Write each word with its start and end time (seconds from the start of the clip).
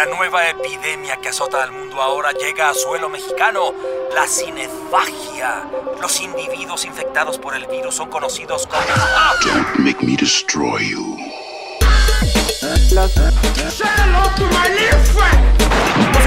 La 0.00 0.06
nueva 0.06 0.48
epidemia 0.48 1.18
que 1.18 1.28
azota 1.28 1.62
al 1.62 1.72
mundo 1.72 2.00
ahora 2.00 2.32
llega 2.32 2.70
a 2.70 2.74
suelo 2.74 3.10
mexicano, 3.10 3.74
la 4.14 4.26
cinefagia. 4.26 5.64
Los 6.00 6.22
individuos 6.22 6.86
infectados 6.86 7.36
por 7.36 7.54
el 7.54 7.66
virus 7.66 7.96
son 7.96 8.08
conocidos 8.08 8.66
como... 8.66 8.80
Don't 9.44 9.78
make 9.78 10.02
me 10.02 10.16
destroy 10.16 10.88
you. 10.88 11.18
¡Nos 12.94 13.14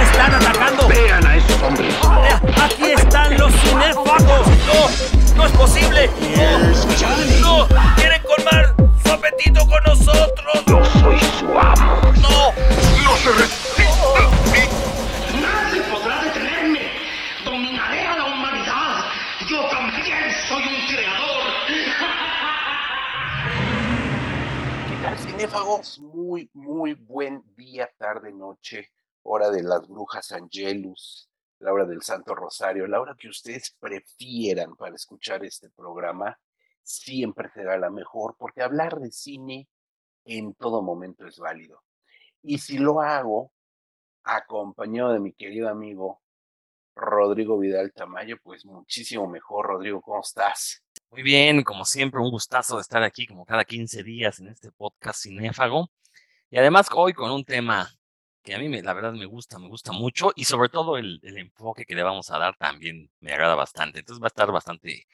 están 0.08 0.36
atacando! 0.36 0.88
Vean 0.88 1.26
a 1.26 1.38
esos 1.38 1.60
hombres. 1.64 1.96
¡Aquí 2.62 2.92
están 2.92 3.36
los 3.40 3.52
cinéfagos! 3.54 4.48
¡No! 4.68 5.36
¡No 5.36 5.46
es 5.48 5.52
posible! 5.54 6.12
¡No! 7.42 7.68
¡No! 7.68 7.68
¡Quieren 7.96 8.22
colmar 8.22 8.83
su 9.14 9.20
apetito 9.20 9.62
con 9.68 9.84
nosotros! 9.84 10.66
Yo 10.66 10.84
soy 10.86 11.20
su 11.20 11.46
amo. 11.46 12.02
¡No! 12.22 12.52
No 13.04 13.16
se 13.18 13.32
resiste. 13.32 13.84
Nadie 15.40 15.84
podrá 15.84 16.24
detenerme. 16.24 16.90
Dominaré 17.46 18.08
a 18.08 18.18
la 18.18 18.26
humanidad. 18.26 19.06
Yo 19.48 19.70
también 19.70 20.32
soy 20.48 20.64
un 20.64 20.88
creador. 20.88 21.44
¿Qué 24.90 24.96
tal, 25.04 25.16
cinéfagos? 25.20 26.00
Muy, 26.00 26.50
muy 26.54 26.96
buen 26.96 27.44
día, 27.56 27.88
tarde, 27.98 28.34
noche, 28.34 28.90
hora 29.22 29.52
de 29.52 29.62
las 29.62 29.88
brujas 29.88 30.32
Angelus, 30.32 31.30
la 31.60 31.72
hora 31.72 31.86
del 31.86 32.02
Santo 32.02 32.34
Rosario, 32.34 32.88
la 32.88 33.00
hora 33.00 33.16
que 33.18 33.28
ustedes 33.28 33.76
prefieran 33.80 34.76
para 34.76 34.96
escuchar 34.96 35.46
este 35.46 35.70
programa, 35.70 36.36
siempre 36.84 37.50
será 37.54 37.78
la 37.78 37.90
mejor, 37.90 38.36
porque 38.38 38.62
hablar 38.62 39.00
de 39.00 39.12
cine 39.12 39.68
en 40.26 40.54
todo 40.54 40.82
momento 40.82 41.26
es 41.26 41.38
válido. 41.38 41.82
Y 42.42 42.58
si 42.60 42.78
lo 42.78 43.02
hago 43.02 43.52
acompañado 44.24 45.14
de 45.14 45.20
mi 45.20 45.34
querido 45.34 45.70
amigo 45.70 46.22
Rodrigo 46.96 47.58
Vidal 47.58 47.92
Tamayo, 47.94 48.38
pues 48.44 48.66
muchísimo 48.66 49.28
mejor. 49.28 49.68
Rodrigo, 49.68 50.02
¿cómo 50.02 50.22
estás? 50.22 50.84
Muy 51.10 51.24
bien, 51.24 51.64
como 51.64 51.86
siempre, 51.86 52.20
un 52.20 52.30
gustazo 52.30 52.76
de 52.76 52.82
estar 52.82 53.04
aquí 53.04 53.26
como 53.26 53.46
cada 53.46 53.66
15 53.66 54.04
días 54.04 54.40
en 54.40 54.50
este 54.50 54.72
podcast 54.72 55.24
cinéfago. 55.24 55.90
Y 56.50 56.58
además 56.58 56.88
hoy 56.94 57.14
con 57.14 57.32
un 57.32 57.44
tema 57.44 57.90
que 58.44 58.54
a 58.54 58.60
mí 58.60 58.70
la 58.82 58.94
verdad 58.94 59.14
me 59.14 59.26
gusta, 59.26 59.58
me 59.58 59.70
gusta 59.70 59.94
mucho 59.94 60.32
y 60.36 60.44
sobre 60.44 60.70
todo 60.70 60.98
el, 60.98 61.20
enfoque 61.24 61.86
que 61.86 61.96
le 61.96 62.04
vamos 62.04 62.30
a 62.30 62.38
dar 62.38 62.56
también 62.58 63.10
me 63.22 63.32
agrada 63.32 63.56
bastante. 63.56 64.00
Entonces 64.00 64.22
va 64.22 64.28
a 64.28 64.34
estar 64.36 64.52
bastante, 64.52 65.08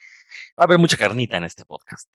va 0.58 0.62
a 0.62 0.64
haber 0.64 0.78
mucha 0.78 0.96
carnita 0.96 1.36
en 1.36 1.44
este 1.44 1.64
podcast. 1.64 2.08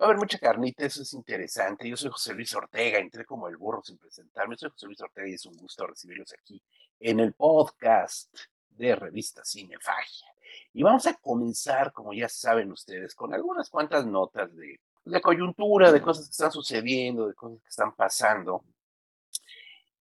Va 0.00 0.06
a 0.06 0.08
haber 0.08 0.18
mucha 0.18 0.38
carnita, 0.38 0.84
eso 0.84 1.02
es 1.02 1.12
interesante. 1.12 1.88
Yo 1.88 1.96
soy 1.96 2.10
José 2.10 2.34
Luis 2.34 2.54
Ortega, 2.54 2.98
entré 2.98 3.24
como 3.24 3.48
el 3.48 3.56
burro 3.56 3.82
sin 3.82 3.98
presentarme. 3.98 4.56
Soy 4.56 4.70
José 4.70 4.86
Luis 4.86 5.00
Ortega 5.00 5.28
y 5.28 5.34
es 5.34 5.46
un 5.46 5.56
gusto 5.56 5.86
recibirlos 5.86 6.32
aquí 6.32 6.62
en 7.00 7.20
el 7.20 7.34
podcast 7.34 8.34
de 8.70 8.96
Revista 8.96 9.44
Cinefagia. 9.44 10.28
Y 10.72 10.82
vamos 10.82 11.06
a 11.06 11.14
comenzar, 11.14 11.92
como 11.92 12.12
ya 12.12 12.28
saben 12.28 12.72
ustedes, 12.72 13.14
con 13.14 13.32
algunas 13.34 13.70
cuantas 13.70 14.06
notas 14.06 14.54
de, 14.54 14.80
de 15.04 15.20
coyuntura, 15.20 15.92
de 15.92 16.02
cosas 16.02 16.26
que 16.26 16.32
están 16.32 16.52
sucediendo, 16.52 17.28
de 17.28 17.34
cosas 17.34 17.60
que 17.62 17.68
están 17.68 17.94
pasando. 17.94 18.64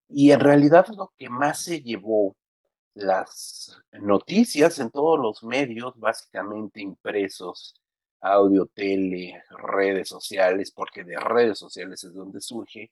Y 0.10 0.32
en 0.32 0.40
realidad 0.40 0.88
lo 0.96 1.14
que 1.18 1.30
más 1.30 1.62
se 1.64 1.82
llevó 1.82 2.36
las 2.94 3.78
noticias 3.92 4.80
en 4.80 4.90
todos 4.90 5.20
los 5.20 5.44
medios, 5.44 5.98
básicamente 6.00 6.82
impresos, 6.82 7.76
audio, 8.22 8.66
tele, 8.68 9.44
redes 9.50 10.08
sociales, 10.10 10.72
porque 10.72 11.04
de 11.04 11.18
redes 11.18 11.60
sociales 11.60 12.04
es 12.04 12.14
donde 12.14 12.42
surge, 12.42 12.92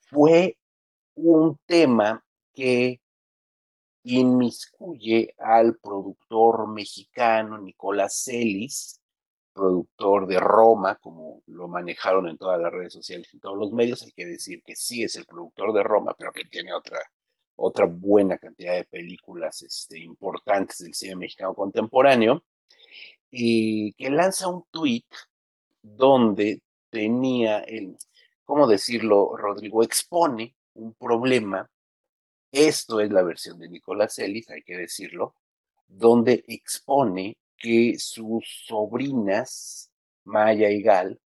fue 0.00 0.56
un 1.14 1.58
tema 1.66 2.24
que 2.54 3.00
inmiscuye 4.04 5.34
al 5.38 5.76
productor 5.76 6.68
mexicano 6.68 7.58
Nicolás 7.58 8.22
Celis, 8.24 8.97
productor 9.58 10.28
de 10.28 10.38
Roma, 10.38 10.94
como 10.96 11.42
lo 11.46 11.66
manejaron 11.66 12.28
en 12.28 12.38
todas 12.38 12.60
las 12.60 12.72
redes 12.72 12.92
sociales 12.92 13.28
y 13.34 13.40
todos 13.40 13.58
los 13.58 13.72
medios, 13.72 14.02
hay 14.04 14.12
que 14.12 14.24
decir 14.24 14.62
que 14.64 14.76
sí 14.76 15.02
es 15.02 15.16
el 15.16 15.26
productor 15.26 15.72
de 15.72 15.82
Roma, 15.82 16.14
pero 16.16 16.30
que 16.30 16.44
tiene 16.44 16.72
otra, 16.72 17.00
otra 17.56 17.86
buena 17.86 18.38
cantidad 18.38 18.74
de 18.74 18.84
películas 18.84 19.62
este, 19.62 19.98
importantes 19.98 20.78
del 20.78 20.94
cine 20.94 21.16
mexicano 21.16 21.54
contemporáneo, 21.54 22.44
y 23.30 23.92
que 23.94 24.10
lanza 24.10 24.46
un 24.48 24.64
tweet 24.70 25.04
donde 25.82 26.62
tenía 26.88 27.58
el, 27.58 27.96
¿cómo 28.44 28.68
decirlo, 28.68 29.36
Rodrigo? 29.36 29.82
Expone 29.82 30.54
un 30.74 30.94
problema, 30.94 31.68
esto 32.52 33.00
es 33.00 33.10
la 33.10 33.22
versión 33.22 33.58
de 33.58 33.68
Nicolás 33.68 34.20
Ellis, 34.20 34.48
hay 34.50 34.62
que 34.62 34.76
decirlo, 34.76 35.34
donde 35.88 36.44
expone 36.46 37.36
que 37.58 37.98
sus 37.98 38.44
sobrinas, 38.66 39.90
Maya 40.24 40.70
y 40.70 40.82
Gal, 40.82 41.20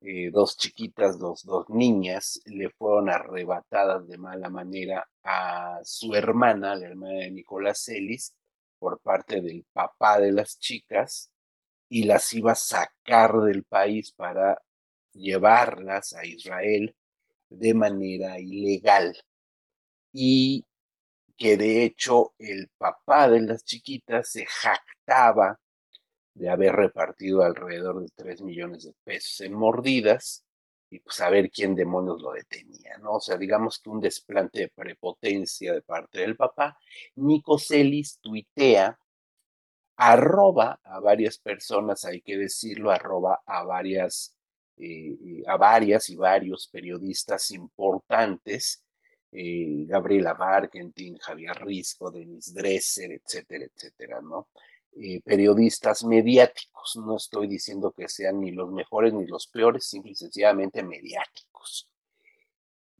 eh, 0.00 0.30
dos 0.32 0.56
chiquitas, 0.56 1.18
dos, 1.18 1.44
dos 1.44 1.68
niñas, 1.70 2.40
le 2.46 2.70
fueron 2.70 3.10
arrebatadas 3.10 4.06
de 4.08 4.18
mala 4.18 4.48
manera 4.48 5.08
a 5.24 5.80
su 5.84 6.14
hermana, 6.14 6.76
la 6.76 6.86
hermana 6.88 7.20
de 7.20 7.30
Nicolás 7.30 7.88
Ellis, 7.88 8.34
por 8.78 9.00
parte 9.00 9.40
del 9.40 9.64
papá 9.72 10.20
de 10.20 10.32
las 10.32 10.58
chicas, 10.58 11.32
y 11.88 12.04
las 12.04 12.32
iba 12.32 12.52
a 12.52 12.54
sacar 12.54 13.32
del 13.40 13.64
país 13.64 14.12
para 14.12 14.62
llevarlas 15.12 16.12
a 16.12 16.24
Israel 16.26 16.94
de 17.48 17.74
manera 17.74 18.38
ilegal. 18.38 19.16
Y 20.12 20.66
que 21.36 21.56
de 21.56 21.84
hecho 21.84 22.34
el 22.38 22.68
papá 22.78 23.28
de 23.28 23.40
las 23.42 23.64
chiquitas 23.64 24.30
se 24.30 24.46
jactaba 24.46 25.58
de 26.38 26.48
haber 26.48 26.74
repartido 26.76 27.42
alrededor 27.42 28.00
de 28.00 28.08
3 28.14 28.42
millones 28.42 28.84
de 28.84 28.94
pesos 29.04 29.40
en 29.40 29.54
mordidas 29.54 30.44
y 30.90 31.00
pues 31.00 31.20
a 31.20 31.28
ver 31.28 31.50
quién 31.50 31.74
demonios 31.74 32.22
lo 32.22 32.32
detenía, 32.32 32.96
¿no? 33.02 33.14
O 33.14 33.20
sea, 33.20 33.36
digamos 33.36 33.78
que 33.78 33.90
un 33.90 34.00
desplante 34.00 34.60
de 34.60 34.68
prepotencia 34.68 35.74
de 35.74 35.82
parte 35.82 36.20
del 36.20 36.36
papá. 36.36 36.78
Nico 37.16 37.58
Celis 37.58 38.18
tuitea, 38.20 38.98
arroba 39.96 40.80
a 40.84 41.00
varias 41.00 41.38
personas, 41.38 42.04
hay 42.04 42.22
que 42.22 42.38
decirlo, 42.38 42.90
arroba 42.90 43.42
a 43.44 43.64
varias, 43.64 44.34
eh, 44.76 45.42
a 45.46 45.56
varias 45.56 46.08
y 46.08 46.16
varios 46.16 46.68
periodistas 46.68 47.50
importantes, 47.50 48.84
eh, 49.32 49.84
Gabriela 49.86 50.34
Barkentin, 50.34 51.18
Javier 51.18 51.56
Risco, 51.64 52.10
Denis 52.10 52.54
Dresser, 52.54 53.12
etcétera, 53.12 53.66
etcétera, 53.66 54.20
¿no? 54.22 54.48
Eh, 55.00 55.20
periodistas 55.24 56.02
mediáticos. 56.02 56.96
No 56.96 57.16
estoy 57.16 57.46
diciendo 57.46 57.92
que 57.96 58.08
sean 58.08 58.40
ni 58.40 58.50
los 58.50 58.72
mejores 58.72 59.14
ni 59.14 59.26
los 59.26 59.46
peores, 59.46 59.84
simple 59.84 60.10
y 60.12 60.14
sencillamente 60.16 60.82
mediáticos. 60.82 61.88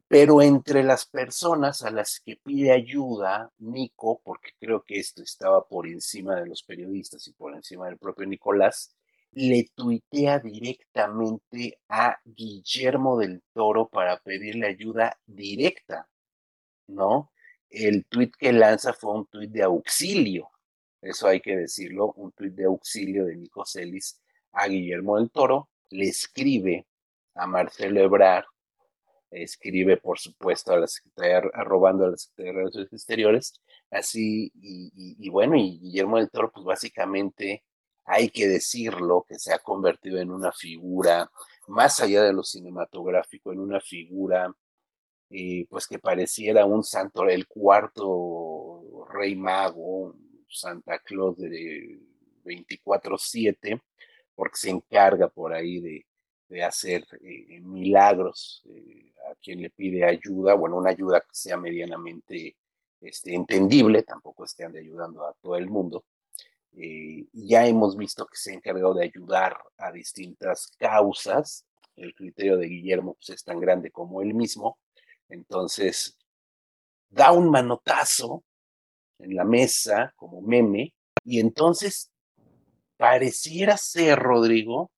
Pero 0.06 0.40
entre 0.40 0.84
las 0.84 1.06
personas 1.06 1.82
a 1.82 1.90
las 1.90 2.20
que 2.20 2.36
pide 2.36 2.70
ayuda 2.70 3.50
Nico, 3.58 4.20
porque 4.24 4.50
creo 4.60 4.84
que 4.84 5.00
esto 5.00 5.22
estaba 5.24 5.66
por 5.66 5.88
encima 5.88 6.36
de 6.36 6.46
los 6.46 6.62
periodistas 6.62 7.26
y 7.26 7.32
por 7.32 7.54
encima 7.54 7.86
del 7.86 7.98
propio 7.98 8.26
Nicolás, 8.26 8.94
le 9.32 9.68
tuitea 9.74 10.38
directamente 10.38 11.80
a 11.88 12.16
Guillermo 12.24 13.18
del 13.18 13.42
Toro 13.52 13.88
para 13.88 14.18
pedirle 14.20 14.68
ayuda 14.68 15.18
directa, 15.26 16.08
¿no? 16.86 17.32
El 17.70 18.06
tuit 18.06 18.34
que 18.36 18.52
lanza 18.52 18.92
fue 18.92 19.14
un 19.14 19.26
tuit 19.26 19.50
de 19.50 19.62
auxilio, 19.64 20.50
eso 21.00 21.28
hay 21.28 21.40
que 21.40 21.56
decirlo, 21.56 22.12
un 22.16 22.32
tuit 22.32 22.54
de 22.54 22.64
auxilio 22.64 23.24
de 23.26 23.36
Nico 23.36 23.64
Celis 23.64 24.20
a 24.52 24.66
Guillermo 24.66 25.18
del 25.18 25.30
Toro, 25.30 25.68
le 25.90 26.06
escribe 26.06 26.86
a 27.34 27.46
Marcelo 27.46 28.00
Ebrard, 28.00 28.44
escribe 29.30 29.96
por 29.98 30.18
supuesto 30.18 30.72
a 30.72 30.78
la 30.78 30.86
Secretaría, 30.86 31.40
robando 31.64 32.06
a 32.06 32.10
la 32.10 32.16
Secretaría 32.16 32.52
de 32.52 32.58
Relaciones 32.58 32.92
Exteriores, 32.92 33.54
así, 33.90 34.50
y, 34.54 35.28
bueno, 35.30 35.56
y 35.56 35.78
Guillermo 35.78 36.18
del 36.18 36.30
Toro, 36.30 36.50
pues 36.52 36.64
básicamente 36.64 37.64
hay 38.04 38.30
que 38.30 38.48
decirlo, 38.48 39.24
que 39.28 39.38
se 39.38 39.52
ha 39.52 39.58
convertido 39.58 40.18
en 40.18 40.30
una 40.30 40.50
figura, 40.50 41.30
más 41.68 42.00
allá 42.00 42.22
de 42.22 42.32
lo 42.32 42.42
cinematográfico, 42.42 43.52
en 43.52 43.60
una 43.60 43.80
figura, 43.80 44.52
eh, 45.30 45.66
pues 45.68 45.86
que 45.86 45.98
pareciera 45.98 46.64
un 46.64 46.82
santo, 46.82 47.28
el 47.28 47.46
cuarto 47.46 49.06
rey 49.10 49.36
mago, 49.36 50.16
Santa 50.48 50.98
Claus 51.00 51.36
de 51.38 52.00
24/7, 52.44 53.80
porque 54.34 54.56
se 54.56 54.70
encarga 54.70 55.28
por 55.28 55.52
ahí 55.52 55.80
de, 55.80 56.06
de 56.48 56.64
hacer 56.64 57.06
eh, 57.20 57.60
milagros 57.60 58.62
eh, 58.70 59.12
a 59.30 59.34
quien 59.36 59.60
le 59.62 59.70
pide 59.70 60.04
ayuda, 60.04 60.54
bueno, 60.54 60.76
una 60.76 60.90
ayuda 60.90 61.20
que 61.20 61.32
sea 61.32 61.56
medianamente 61.56 62.56
este, 63.00 63.34
entendible, 63.34 64.02
tampoco 64.02 64.44
estén 64.44 64.76
ayudando 64.76 65.24
a 65.26 65.34
todo 65.34 65.56
el 65.56 65.68
mundo. 65.68 66.04
Eh, 66.72 67.26
ya 67.32 67.66
hemos 67.66 67.96
visto 67.96 68.26
que 68.26 68.36
se 68.36 68.52
ha 68.52 68.54
encargado 68.54 68.94
de 68.94 69.04
ayudar 69.04 69.58
a 69.76 69.92
distintas 69.92 70.68
causas. 70.78 71.64
El 71.96 72.14
criterio 72.14 72.56
de 72.56 72.68
Guillermo 72.68 73.14
pues, 73.14 73.30
es 73.30 73.44
tan 73.44 73.60
grande 73.60 73.90
como 73.90 74.22
él 74.22 74.34
mismo. 74.34 74.78
Entonces, 75.28 76.16
da 77.10 77.32
un 77.32 77.50
manotazo 77.50 78.44
en 79.18 79.34
la 79.34 79.44
mesa 79.44 80.12
como 80.16 80.40
meme 80.40 80.94
y 81.24 81.40
entonces 81.40 82.10
pareciera 82.96 83.76
ser, 83.76 84.18
Rodrigo, 84.18 84.90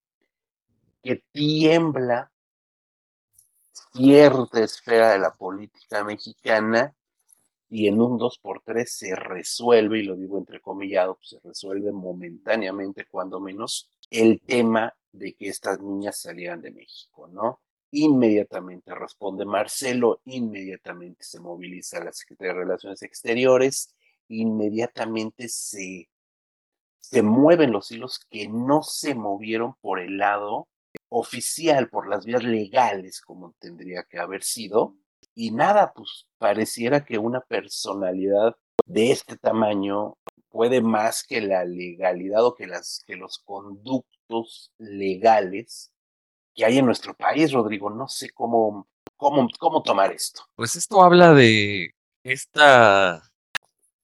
que 1.03 1.23
tiembla 1.33 2.31
cierta 3.93 4.63
esfera 4.63 5.13
de 5.13 5.19
la 5.19 5.33
política 5.33 6.05
mexicana 6.05 6.95
y 7.69 7.87
en 7.87 8.01
un 8.01 8.19
2 8.19 8.39
por 8.39 8.63
3 8.63 8.93
se 8.93 9.15
resuelve, 9.15 10.01
y 10.01 10.03
lo 10.03 10.17
digo 10.17 10.39
entrecomillado, 10.39 11.15
pues 11.15 11.29
se 11.31 11.49
resuelve 11.49 11.93
momentáneamente, 11.93 13.07
cuando 13.07 13.39
menos, 13.39 13.89
el 14.11 14.41
tema 14.41 14.93
de 15.13 15.35
que 15.35 15.49
estas 15.49 15.81
niñas 15.81 16.21
salieran 16.21 16.61
de 16.61 16.73
México, 16.73 17.29
¿no? 17.29 17.61
Inmediatamente 17.93 18.93
responde 18.95 19.45
Marcelo, 19.45 20.21
inmediatamente 20.25 21.23
se 21.23 21.39
moviliza 21.39 22.03
la 22.03 22.13
Secretaría 22.13 22.55
de 22.55 22.61
Relaciones 22.61 23.03
Exteriores, 23.03 23.95
inmediatamente 24.37 25.49
se, 25.49 26.09
se 26.99 27.23
mueven 27.23 27.73
los 27.73 27.91
hilos 27.91 28.21
que 28.31 28.49
no 28.49 28.83
se 28.83 29.15
movieron 29.15 29.75
por 29.81 30.01
el 30.01 30.19
lado 30.19 30.69
oficial, 31.09 31.89
por 31.89 32.09
las 32.09 32.25
vías 32.25 32.45
legales, 32.45 33.21
como 33.21 33.55
tendría 33.59 34.05
que 34.05 34.19
haber 34.19 34.43
sido. 34.43 34.97
Y 35.35 35.51
nada, 35.51 35.93
pues 35.93 36.27
pareciera 36.39 37.05
que 37.05 37.19
una 37.19 37.41
personalidad 37.41 38.57
de 38.87 39.11
este 39.11 39.37
tamaño 39.37 40.15
puede 40.49 40.81
más 40.81 41.25
que 41.25 41.41
la 41.41 41.65
legalidad 41.65 42.45
o 42.45 42.55
que, 42.55 42.67
las, 42.67 43.03
que 43.07 43.17
los 43.17 43.39
conductos 43.39 44.73
legales 44.79 45.93
que 46.55 46.65
hay 46.65 46.79
en 46.79 46.87
nuestro 46.87 47.15
país, 47.15 47.53
Rodrigo. 47.53 47.91
No 47.91 48.09
sé 48.09 48.31
cómo, 48.31 48.89
cómo, 49.17 49.49
cómo 49.59 49.83
tomar 49.83 50.13
esto. 50.13 50.43
Pues 50.57 50.77
esto 50.77 51.03
habla 51.03 51.33
de 51.35 51.95
esta... 52.25 53.30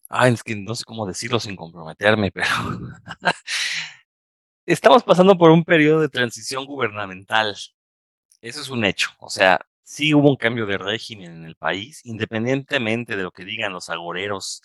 Ah, 0.08 0.28
es 0.28 0.42
que 0.42 0.54
no 0.54 0.74
sé 0.74 0.84
cómo 0.84 1.06
decirlo 1.06 1.40
sin 1.40 1.56
comprometerme, 1.56 2.30
pero 2.30 2.46
estamos 4.66 5.02
pasando 5.02 5.36
por 5.36 5.50
un 5.50 5.64
periodo 5.64 6.00
de 6.00 6.08
transición 6.08 6.64
gubernamental. 6.66 7.56
Eso 8.40 8.60
es 8.60 8.68
un 8.70 8.84
hecho. 8.84 9.10
O 9.18 9.30
sea, 9.30 9.60
sí 9.82 10.14
hubo 10.14 10.30
un 10.30 10.36
cambio 10.36 10.66
de 10.66 10.78
régimen 10.78 11.32
en 11.32 11.44
el 11.44 11.56
país, 11.56 12.02
independientemente 12.04 13.16
de 13.16 13.22
lo 13.24 13.32
que 13.32 13.44
digan 13.44 13.72
los 13.72 13.90
agoreros 13.90 14.62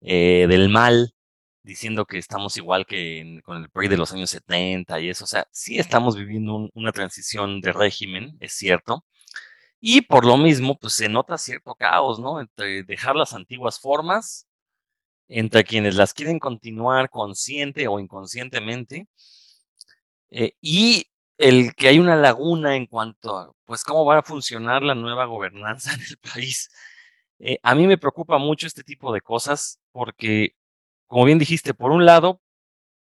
eh, 0.00 0.46
del 0.48 0.68
mal, 0.68 1.14
diciendo 1.62 2.06
que 2.06 2.18
estamos 2.18 2.56
igual 2.56 2.86
que 2.86 3.40
con 3.44 3.58
el 3.62 3.70
PRI 3.70 3.88
de 3.88 3.96
los 3.98 4.12
años 4.12 4.30
70 4.30 5.00
y 5.00 5.10
eso. 5.10 5.24
O 5.24 5.26
sea, 5.28 5.46
sí 5.52 5.78
estamos 5.78 6.16
viviendo 6.16 6.70
una 6.74 6.92
transición 6.92 7.60
de 7.60 7.72
régimen, 7.72 8.36
es 8.40 8.54
cierto. 8.54 9.04
Y 9.80 10.02
por 10.02 10.24
lo 10.26 10.36
mismo, 10.36 10.78
pues 10.78 10.94
se 10.94 11.08
nota 11.08 11.38
cierto 11.38 11.74
caos, 11.74 12.18
¿no? 12.18 12.40
Entre 12.40 12.82
dejar 12.84 13.16
las 13.16 13.32
antiguas 13.34 13.80
formas, 13.80 14.47
entre 15.28 15.64
quienes 15.64 15.96
las 15.96 16.14
quieren 16.14 16.38
continuar 16.38 17.10
consciente 17.10 17.86
o 17.88 18.00
inconscientemente, 18.00 19.06
eh, 20.30 20.52
y 20.60 21.06
el 21.38 21.74
que 21.74 21.88
hay 21.88 21.98
una 21.98 22.16
laguna 22.16 22.76
en 22.76 22.86
cuanto 22.86 23.36
a, 23.36 23.52
pues, 23.64 23.84
cómo 23.84 24.04
va 24.04 24.18
a 24.18 24.22
funcionar 24.22 24.82
la 24.82 24.94
nueva 24.94 25.24
gobernanza 25.26 25.92
en 25.94 26.00
el 26.00 26.18
país. 26.18 26.70
Eh, 27.38 27.58
a 27.62 27.74
mí 27.74 27.86
me 27.86 27.98
preocupa 27.98 28.38
mucho 28.38 28.66
este 28.66 28.82
tipo 28.84 29.12
de 29.12 29.20
cosas 29.20 29.80
porque, 29.92 30.56
como 31.06 31.24
bien 31.24 31.38
dijiste, 31.38 31.74
por 31.74 31.92
un 31.92 32.04
lado, 32.06 32.40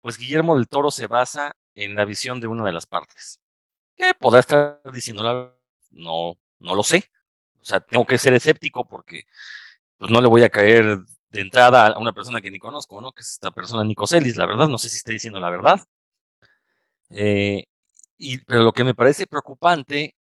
pues 0.00 0.18
Guillermo 0.18 0.56
del 0.56 0.68
Toro 0.68 0.90
se 0.90 1.06
basa 1.06 1.56
en 1.74 1.94
la 1.94 2.04
visión 2.04 2.40
de 2.40 2.46
una 2.46 2.64
de 2.64 2.72
las 2.72 2.86
partes. 2.86 3.40
¿Qué 3.96 4.14
podrá 4.14 4.40
estar 4.40 4.80
diciendo 4.92 5.22
la 5.22 5.54
No, 5.90 6.38
no 6.58 6.74
lo 6.74 6.82
sé. 6.82 7.10
O 7.60 7.64
sea, 7.64 7.80
tengo 7.80 8.06
que 8.06 8.18
ser 8.18 8.34
escéptico 8.34 8.86
porque 8.86 9.24
pues 9.98 10.10
no 10.10 10.20
le 10.20 10.28
voy 10.28 10.42
a 10.42 10.50
caer 10.50 10.98
de 11.34 11.40
entrada 11.40 11.88
a 11.88 11.98
una 11.98 12.12
persona 12.12 12.40
que 12.40 12.50
ni 12.50 12.58
conozco, 12.58 13.00
¿no? 13.00 13.12
Que 13.12 13.22
es 13.22 13.32
esta 13.32 13.50
persona 13.50 13.84
Nicoselis, 13.84 14.36
la 14.36 14.46
verdad, 14.46 14.68
no 14.68 14.78
sé 14.78 14.88
si 14.88 14.98
está 14.98 15.12
diciendo 15.12 15.40
la 15.40 15.50
verdad. 15.50 15.80
Eh, 17.10 17.64
y, 18.18 18.38
pero 18.38 18.62
lo 18.62 18.72
que 18.72 18.84
me 18.84 18.94
parece 18.94 19.26
preocupante 19.26 20.16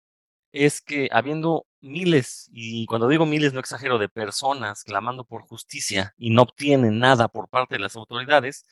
es 0.52 0.82
que 0.82 1.10
habiendo 1.12 1.68
miles, 1.82 2.50
y 2.52 2.86
cuando 2.88 3.08
digo 3.08 3.26
miles 3.26 3.54
no 3.54 3.60
exagero, 3.60 4.00
de 4.00 4.10
personas 4.10 4.84
clamando 4.84 5.24
por 5.26 5.44
justicia 5.44 6.14
y 6.18 6.32
no 6.32 6.44
obtienen 6.44 7.00
nada 7.00 7.28
por 7.28 7.50
parte 7.50 7.76
de 7.76 7.82
las 7.82 7.96
autoridades, 7.96 8.66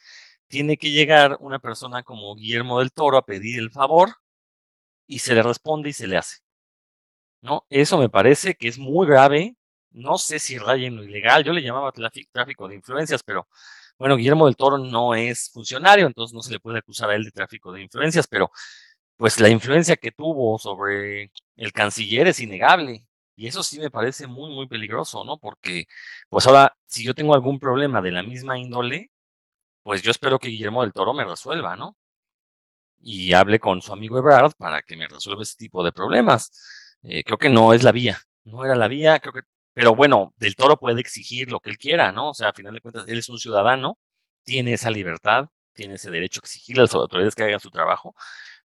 tiene 0.48 0.78
que 0.78 0.92
llegar 0.92 1.38
una 1.42 1.60
persona 1.60 2.04
como 2.04 2.36
Guillermo 2.36 2.80
del 2.80 2.92
Toro 2.92 3.18
a 3.18 3.26
pedir 3.26 3.60
el 3.60 3.72
favor 3.72 4.16
y 5.08 5.20
se 5.20 5.36
le 5.36 5.44
responde 5.44 5.90
y 5.90 5.94
se 5.94 6.08
le 6.08 6.18
hace. 6.18 6.40
¿No? 7.42 7.66
Eso 7.70 7.98
me 7.98 8.10
parece 8.10 8.56
que 8.56 8.68
es 8.68 8.78
muy 8.80 9.08
grave. 9.08 9.56
No 9.92 10.18
sé 10.18 10.40
si 10.40 10.58
raya 10.58 10.88
en 10.88 10.98
lo 10.98 11.04
ilegal. 11.04 11.44
Yo 11.44 11.54
le 11.54 11.62
llamaba 11.62 11.92
tráfico 11.92 12.68
de 12.68 12.76
influencias, 12.76 13.24
pero 13.24 13.48
bueno, 13.98 14.16
Guillermo 14.18 14.46
del 14.48 14.56
Toro 14.56 14.78
no 14.78 15.14
es 15.16 15.52
funcionario, 15.52 16.08
entonces 16.08 16.34
no 16.34 16.42
se 16.42 16.54
le 16.54 16.60
puede 16.60 16.80
acusar 16.80 17.10
a 17.12 17.16
él 17.16 17.24
de 17.24 17.32
tráfico 17.32 17.72
de 17.72 17.82
influencias, 17.84 18.28
pero 18.28 18.52
pues 19.18 19.40
la 19.40 19.50
influencia 19.50 19.98
que 19.98 20.12
tuvo 20.12 20.58
sobre 20.60 21.32
el 21.56 21.74
canciller 21.74 22.28
es 22.28 22.40
innegable. 22.40 23.06
Y 23.36 23.48
eso 23.48 23.64
sí 23.64 23.80
me 23.80 23.92
parece 23.92 24.28
muy, 24.28 24.54
muy 24.54 24.68
peligroso, 24.68 25.24
¿no? 25.26 25.38
Porque, 25.40 25.86
pues 26.30 26.48
ahora, 26.48 26.76
si 26.88 27.04
yo 27.04 27.14
tengo 27.16 27.34
algún 27.34 27.60
problema 27.60 28.02
de 28.02 28.12
la 28.12 28.24
misma 28.24 28.58
índole, 28.60 29.12
pues 29.84 30.02
yo 30.04 30.12
espero 30.12 30.40
que 30.40 30.50
Guillermo 30.50 30.82
del 30.84 30.94
Toro 30.94 31.14
me 31.14 31.26
resuelva, 31.26 31.76
¿no? 31.76 31.98
Y 33.00 33.34
hable 33.34 33.60
con 33.60 33.82
su 33.82 33.94
amigo 33.94 34.18
Ebrard 34.18 34.54
para 34.58 34.82
que 34.84 34.96
me 34.96 35.08
resuelva 35.08 35.44
ese 35.44 35.56
tipo 35.58 35.84
de 35.84 35.92
problemas. 35.92 36.52
Eh, 37.04 37.24
creo 37.24 37.38
que 37.38 37.50
no 37.50 37.74
es 37.74 37.84
la 37.84 37.92
vía, 37.92 38.20
no 38.44 38.64
era 38.64 38.76
la 38.76 38.88
vía, 38.88 39.20
creo 39.20 39.34
que, 39.34 39.42
pero 39.74 39.96
bueno, 39.96 40.34
del 40.38 40.56
Toro 40.56 40.78
puede 40.78 41.02
exigir 41.02 41.52
lo 41.52 41.60
que 41.60 41.70
él 41.70 41.78
quiera, 41.78 42.12
¿no? 42.12 42.30
O 42.32 42.34
sea, 42.34 42.50
a 42.50 42.54
final 42.54 42.74
de 42.74 42.82
cuentas, 42.82 43.06
él 43.08 43.20
es 43.20 43.30
un 43.30 43.40
ciudadano, 43.40 43.98
tiene 44.44 44.74
esa 44.74 44.90
libertad, 44.90 45.50
tiene 45.74 45.96
ese 45.96 46.12
derecho 46.12 46.40
a 46.42 46.46
exigirle 46.46 46.82
a 46.82 46.84
las 46.86 46.96
autoridades 46.96 47.36
que 47.36 47.44
hagan 47.44 47.60
su 47.60 47.72
trabajo, 47.72 48.16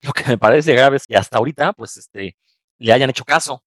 lo 0.03 0.12
que 0.12 0.25
me 0.25 0.38
parece 0.38 0.75
grave 0.75 0.97
es 0.97 1.06
que 1.06 1.17
hasta 1.17 1.38
ahorita, 1.38 1.73
pues, 1.73 1.97
este, 1.97 2.37
le 2.79 2.93
hayan 2.93 3.11
hecho 3.11 3.25
caso, 3.25 3.64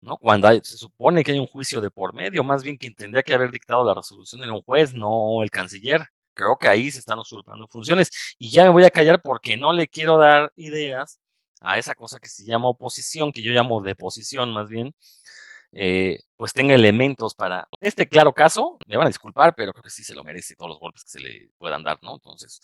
¿no? 0.00 0.18
Cuando 0.18 0.48
se 0.62 0.76
supone 0.76 1.24
que 1.24 1.32
hay 1.32 1.38
un 1.38 1.46
juicio 1.46 1.80
de 1.80 1.90
por 1.90 2.14
medio, 2.14 2.44
más 2.44 2.62
bien 2.62 2.76
quien 2.76 2.94
tendría 2.94 3.22
que 3.22 3.34
haber 3.34 3.50
dictado 3.50 3.84
la 3.84 3.94
resolución 3.94 4.42
era 4.42 4.52
un 4.52 4.62
juez, 4.62 4.94
no 4.94 5.42
el 5.42 5.50
canciller. 5.50 6.06
Creo 6.34 6.56
que 6.58 6.68
ahí 6.68 6.90
se 6.90 6.98
están 6.98 7.18
usurpando 7.18 7.68
funciones. 7.68 8.10
Y 8.38 8.50
ya 8.50 8.64
me 8.64 8.70
voy 8.70 8.84
a 8.84 8.90
callar 8.90 9.22
porque 9.22 9.56
no 9.56 9.72
le 9.72 9.88
quiero 9.88 10.18
dar 10.18 10.52
ideas 10.56 11.20
a 11.60 11.78
esa 11.78 11.94
cosa 11.94 12.18
que 12.20 12.28
se 12.28 12.44
llama 12.44 12.68
oposición, 12.68 13.32
que 13.32 13.42
yo 13.42 13.52
llamo 13.52 13.80
deposición 13.82 14.52
más 14.52 14.68
bien, 14.68 14.94
eh, 15.74 16.20
pues 16.36 16.52
tenga 16.52 16.74
elementos 16.74 17.34
para 17.34 17.68
este 17.80 18.08
claro 18.08 18.32
caso, 18.32 18.78
me 18.86 18.96
van 18.96 19.06
a 19.06 19.10
disculpar, 19.10 19.54
pero 19.54 19.72
creo 19.72 19.82
que 19.82 19.90
sí 19.90 20.04
se 20.04 20.14
lo 20.14 20.24
merece 20.24 20.56
todos 20.56 20.70
los 20.70 20.80
golpes 20.80 21.04
que 21.04 21.10
se 21.10 21.20
le 21.20 21.50
puedan 21.58 21.82
dar, 21.82 21.98
¿no? 22.02 22.14
Entonces, 22.14 22.60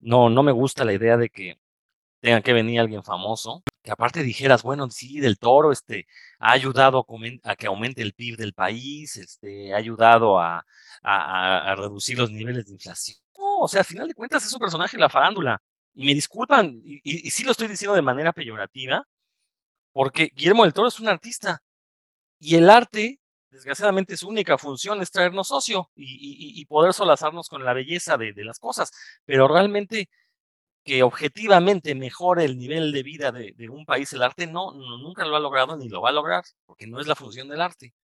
no, 0.00 0.28
no 0.30 0.42
me 0.42 0.52
gusta 0.52 0.84
la 0.84 0.92
idea 0.92 1.16
de 1.16 1.30
que 1.30 1.58
tenga 2.24 2.40
que 2.42 2.54
venir 2.54 2.80
alguien 2.80 3.04
famoso, 3.04 3.62
que 3.82 3.90
aparte 3.92 4.22
dijeras, 4.22 4.62
bueno, 4.62 4.90
sí, 4.90 5.20
del 5.20 5.38
toro, 5.38 5.72
este, 5.72 6.06
ha 6.38 6.52
ayudado 6.52 7.06
a, 7.44 7.56
que 7.56 7.66
aumente 7.66 8.00
el 8.02 8.14
PIB 8.14 8.38
del 8.38 8.54
país, 8.54 9.16
este, 9.18 9.74
ha 9.74 9.76
ayudado 9.76 10.40
a, 10.40 10.64
a, 11.02 11.74
reducir 11.76 12.18
los 12.18 12.30
niveles 12.30 12.64
de 12.66 12.72
inflación. 12.72 13.18
O 13.34 13.68
sea, 13.68 13.80
al 13.80 13.86
final 13.86 14.08
de 14.08 14.14
cuentas 14.14 14.44
es 14.46 14.52
un 14.54 14.58
personaje 14.58 14.96
la 14.96 15.10
farándula. 15.10 15.60
Y 15.94 16.06
me 16.06 16.14
disculpan, 16.14 16.80
y, 16.84 17.30
sí 17.30 17.44
lo 17.44 17.52
estoy 17.52 17.68
diciendo 17.68 17.94
de 17.94 18.02
manera 18.02 18.32
peyorativa, 18.32 19.06
porque 19.92 20.32
Guillermo 20.34 20.64
del 20.64 20.72
Toro 20.72 20.88
es 20.88 21.00
un 21.00 21.08
artista. 21.08 21.62
Y 22.38 22.56
el 22.56 22.70
arte, 22.70 23.20
desgraciadamente, 23.50 24.16
su 24.16 24.28
única 24.28 24.58
función 24.58 25.00
es 25.02 25.10
traernos 25.10 25.48
socio 25.48 25.90
y, 25.96 26.64
poder 26.66 26.92
solazarnos 26.92 27.48
con 27.48 27.64
la 27.64 27.72
belleza 27.74 28.16
de, 28.16 28.32
las 28.44 28.58
cosas. 28.58 28.90
Pero 29.24 29.48
realmente 29.48 30.08
que 30.84 31.02
objetivamente 31.02 31.94
mejore 31.94 32.44
el 32.44 32.58
nivel 32.58 32.92
de 32.92 33.02
vida 33.02 33.32
de, 33.32 33.68
un 33.70 33.86
país 33.86 34.12
el 34.12 34.22
arte, 34.22 34.46
no, 34.46 34.72
nunca 34.72 35.24
lo 35.24 35.36
ha 35.36 35.40
logrado 35.40 35.76
ni 35.76 35.88
lo 35.88 36.02
va 36.02 36.10
a 36.10 36.12
lograr, 36.12 36.44
porque 36.66 36.86
no 36.86 37.00
es 37.00 37.06
la 37.06 37.14
función 37.16 37.48
del 37.48 37.62
arte. 37.62 37.94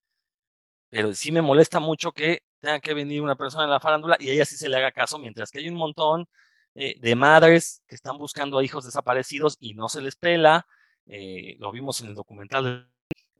Pero 0.91 1.15
sí 1.15 1.33
me 1.33 1.43
molesta 1.43 1.81
mucho 1.81 2.13
que 2.13 2.43
tenga 2.61 2.81
que 2.81 2.95
venir 2.95 3.23
una 3.23 3.37
persona 3.37 3.65
en 3.65 3.71
la 3.71 3.81
farándula 3.81 4.17
y 4.21 4.31
a 4.31 4.33
ella 4.33 4.45
sí 4.45 4.57
se 4.57 4.69
le 4.69 4.77
haga 4.77 4.93
caso, 4.93 5.19
mientras 5.19 5.51
que 5.51 5.59
hay 5.61 5.69
un 5.69 5.77
montón 5.77 6.27
eh, 6.75 6.97
de 7.01 7.15
madres 7.17 7.83
que 7.89 7.95
están 7.95 8.19
buscando 8.19 8.59
a 8.59 8.65
hijos 8.65 8.85
desaparecidos 8.85 9.57
y 9.61 9.75
no 9.75 9.89
se 9.89 10.01
les 10.03 10.17
pela. 10.17 10.67
Eh, 11.07 11.57
lo 11.59 11.73
vimos 11.73 12.01
en 12.01 12.09
el 12.09 12.15
documental 12.15 12.91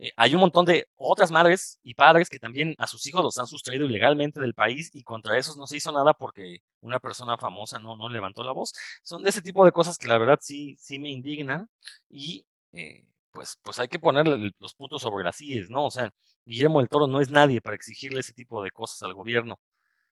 eh, 0.03 0.13
hay 0.17 0.35
un 0.35 0.41
montón 0.41 0.65
de 0.65 0.89
otras 0.97 1.31
madres 1.31 1.79
y 1.83 1.93
padres 1.93 2.31
que 2.31 2.39
también 2.39 2.75
a 2.79 2.87
sus 2.87 3.07
hijos 3.07 3.23
los 3.23 3.37
han 3.39 3.47
sustraído 3.47 3.85
ilegalmente 3.85 4.41
del 4.41 4.55
país 4.55 4.91
y 4.95 5.03
contra 5.03 5.37
esos 5.37 5.59
no 5.59 5.67
se 5.67 5.77
hizo 5.77 5.93
nada 5.93 6.15
porque 6.15 6.63
una 6.81 6.99
persona 7.01 7.37
famosa 7.37 7.79
no, 7.79 7.97
no 7.99 8.09
levantó 8.09 8.43
la 8.43 8.53
voz. 8.53 8.73
Son 9.03 9.23
de 9.23 9.29
ese 9.29 9.43
tipo 9.43 9.63
de 9.63 9.73
cosas 9.73 9.99
que 9.99 10.09
la 10.09 10.17
verdad 10.17 10.39
sí, 10.41 10.75
sí 10.81 10.99
me 10.99 11.11
indignan 11.11 11.69
y 12.09 12.47
eh, 12.73 13.05
pues, 13.31 13.59
pues 13.63 13.79
hay 13.79 13.89
que 13.89 13.99
ponerle 13.99 14.53
los 14.59 14.75
puntos 14.75 15.03
sobre 15.03 15.23
las 15.23 15.39
IES, 15.39 15.69
¿no? 15.69 15.85
O 15.85 15.91
sea, 15.91 16.11
Guillermo 16.47 16.81
del 16.81 16.89
Toro 16.89 17.07
no 17.07 17.21
es 17.21 17.31
nadie 17.31 17.61
para 17.61 17.77
exigirle 17.77 18.21
ese 18.21 18.33
tipo 18.33 18.63
de 18.63 18.71
cosas 18.71 19.03
al 19.03 19.13
gobierno. 19.13 19.61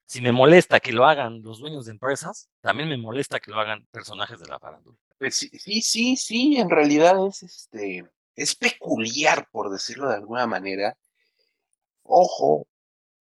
Si 0.05 0.21
me 0.21 0.33
molesta 0.33 0.81
que 0.81 0.93
lo 0.93 1.07
hagan 1.07 1.43
los 1.43 1.61
dueños 1.61 1.87
de 1.87 1.93
empresas, 1.93 2.51
también 2.61 2.91
me 2.91 2.99
molesta 2.99 3.41
que 3.41 3.51
lo 3.51 3.59
hagan 3.59 3.87
personajes 3.91 4.39
de 4.39 4.49
la 4.49 4.59
farándula. 4.59 4.99
Pues 5.19 5.37
sí, 5.37 5.49
sí, 5.83 6.17
sí, 6.17 6.57
en 6.59 6.69
realidad 6.69 7.27
es 7.27 7.43
este 7.43 8.05
es 8.39 8.55
peculiar, 8.55 9.49
por 9.51 9.71
decirlo 9.71 10.09
de 10.09 10.17
alguna 10.17 10.47
manera, 10.47 10.97
Ojo, 12.11 12.67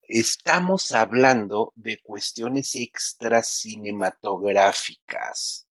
estamos 0.03 0.93
hablando 0.93 1.74
de 1.75 2.00
cuestiones 2.01 2.74
extracinematográficas. 2.75 5.67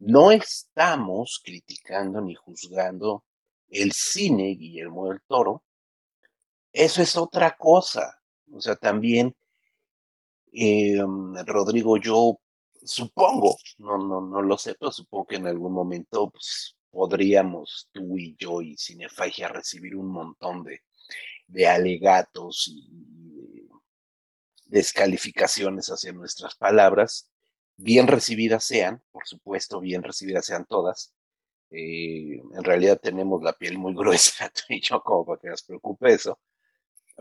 No 0.00 0.32
estamos 0.32 1.40
criticando 1.44 2.20
ni 2.20 2.34
juzgando 2.34 3.22
el 3.68 3.92
cine 3.92 4.56
Guillermo 4.56 5.08
del 5.08 5.22
Toro. 5.22 5.62
Eso 6.72 7.00
es 7.00 7.16
otra 7.16 7.56
cosa. 7.56 8.20
O 8.52 8.60
sea, 8.60 8.74
también, 8.74 9.36
eh, 10.52 11.00
Rodrigo, 11.46 11.96
yo 11.96 12.40
supongo, 12.82 13.56
no, 13.78 13.98
no, 13.98 14.20
no 14.20 14.42
lo 14.42 14.58
sé, 14.58 14.74
pero 14.74 14.90
supongo 14.90 15.26
que 15.26 15.36
en 15.36 15.46
algún 15.46 15.72
momento 15.72 16.28
pues, 16.28 16.76
podríamos 16.90 17.88
tú 17.92 18.18
y 18.18 18.36
yo 18.38 18.62
y 18.62 18.76
Cinefagia 18.76 19.48
recibir 19.48 19.96
un 19.96 20.08
montón 20.08 20.64
de, 20.64 20.82
de 21.46 21.66
alegatos 21.66 22.68
y 22.68 23.68
descalificaciones 24.68 25.88
hacia 25.88 26.12
nuestras 26.12 26.54
palabras, 26.54 27.30
bien 27.76 28.06
recibidas 28.06 28.64
sean, 28.64 29.02
por 29.10 29.26
supuesto, 29.26 29.80
bien 29.80 30.02
recibidas 30.02 30.46
sean 30.46 30.66
todas. 30.66 31.14
Eh, 31.70 32.40
en 32.54 32.64
realidad 32.64 33.00
tenemos 33.00 33.42
la 33.42 33.52
piel 33.52 33.78
muy 33.78 33.94
gruesa, 33.96 34.50
tú 34.50 34.62
y 34.68 34.80
yo, 34.80 35.02
como 35.02 35.26
para 35.26 35.40
que 35.40 35.48
nos 35.48 35.62
preocupe 35.62 36.12
eso. 36.12 36.38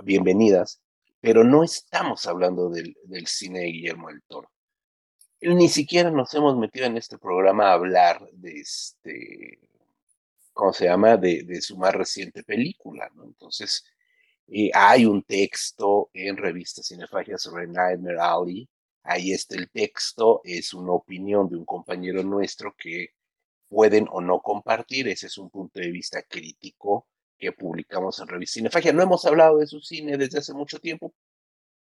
Bienvenidas, 0.03 0.81
pero 1.19 1.43
no 1.43 1.63
estamos 1.63 2.25
hablando 2.27 2.69
del, 2.69 2.95
del 3.05 3.27
cine 3.27 3.61
de 3.61 3.65
Guillermo 3.67 4.09
del 4.09 4.21
Toro. 4.27 4.51
Ni 5.41 5.69
siquiera 5.69 6.09
nos 6.09 6.33
hemos 6.33 6.57
metido 6.57 6.85
en 6.87 6.97
este 6.97 7.17
programa 7.17 7.69
a 7.69 7.73
hablar 7.73 8.27
de 8.33 8.59
este, 8.59 9.59
¿cómo 10.53 10.73
se 10.73 10.85
llama? 10.85 11.15
De, 11.17 11.61
su 11.61 11.77
más 11.77 11.93
reciente 11.93 12.43
película, 12.43 13.09
¿no? 13.13 13.23
Entonces, 13.25 13.85
eh, 14.47 14.71
hay 14.73 15.05
un 15.05 15.23
texto 15.23 16.09
en 16.13 16.37
revista 16.37 16.81
Cinefagia 16.83 17.37
sobre 17.37 17.67
Nightmare 17.67 18.19
Alley. 18.19 18.69
Ahí 19.03 19.31
está 19.31 19.55
el 19.55 19.69
texto, 19.69 20.41
es 20.43 20.73
una 20.73 20.93
opinión 20.93 21.47
de 21.49 21.57
un 21.57 21.65
compañero 21.65 22.23
nuestro 22.23 22.75
que 22.75 23.09
pueden 23.69 24.07
o 24.11 24.21
no 24.21 24.41
compartir. 24.41 25.07
Ese 25.07 25.27
es 25.27 25.37
un 25.37 25.49
punto 25.51 25.79
de 25.79 25.91
vista 25.91 26.23
crítico 26.23 27.07
que 27.37 27.51
publicamos 27.51 28.19
en 28.19 28.27
revista 28.27 28.55
Cinefagia. 28.55 28.93
No 28.93 29.03
hemos 29.03 29.25
hablado 29.25 29.59
de 29.59 29.67
su 29.67 29.81
cine 29.81 30.17
desde 30.17 30.39
hace 30.39 30.53
mucho 30.53 30.79
tiempo, 30.79 31.13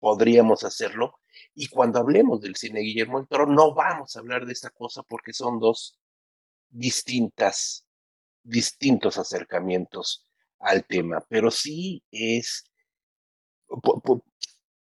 podríamos 0.06 0.64
hacerlo. 0.64 1.20
Y 1.56 1.68
cuando 1.68 1.98
hablemos 1.98 2.40
del 2.40 2.56
cine 2.56 2.82
Guillermo 2.82 3.18
del 3.18 3.28
Toro, 3.28 3.48
no 3.48 3.74
vamos 3.74 4.16
a 4.16 4.20
hablar 4.20 4.46
de 4.46 4.54
esta 4.54 4.70
cosa 4.70 5.02
porque 5.02 5.34
son 5.34 5.60
dos 5.60 6.00
distintas, 6.70 7.88
distintos 8.44 9.18
acercamientos 9.18 10.28
al 10.60 10.86
tema, 10.86 11.26
pero 11.28 11.50
sí 11.50 12.04
es, 12.12 12.66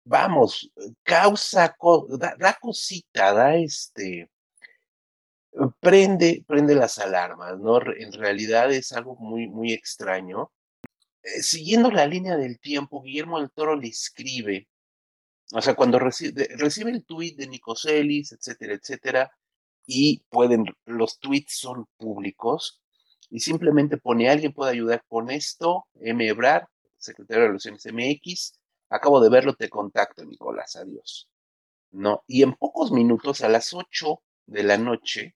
vamos, 0.03 0.72
causa, 1.01 1.75
da, 2.38 2.60
cosita, 2.62 3.34
da 3.34 3.55
este, 3.55 4.29
prende, 5.79 6.46
prende 6.48 6.75
las 6.75 7.00
alarmas, 7.00 7.58
¿no? 7.58 7.82
En 7.98 8.13
realidad 8.13 8.72
es 8.72 8.91
algo 8.91 9.15
muy, 9.15 9.48
muy 9.48 9.74
extraño. 9.74 10.51
Eh, 11.24 11.41
siguiendo 11.41 11.89
la 11.89 12.05
línea 12.05 12.38
del 12.38 12.60
tiempo, 12.60 13.01
Guillermo 13.01 13.39
del 13.39 13.50
Toro 13.50 13.75
le 13.75 13.88
escribe, 13.88 14.67
o 15.53 15.61
sea, 15.61 15.75
cuando 15.75 15.99
recibe, 15.99 16.47
recibe 16.57 16.91
el 16.91 17.05
tuit 17.05 17.37
de 17.37 17.47
Nicoselis, 17.47 18.31
etcétera, 18.31 18.73
etcétera, 18.73 19.31
y 19.85 20.23
pueden, 20.29 20.65
los 20.85 21.19
tweets 21.19 21.57
son 21.57 21.85
públicos, 21.97 22.81
y 23.29 23.39
simplemente 23.39 23.97
pone, 23.97 24.29
alguien 24.29 24.53
puede 24.53 24.71
ayudar 24.71 25.03
con 25.07 25.29
esto, 25.29 25.87
M. 25.99 26.27
Ebrard, 26.27 26.65
secretario 26.97 27.43
de 27.43 27.47
Relaciones 27.49 27.85
MX, 27.85 28.59
acabo 28.89 29.19
de 29.21 29.29
verlo, 29.29 29.53
te 29.55 29.69
contacto, 29.69 30.25
Nicolás, 30.25 30.75
adiós. 30.75 31.29
No, 31.91 32.23
y 32.27 32.43
en 32.43 32.53
pocos 32.53 32.91
minutos, 32.91 33.41
a 33.41 33.49
las 33.49 33.73
8 33.73 34.21
de 34.47 34.63
la 34.63 34.77
noche, 34.77 35.35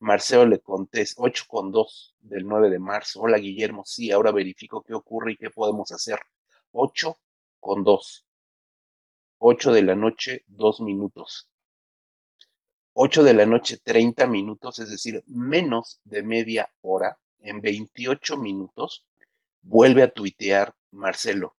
Marcelo 0.00 0.46
le 0.46 0.60
contesta, 0.60 1.22
8 1.22 1.44
con 1.48 1.70
2 1.72 2.16
del 2.20 2.46
9 2.46 2.70
de 2.70 2.78
marzo, 2.78 3.22
hola 3.22 3.38
Guillermo, 3.38 3.84
sí, 3.86 4.10
ahora 4.10 4.32
verifico 4.32 4.82
qué 4.82 4.94
ocurre 4.94 5.32
y 5.32 5.36
qué 5.36 5.50
podemos 5.50 5.92
hacer. 5.92 6.20
8 6.72 7.18
con 7.60 7.84
2. 7.84 8.23
8 9.46 9.72
de 9.72 9.82
la 9.82 9.94
noche, 9.94 10.42
2 10.46 10.80
minutos. 10.80 11.50
8 12.94 13.22
de 13.22 13.34
la 13.34 13.44
noche 13.44 13.76
30 13.76 14.26
minutos, 14.26 14.78
es 14.78 14.88
decir, 14.88 15.22
menos 15.26 16.00
de 16.04 16.22
media 16.22 16.72
hora, 16.80 17.18
en 17.40 17.60
28 17.60 18.38
minutos, 18.38 19.04
vuelve 19.60 20.02
a 20.02 20.10
tuitear 20.10 20.74
Marcelo. 20.92 21.58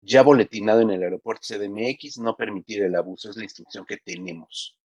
Ya 0.00 0.22
boletinado 0.22 0.80
en 0.80 0.88
el 0.88 1.02
aeropuerto 1.02 1.42
CDMX, 1.48 2.20
no 2.20 2.34
permitir 2.36 2.82
el 2.82 2.94
abuso, 2.94 3.28
es 3.28 3.36
la 3.36 3.44
instrucción 3.44 3.84
que 3.84 3.98
tenemos. 3.98 4.78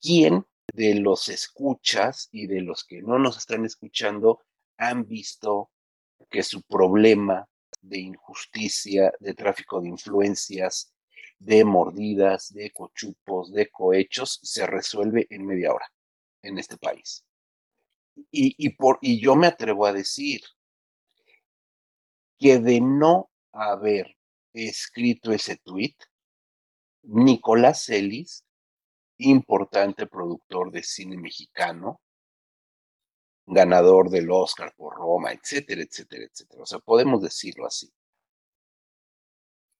¿Quién 0.00 0.46
de 0.72 0.94
los 0.94 1.28
escuchas 1.28 2.28
y 2.30 2.46
de 2.46 2.60
los 2.60 2.84
que 2.84 3.02
no 3.02 3.18
nos 3.18 3.38
están 3.38 3.64
escuchando 3.64 4.40
han 4.76 5.04
visto 5.08 5.68
que 6.30 6.44
su 6.44 6.62
problema 6.62 7.48
de 7.86 7.98
injusticia, 7.98 9.12
de 9.20 9.34
tráfico 9.34 9.80
de 9.80 9.88
influencias, 9.88 10.92
de 11.38 11.64
mordidas, 11.64 12.52
de 12.52 12.70
cochupos, 12.70 13.52
de 13.52 13.70
cohechos, 13.70 14.40
se 14.42 14.66
resuelve 14.66 15.26
en 15.30 15.46
media 15.46 15.72
hora 15.72 15.90
en 16.42 16.58
este 16.58 16.76
país. 16.76 17.24
Y, 18.30 18.70
por, 18.70 18.98
y 19.02 19.20
yo 19.20 19.36
me 19.36 19.46
atrevo 19.46 19.84
a 19.84 19.92
decir 19.92 20.40
que 22.38 22.58
de 22.58 22.80
no 22.80 23.30
haber 23.52 24.16
escrito 24.54 25.32
ese 25.32 25.56
tweet, 25.56 25.96
Nicolás 27.02 27.84
Celis, 27.84 28.44
importante 29.18 30.06
productor 30.06 30.70
de 30.72 30.82
cine 30.82 31.16
mexicano, 31.18 32.00
ganador 33.46 34.10
del 34.10 34.30
Oscar 34.30 34.74
por 34.76 34.96
Roma, 34.96 35.32
etcétera, 35.32 35.82
etcétera, 35.82 36.24
etcétera. 36.24 36.62
O 36.62 36.66
sea, 36.66 36.78
podemos 36.80 37.22
decirlo 37.22 37.66
así. 37.66 37.90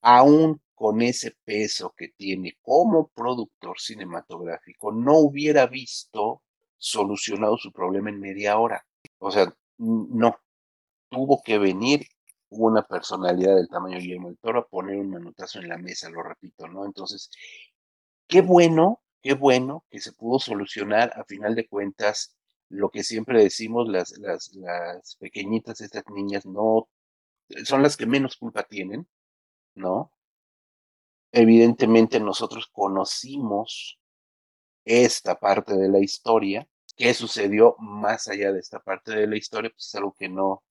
Aún 0.02 0.60
con 0.74 1.02
ese 1.02 1.34
peso 1.44 1.94
que 1.96 2.08
tiene 2.08 2.58
como 2.62 3.08
productor 3.08 3.80
cinematográfico, 3.80 4.92
no 4.92 5.18
hubiera 5.18 5.66
visto 5.66 6.42
solucionado 6.76 7.56
su 7.56 7.72
problema 7.72 8.10
en 8.10 8.20
media 8.20 8.58
hora. 8.58 8.86
O 9.18 9.30
sea, 9.30 9.52
no. 9.78 10.38
Tuvo 11.10 11.42
que 11.42 11.58
venir 11.58 12.06
una 12.50 12.82
personalidad 12.86 13.56
del 13.56 13.68
tamaño 13.68 13.96
de 13.96 14.02
Guillermo 14.02 14.28
del 14.28 14.38
Toro 14.38 14.60
a 14.60 14.68
poner 14.68 14.98
un 14.98 15.10
manotazo 15.10 15.60
en 15.60 15.68
la 15.68 15.78
mesa, 15.78 16.10
lo 16.10 16.22
repito, 16.22 16.68
¿no? 16.68 16.84
Entonces, 16.84 17.30
qué 18.28 18.42
bueno, 18.42 19.00
qué 19.22 19.34
bueno 19.34 19.84
que 19.90 20.00
se 20.00 20.12
pudo 20.12 20.38
solucionar 20.38 21.12
a 21.16 21.24
final 21.24 21.54
de 21.54 21.66
cuentas 21.68 22.35
lo 22.68 22.90
que 22.90 23.02
siempre 23.02 23.42
decimos, 23.42 23.88
las, 23.88 24.16
las, 24.18 24.54
las 24.54 25.16
pequeñitas, 25.16 25.80
estas 25.80 26.04
niñas, 26.08 26.46
no, 26.46 26.88
son 27.64 27.82
las 27.82 27.96
que 27.96 28.06
menos 28.06 28.36
culpa 28.36 28.64
tienen, 28.64 29.06
¿no? 29.74 30.12
Evidentemente 31.32 32.18
nosotros 32.18 32.68
conocimos 32.72 33.98
esta 34.84 35.38
parte 35.38 35.76
de 35.76 35.88
la 35.88 35.98
historia. 35.98 36.66
¿Qué 36.96 37.12
sucedió 37.12 37.76
más 37.78 38.28
allá 38.28 38.52
de 38.52 38.60
esta 38.60 38.80
parte 38.80 39.12
de 39.14 39.26
la 39.26 39.36
historia? 39.36 39.70
Pues 39.70 39.86
es 39.86 39.94
algo 39.96 40.14
que 40.18 40.28
no 40.28 40.62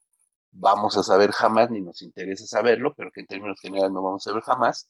vamos 0.51 0.97
a 0.97 1.03
saber 1.03 1.31
jamás, 1.31 1.69
ni 1.69 1.81
nos 1.81 2.01
interesa 2.01 2.47
saberlo, 2.47 2.95
pero 2.95 3.11
que 3.11 3.21
en 3.21 3.27
términos 3.27 3.59
generales 3.61 3.91
no 3.91 4.01
vamos 4.01 4.25
a 4.25 4.31
saber 4.31 4.43
jamás, 4.43 4.89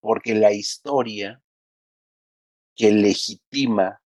porque 0.00 0.34
la 0.34 0.52
historia 0.52 1.42
que 2.76 2.92
legitima 2.92 4.00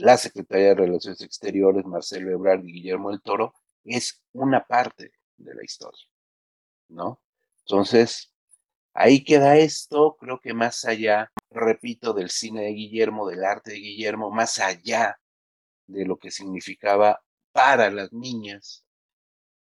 la 0.00 0.16
Secretaría 0.16 0.68
de 0.68 0.74
Relaciones 0.74 1.20
Exteriores, 1.22 1.84
Marcelo 1.84 2.30
Ebrard 2.30 2.64
y 2.64 2.72
Guillermo 2.72 3.10
del 3.10 3.22
Toro, 3.22 3.54
es 3.84 4.22
una 4.32 4.64
parte 4.64 5.12
de 5.36 5.54
la 5.54 5.64
historia, 5.64 6.06
¿no? 6.88 7.20
Entonces, 7.60 8.30
Ahí 8.94 9.22
queda 9.24 9.56
esto, 9.56 10.16
creo 10.18 10.40
que 10.40 10.52
más 10.52 10.84
allá, 10.84 11.30
repito, 11.50 12.12
del 12.12 12.30
cine 12.30 12.64
de 12.64 12.72
Guillermo, 12.72 13.28
del 13.28 13.44
arte 13.44 13.72
de 13.72 13.78
Guillermo, 13.78 14.30
más 14.30 14.58
allá 14.58 15.18
de 15.86 16.04
lo 16.04 16.18
que 16.18 16.30
significaba 16.30 17.22
para 17.52 17.90
las 17.90 18.12
niñas 18.12 18.84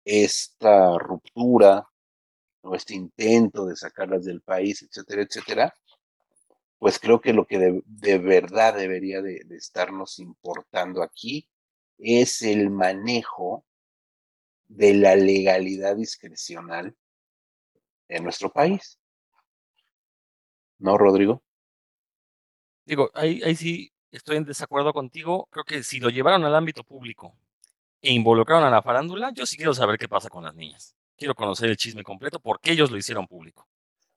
esta 0.05 0.97
ruptura 0.99 1.87
o 2.61 2.75
este 2.75 2.95
intento 2.95 3.65
de 3.65 3.75
sacarlas 3.75 4.25
del 4.25 4.41
país, 4.41 4.81
etcétera, 4.83 5.23
etcétera, 5.23 5.73
pues 6.79 6.99
creo 6.99 7.21
que 7.21 7.33
lo 7.33 7.45
que 7.45 7.81
de, 7.85 8.17
verdad 8.19 8.75
debería 8.75 9.21
de, 9.21 9.43
de 9.45 9.57
estarnos 9.57 10.19
importando 10.19 11.01
aquí 11.01 11.49
es 11.97 12.41
el 12.41 12.69
manejo 12.69 13.65
de 14.67 14.93
la 14.93 15.15
legalidad 15.15 15.95
discrecional 15.95 16.95
en 18.07 18.23
nuestro 18.23 18.51
país. 18.51 18.99
¿No, 20.79 20.97
Rodrigo? 20.97 21.41
Digo, 22.85 23.09
ahí, 23.13 23.41
ahí 23.43 23.55
sí 23.55 23.91
estoy 24.11 24.37
en 24.37 24.45
desacuerdo 24.45 24.93
contigo. 24.93 25.47
Creo 25.51 25.65
que 25.65 25.83
si 25.83 25.99
lo 25.99 26.09
llevaron 26.09 26.43
al 26.43 26.55
ámbito 26.55 26.83
público 26.83 27.35
e 28.01 28.13
involucraron 28.13 28.63
a 28.63 28.69
la 28.69 28.81
farándula, 28.81 29.31
yo 29.33 29.45
sí 29.45 29.57
quiero 29.57 29.73
saber 29.73 29.97
qué 29.97 30.07
pasa 30.07 30.29
con 30.29 30.43
las 30.43 30.55
niñas. 30.55 30.95
quiero 31.17 31.33
conocer 31.33 31.69
el 31.69 31.77
chisme 31.77 32.03
completo 32.03 32.39
porque 32.39 32.71
ellos 32.71 32.91
lo 32.91 32.97
hicieron 32.97 33.27
público. 33.27 33.67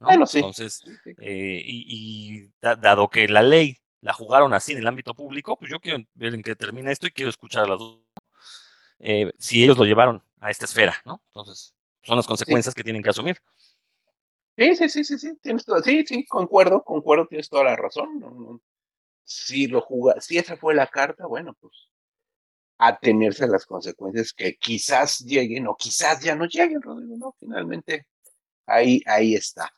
¿No? 0.00 0.06
Bueno, 0.08 0.26
sí. 0.26 0.38
Entonces, 0.38 0.82
eh, 1.18 1.62
y, 1.64 2.40
y 2.44 2.50
da- 2.60 2.76
dado 2.76 3.08
que 3.10 3.28
la 3.28 3.42
ley 3.42 3.76
la 4.00 4.12
jugaron 4.12 4.54
así 4.54 4.72
en 4.72 4.78
el 4.78 4.86
ámbito 4.86 5.14
público, 5.14 5.56
pues 5.58 5.70
yo 5.70 5.80
quiero 5.80 5.98
ver 6.14 6.34
en 6.34 6.42
qué 6.42 6.54
termina 6.56 6.92
esto 6.92 7.06
y 7.06 7.10
quiero 7.10 7.30
escuchar 7.30 7.64
a 7.64 7.68
las 7.68 7.78
dos. 7.78 7.98
eh, 9.00 9.32
si 9.38 9.62
ellos 9.64 9.78
lo 9.78 9.84
llevaron 9.84 10.22
a 10.40 10.50
esta 10.50 10.64
esfera, 10.66 10.96
¿no? 11.04 11.22
Entonces, 11.28 11.74
son 12.02 12.16
las 12.16 12.26
consecuencias 12.26 12.74
que 12.74 12.84
tienen 12.84 13.02
que 13.02 13.10
asumir. 13.10 13.38
Sí, 14.56 14.74
sí, 14.76 14.88
sí, 14.88 15.04
sí, 15.04 15.18
sí, 15.18 15.36
tienes 15.40 15.64
toda, 15.64 15.82
sí, 15.82 16.04
sí, 16.06 16.26
concuerdo, 16.26 16.82
concuerdo, 16.82 17.26
tienes 17.28 17.48
toda 17.48 17.64
la 17.64 17.76
razón. 17.76 18.18
no, 18.18 18.30
no. 18.30 18.60
Si 19.24 19.66
lo 19.68 19.80
juga, 19.82 20.20
si 20.20 20.38
esa 20.38 20.56
fue 20.56 20.74
la 20.74 20.86
carta, 20.88 21.26
bueno, 21.26 21.54
pues 21.60 21.90
atenerse 22.78 23.44
a 23.44 23.48
las 23.48 23.66
consecuencias 23.66 24.32
que 24.32 24.56
quizás 24.56 25.20
lleguen 25.20 25.66
o 25.68 25.76
quizás 25.76 26.20
ya 26.22 26.34
no 26.36 26.46
lleguen, 26.46 26.82
Rodrigo, 26.82 27.16
¿no? 27.18 27.34
Finalmente, 27.40 28.06
ahí, 28.66 29.02
ahí 29.06 29.34
está. 29.36 29.72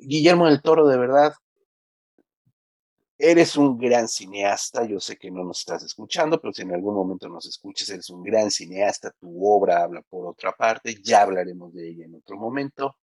Guillermo 0.00 0.46
del 0.46 0.62
Toro, 0.62 0.86
de 0.86 0.96
verdad, 0.96 1.34
eres 3.18 3.56
un 3.56 3.78
gran 3.78 4.08
cineasta, 4.08 4.84
yo 4.86 4.98
sé 4.98 5.16
que 5.16 5.30
no 5.30 5.44
nos 5.44 5.60
estás 5.60 5.82
escuchando, 5.84 6.40
pero 6.40 6.54
si 6.54 6.62
en 6.62 6.74
algún 6.74 6.94
momento 6.94 7.28
nos 7.28 7.46
escuchas, 7.46 7.90
eres 7.90 8.08
un 8.10 8.22
gran 8.22 8.50
cineasta, 8.50 9.12
tu 9.20 9.46
obra 9.46 9.82
habla 9.82 10.02
por 10.02 10.26
otra 10.26 10.52
parte, 10.52 10.96
ya 11.02 11.22
hablaremos 11.22 11.72
de 11.74 11.90
ella 11.90 12.06
en 12.06 12.14
otro 12.14 12.36
momento. 12.38 12.96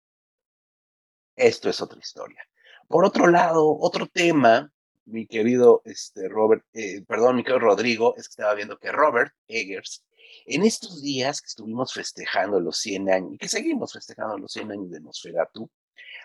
Esto 1.34 1.68
es 1.68 1.80
otra 1.80 1.98
historia. 1.98 2.38
Por 2.86 3.04
otro 3.04 3.26
lado, 3.26 3.76
otro 3.80 4.06
tema, 4.06 4.70
mi 5.06 5.26
querido 5.26 5.82
este, 5.84 6.28
Robert, 6.28 6.64
eh, 6.72 7.02
perdón, 7.06 7.36
mi 7.36 7.42
querido 7.42 7.58
Rodrigo, 7.58 8.14
es 8.16 8.28
que 8.28 8.32
estaba 8.32 8.54
viendo 8.54 8.78
que 8.78 8.92
Robert 8.92 9.32
Eggers, 9.48 10.04
en 10.46 10.64
estos 10.64 11.02
días 11.02 11.40
que 11.40 11.46
estuvimos 11.48 11.92
festejando 11.92 12.60
los 12.60 12.78
100 12.78 13.10
años, 13.10 13.34
y 13.34 13.38
que 13.38 13.48
seguimos 13.48 13.92
festejando 13.92 14.38
los 14.38 14.52
100 14.52 14.70
años 14.70 14.90
de 14.90 15.00
Nosferatu, 15.00 15.68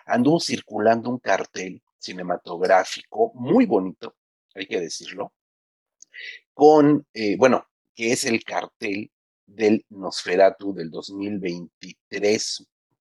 anduvo 0.06 0.40
circulando 0.40 1.10
un 1.10 1.18
cartel 1.18 1.82
cinematográfico 1.98 3.32
muy 3.34 3.66
bonito, 3.66 4.16
hay 4.54 4.66
que 4.66 4.80
decirlo, 4.80 5.32
con, 6.52 7.06
eh, 7.14 7.36
bueno, 7.36 7.66
que 7.94 8.12
es 8.12 8.24
el 8.24 8.42
cartel 8.44 9.10
del 9.46 9.84
Nosferatu 9.90 10.72
del 10.72 10.90
2023, 10.90 12.66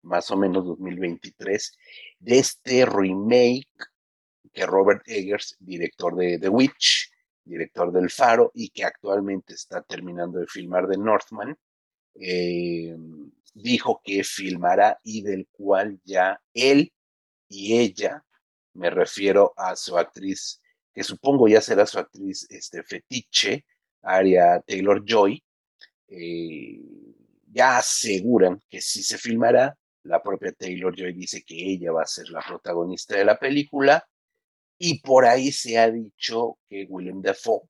más 0.02 0.30
o 0.30 0.36
menos 0.36 0.64
2023, 0.64 1.72
de 2.18 2.38
este 2.38 2.86
remake 2.86 3.68
que 4.52 4.66
Robert 4.66 5.02
Eggers, 5.06 5.56
director 5.60 6.16
de 6.16 6.38
The 6.38 6.48
Witch, 6.48 7.10
director 7.44 7.92
del 7.92 8.10
Faro, 8.10 8.50
y 8.54 8.70
que 8.70 8.84
actualmente 8.84 9.54
está 9.54 9.82
terminando 9.82 10.38
de 10.38 10.46
filmar 10.46 10.86
de 10.86 10.98
Northman, 10.98 11.56
eh, 12.14 12.96
dijo 13.54 14.00
que 14.04 14.24
filmará 14.24 15.00
y 15.02 15.22
del 15.22 15.48
cual 15.50 16.00
ya 16.04 16.40
él 16.54 16.92
y 17.48 17.78
ella, 17.78 18.24
me 18.74 18.90
refiero 18.90 19.52
a 19.56 19.76
su 19.76 19.98
actriz, 19.98 20.60
que 20.92 21.02
supongo 21.02 21.48
ya 21.48 21.60
será 21.60 21.86
su 21.86 21.98
actriz 21.98 22.46
este, 22.50 22.82
fetiche, 22.82 23.64
Aria 24.02 24.62
Taylor 24.66 25.04
Joy, 25.04 25.42
eh, 26.08 26.80
ya 27.46 27.78
aseguran 27.78 28.60
que 28.68 28.80
si 28.80 29.02
se 29.02 29.18
filmará, 29.18 29.76
la 30.04 30.22
propia 30.22 30.52
Taylor 30.52 30.94
Joy 30.96 31.12
dice 31.12 31.42
que 31.42 31.54
ella 31.54 31.92
va 31.92 32.02
a 32.02 32.06
ser 32.06 32.28
la 32.30 32.40
protagonista 32.40 33.16
de 33.16 33.24
la 33.24 33.38
película, 33.38 34.04
y 34.78 35.00
por 35.00 35.26
ahí 35.26 35.52
se 35.52 35.78
ha 35.78 35.90
dicho 35.90 36.58
que 36.68 36.86
Willem 36.88 37.20
Dafoe 37.20 37.68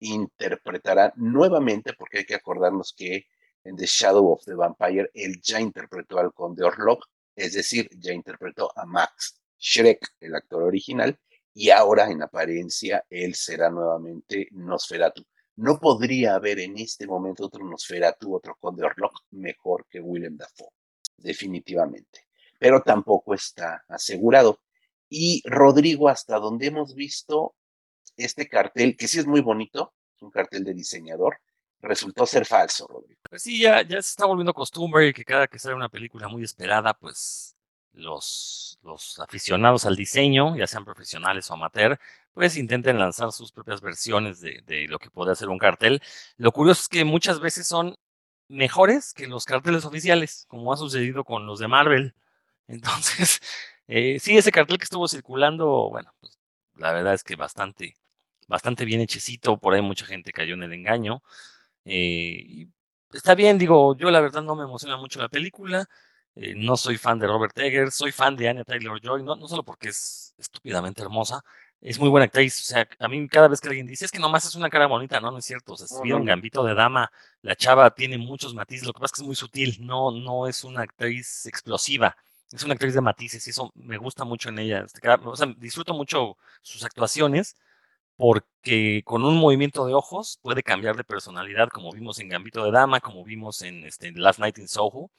interpretará 0.00 1.12
nuevamente, 1.16 1.94
porque 1.94 2.18
hay 2.18 2.24
que 2.26 2.34
acordarnos 2.34 2.92
que 2.94 3.26
en 3.64 3.76
The 3.76 3.86
Shadow 3.86 4.32
of 4.32 4.44
the 4.44 4.54
Vampire 4.54 5.10
él 5.14 5.40
ya 5.40 5.60
interpretó 5.60 6.18
al 6.18 6.32
Conde 6.32 6.64
Orlok, 6.64 7.06
es 7.34 7.54
decir, 7.54 7.88
ya 7.98 8.12
interpretó 8.12 8.70
a 8.76 8.84
Max 8.86 9.40
Shrek, 9.58 10.14
el 10.20 10.34
actor 10.34 10.62
original, 10.64 11.18
y 11.54 11.70
ahora 11.70 12.10
en 12.10 12.22
apariencia 12.22 13.04
él 13.08 13.34
será 13.34 13.70
nuevamente 13.70 14.48
Nosferatu. 14.52 15.24
No 15.56 15.78
podría 15.78 16.34
haber 16.34 16.58
en 16.60 16.78
este 16.78 17.06
momento 17.06 17.44
otro 17.46 17.64
Nosferatu, 17.64 18.34
otro 18.34 18.56
Conde 18.58 18.84
Orlok 18.84 19.20
mejor 19.30 19.86
que 19.88 20.00
Willem 20.00 20.36
Dafoe, 20.36 20.70
definitivamente. 21.16 22.26
Pero 22.58 22.82
tampoco 22.82 23.34
está 23.34 23.84
asegurado. 23.88 24.60
Y 25.08 25.42
Rodrigo, 25.44 26.08
hasta 26.08 26.38
donde 26.38 26.68
hemos 26.68 26.94
visto 26.94 27.54
este 28.16 28.48
cartel, 28.48 28.96
que 28.96 29.08
sí 29.08 29.18
es 29.18 29.26
muy 29.26 29.40
bonito, 29.40 29.92
es 30.16 30.22
un 30.22 30.30
cartel 30.30 30.64
de 30.64 30.74
diseñador, 30.74 31.38
resultó 31.82 32.26
ser 32.26 32.46
falso, 32.46 32.86
Rodrigo. 32.88 33.20
Pues 33.28 33.42
sí, 33.42 33.60
ya, 33.60 33.82
ya 33.82 34.00
se 34.02 34.10
está 34.10 34.26
volviendo 34.26 34.54
costumbre 34.54 35.12
que 35.12 35.24
cada 35.24 35.46
que 35.46 35.58
sale 35.58 35.74
una 35.74 35.88
película 35.88 36.28
muy 36.28 36.44
esperada, 36.44 36.94
pues 36.94 37.56
los, 37.92 38.78
los 38.82 39.18
aficionados 39.20 39.84
al 39.84 39.96
diseño, 39.96 40.56
ya 40.56 40.66
sean 40.66 40.84
profesionales 40.84 41.50
o 41.50 41.54
amateur, 41.54 41.98
pues 42.32 42.56
intenten 42.56 42.98
lanzar 42.98 43.32
sus 43.32 43.52
propias 43.52 43.80
versiones 43.80 44.40
de, 44.40 44.62
de 44.66 44.86
lo 44.88 44.98
que 44.98 45.10
puede 45.10 45.34
ser 45.36 45.48
un 45.48 45.58
cartel. 45.58 46.00
Lo 46.36 46.52
curioso 46.52 46.82
es 46.82 46.88
que 46.88 47.04
muchas 47.04 47.40
veces 47.40 47.66
son 47.66 47.96
mejores 48.48 49.12
que 49.14 49.26
los 49.26 49.44
carteles 49.44 49.84
oficiales, 49.84 50.46
como 50.48 50.72
ha 50.72 50.76
sucedido 50.76 51.24
con 51.24 51.46
los 51.46 51.58
de 51.58 51.68
Marvel. 51.68 52.14
Entonces, 52.68 53.40
eh, 53.88 54.18
sí, 54.20 54.36
ese 54.36 54.52
cartel 54.52 54.78
que 54.78 54.84
estuvo 54.84 55.08
circulando, 55.08 55.88
bueno, 55.90 56.14
pues 56.20 56.38
la 56.76 56.92
verdad 56.92 57.14
es 57.14 57.24
que 57.24 57.36
bastante, 57.36 57.96
bastante 58.48 58.84
bien 58.84 59.00
hechecito, 59.00 59.58
por 59.58 59.74
ahí 59.74 59.82
mucha 59.82 60.06
gente 60.06 60.32
cayó 60.32 60.54
en 60.54 60.62
el 60.62 60.72
engaño. 60.72 61.22
Eh, 61.84 62.66
está 63.12 63.34
bien, 63.34 63.58
digo, 63.58 63.96
yo 63.96 64.10
la 64.10 64.20
verdad 64.20 64.42
no 64.42 64.54
me 64.54 64.64
emociona 64.64 64.96
mucho 64.96 65.20
la 65.20 65.28
película, 65.28 65.86
eh, 66.34 66.54
no 66.56 66.76
soy 66.76 66.96
fan 66.96 67.18
de 67.18 67.26
Robert 67.26 67.58
Eggers, 67.58 67.94
soy 67.94 68.12
fan 68.12 68.36
de 68.36 68.48
Anya 68.48 68.64
Taylor-Joy, 68.64 69.22
no, 69.22 69.36
no 69.36 69.48
solo 69.48 69.64
porque 69.64 69.88
es 69.88 70.34
estúpidamente 70.38 71.02
hermosa, 71.02 71.42
es 71.80 71.98
muy 71.98 72.08
buena 72.08 72.26
actriz, 72.26 72.60
o 72.60 72.64
sea, 72.64 72.88
a 73.00 73.08
mí 73.08 73.28
cada 73.28 73.48
vez 73.48 73.60
que 73.60 73.68
alguien 73.68 73.86
dice, 73.86 74.04
es 74.04 74.10
que 74.12 74.20
nomás 74.20 74.44
es 74.44 74.54
una 74.54 74.70
cara 74.70 74.86
bonita, 74.86 75.20
no, 75.20 75.32
no 75.32 75.38
es 75.38 75.44
cierto, 75.44 75.72
o 75.72 75.76
sea, 75.76 75.88
si 75.88 76.00
vieron. 76.02 76.24
Gambito 76.24 76.62
de 76.64 76.74
Dama, 76.74 77.10
la 77.42 77.56
chava 77.56 77.90
tiene 77.92 78.16
muchos 78.18 78.54
matices, 78.54 78.86
lo 78.86 78.92
que 78.92 79.00
pasa 79.00 79.12
es 79.14 79.18
que 79.18 79.22
es 79.22 79.26
muy 79.26 79.36
sutil, 79.36 79.76
no, 79.80 80.12
no 80.12 80.46
es 80.46 80.62
una 80.62 80.82
actriz 80.82 81.44
explosiva, 81.46 82.16
es 82.52 82.62
una 82.62 82.74
actriz 82.74 82.94
de 82.94 83.00
matices 83.00 83.46
y 83.46 83.50
eso 83.50 83.72
me 83.74 83.98
gusta 83.98 84.24
mucho 84.24 84.48
en 84.50 84.60
ella, 84.60 84.84
este, 84.86 85.00
o 85.08 85.36
sea, 85.36 85.52
disfruto 85.58 85.92
mucho 85.92 86.36
sus 86.62 86.84
actuaciones, 86.84 87.56
porque 88.22 89.02
con 89.04 89.24
un 89.24 89.36
movimiento 89.36 89.84
de 89.84 89.94
ojos 89.94 90.38
puede 90.42 90.62
cambiar 90.62 90.96
de 90.96 91.02
personalidad, 91.02 91.68
como 91.70 91.90
vimos 91.90 92.20
en 92.20 92.28
Gambito 92.28 92.64
de 92.64 92.70
Dama, 92.70 93.00
como 93.00 93.24
vimos 93.24 93.62
en 93.62 93.84
este, 93.84 94.12
Last 94.12 94.38
Night 94.38 94.58
in 94.58 94.68
Soho. 94.68 95.10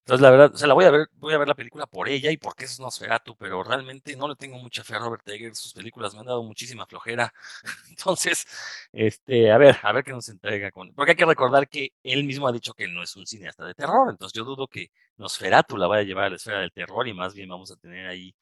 Entonces, 0.00 0.20
la 0.20 0.30
verdad, 0.30 0.52
o 0.54 0.58
sea, 0.58 0.68
la 0.68 0.74
voy 0.74 0.84
a 0.84 0.90
ver, 0.90 1.08
voy 1.14 1.32
a 1.32 1.38
ver 1.38 1.48
la 1.48 1.54
película 1.54 1.86
por 1.86 2.10
ella 2.10 2.30
y 2.30 2.36
porque 2.36 2.66
es 2.66 2.78
Nosferatu, 2.78 3.36
pero 3.36 3.62
realmente 3.62 4.14
no 4.16 4.28
le 4.28 4.36
tengo 4.36 4.58
mucha 4.58 4.84
fe 4.84 4.96
a 4.96 4.98
Robert 4.98 5.26
Eggers, 5.26 5.58
sus 5.58 5.72
películas 5.72 6.12
me 6.12 6.20
han 6.20 6.26
dado 6.26 6.42
muchísima 6.42 6.84
flojera. 6.84 7.32
Entonces, 7.88 8.46
este, 8.92 9.50
a 9.50 9.56
ver, 9.56 9.78
a 9.82 9.92
ver 9.92 10.04
qué 10.04 10.12
nos 10.12 10.28
entrega 10.28 10.70
con. 10.70 10.92
Porque 10.92 11.12
hay 11.12 11.16
que 11.16 11.24
recordar 11.24 11.70
que 11.70 11.94
él 12.02 12.24
mismo 12.24 12.46
ha 12.48 12.52
dicho 12.52 12.74
que 12.74 12.86
no 12.86 13.02
es 13.02 13.16
un 13.16 13.26
cineasta 13.26 13.64
de 13.64 13.74
terror, 13.74 14.10
entonces 14.10 14.36
yo 14.36 14.44
dudo 14.44 14.68
que 14.68 14.90
Nosferatu 15.16 15.78
la 15.78 15.86
vaya 15.86 16.02
a 16.02 16.04
llevar 16.04 16.24
a 16.26 16.30
la 16.30 16.36
esfera 16.36 16.60
del 16.60 16.72
terror 16.72 17.08
y 17.08 17.14
más 17.14 17.32
bien 17.32 17.48
vamos 17.48 17.70
a 17.72 17.76
tener 17.76 18.06
ahí 18.06 18.34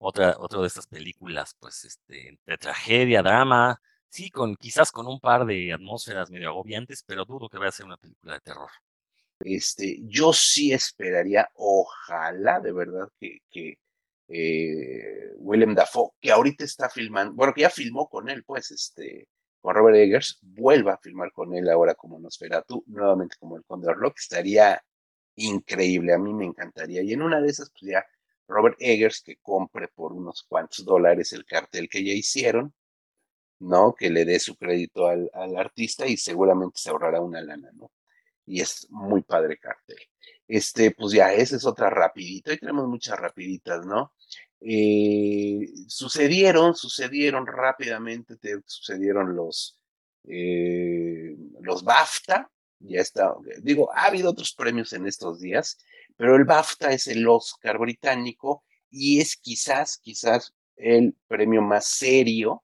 otra, 0.00 0.36
otra 0.38 0.60
de 0.62 0.66
estas 0.66 0.86
películas, 0.86 1.54
pues, 1.60 1.84
este, 1.84 2.38
de 2.46 2.58
tragedia, 2.58 3.22
drama, 3.22 3.80
sí, 4.08 4.30
con 4.30 4.56
quizás 4.56 4.90
con 4.90 5.06
un 5.06 5.20
par 5.20 5.44
de 5.44 5.72
atmósferas 5.72 6.30
medio 6.30 6.48
agobiantes, 6.48 7.04
pero 7.06 7.24
dudo 7.26 7.48
que 7.48 7.58
vaya 7.58 7.68
a 7.68 7.72
ser 7.72 7.86
una 7.86 7.98
película 7.98 8.34
de 8.34 8.40
terror. 8.40 8.70
Este, 9.40 9.98
yo 10.02 10.32
sí 10.32 10.72
esperaría, 10.72 11.48
ojalá 11.54 12.60
de 12.60 12.72
verdad 12.72 13.08
que, 13.20 13.38
que 13.50 13.78
eh, 14.28 15.32
Willem 15.36 15.74
Dafoe, 15.74 16.12
que 16.20 16.32
ahorita 16.32 16.64
está 16.64 16.88
filmando, 16.88 17.34
bueno, 17.34 17.52
que 17.52 17.62
ya 17.62 17.70
filmó 17.70 18.08
con 18.08 18.30
él, 18.30 18.42
pues, 18.44 18.70
este, 18.70 19.28
con 19.60 19.74
Robert 19.74 19.96
Eggers, 19.98 20.38
vuelva 20.42 20.94
a 20.94 20.98
filmar 20.98 21.30
con 21.32 21.54
él 21.54 21.68
ahora 21.68 21.94
como 21.94 22.18
Nosferatu, 22.18 22.84
nuevamente 22.86 23.36
como 23.38 23.58
el 23.58 23.64
Conde 23.64 23.88
Orlok, 23.88 24.18
estaría 24.18 24.82
increíble, 25.36 26.14
a 26.14 26.18
mí 26.18 26.32
me 26.32 26.46
encantaría. 26.46 27.02
Y 27.02 27.12
en 27.12 27.22
una 27.22 27.40
de 27.40 27.48
esas, 27.50 27.70
pues 27.70 27.92
ya 27.92 28.04
Robert 28.50 28.76
Eggers 28.80 29.22
que 29.22 29.36
compre 29.36 29.88
por 29.88 30.12
unos 30.12 30.42
cuantos 30.42 30.84
dólares 30.84 31.32
el 31.32 31.44
cartel 31.44 31.88
que 31.88 32.04
ya 32.04 32.12
hicieron, 32.12 32.74
¿no? 33.60 33.94
Que 33.94 34.10
le 34.10 34.24
dé 34.24 34.38
su 34.40 34.56
crédito 34.56 35.06
al, 35.06 35.30
artista 35.56 36.06
y 36.06 36.16
seguramente 36.16 36.80
se 36.80 36.90
ahorrará 36.90 37.20
una 37.20 37.40
lana, 37.40 37.70
¿no? 37.74 37.92
Y 38.46 38.60
es 38.60 38.88
muy 38.90 39.22
padre 39.22 39.58
cartel. 39.58 39.98
Este, 40.48 40.90
pues 40.90 41.12
ya, 41.12 41.32
esa 41.32 41.56
es 41.56 41.64
otra 41.64 41.90
rapidita. 41.90 42.50
Hoy 42.50 42.58
tenemos 42.58 42.88
muchas 42.88 43.18
rapiditas, 43.18 43.86
¿no? 43.86 44.12
Eh, 44.60 45.70
sucedieron, 45.86 46.74
sucedieron 46.74 47.46
rápidamente, 47.46 48.36
te, 48.36 48.60
sucedieron 48.66 49.34
los, 49.36 49.78
eh, 50.24 51.36
los 51.60 51.82
BAFTA, 51.82 52.50
ya 52.80 53.00
está, 53.00 53.34
digo, 53.62 53.90
ha 53.94 54.06
habido 54.06 54.30
otros 54.30 54.54
premios 54.54 54.92
en 54.92 55.06
estos 55.06 55.40
días, 55.40 55.78
pero 56.20 56.36
el 56.36 56.44
BAFTA 56.44 56.92
es 56.92 57.06
el 57.06 57.26
Oscar 57.26 57.78
británico 57.78 58.62
y 58.90 59.20
es 59.20 59.38
quizás, 59.38 59.96
quizás 59.96 60.54
el 60.76 61.16
premio 61.26 61.62
más 61.62 61.86
serio, 61.86 62.62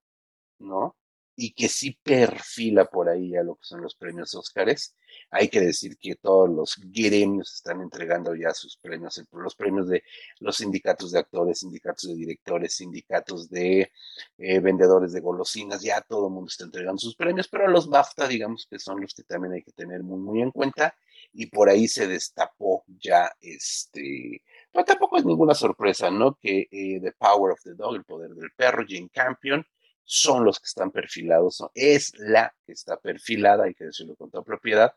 ¿no? 0.58 0.94
y 1.36 1.52
que 1.52 1.68
sí 1.68 1.98
perfila 2.02 2.86
por 2.86 3.08
ahí 3.08 3.36
a 3.36 3.42
lo 3.42 3.56
que 3.56 3.64
son 3.64 3.82
los 3.82 3.94
premios 3.94 4.34
Óscares. 4.34 4.96
Hay 5.30 5.48
que 5.48 5.60
decir 5.60 5.98
que 5.98 6.16
todos 6.16 6.48
los 6.48 6.76
gremios 6.78 7.54
están 7.54 7.82
entregando 7.82 8.34
ya 8.34 8.52
sus 8.54 8.78
premios, 8.78 9.22
los 9.32 9.54
premios 9.54 9.88
de 9.88 10.02
los 10.40 10.56
sindicatos 10.56 11.12
de 11.12 11.18
actores, 11.18 11.60
sindicatos 11.60 12.08
de 12.08 12.16
directores, 12.16 12.74
sindicatos 12.74 13.50
de 13.50 13.92
eh, 14.38 14.60
vendedores 14.60 15.12
de 15.12 15.20
golosinas, 15.20 15.82
ya 15.82 16.00
todo 16.00 16.28
el 16.28 16.32
mundo 16.32 16.48
está 16.48 16.64
entregando 16.64 16.98
sus 16.98 17.16
premios, 17.16 17.48
pero 17.48 17.68
los 17.68 17.88
BAFTA, 17.88 18.26
digamos 18.28 18.66
que 18.68 18.78
son 18.78 19.00
los 19.00 19.14
que 19.14 19.22
también 19.22 19.54
hay 19.54 19.62
que 19.62 19.72
tener 19.72 20.02
muy, 20.02 20.18
muy 20.18 20.42
en 20.42 20.50
cuenta, 20.50 20.94
y 21.32 21.46
por 21.46 21.68
ahí 21.68 21.86
se 21.86 22.08
destapó 22.08 22.84
ya 23.00 23.30
este, 23.40 24.42
pero 24.72 24.84
tampoco 24.84 25.16
es 25.16 25.24
ninguna 25.24 25.54
sorpresa, 25.54 26.10
¿no? 26.10 26.36
Que 26.40 26.68
eh, 26.70 27.00
The 27.00 27.12
Power 27.12 27.52
of 27.52 27.62
the 27.62 27.74
Dog, 27.74 27.96
el 27.96 28.04
poder 28.04 28.30
del 28.32 28.50
perro, 28.56 28.84
Jane 28.86 29.08
Campion, 29.12 29.64
son 30.04 30.44
los 30.44 30.60
que 30.60 30.66
están 30.66 30.90
perfilados, 30.90 31.62
es 31.74 32.12
la 32.18 32.54
que 32.64 32.72
está 32.72 32.96
perfilada, 32.98 33.64
hay 33.64 33.74
que 33.74 33.86
decirlo 33.86 34.14
con 34.16 34.30
toda 34.30 34.44
propiedad, 34.44 34.94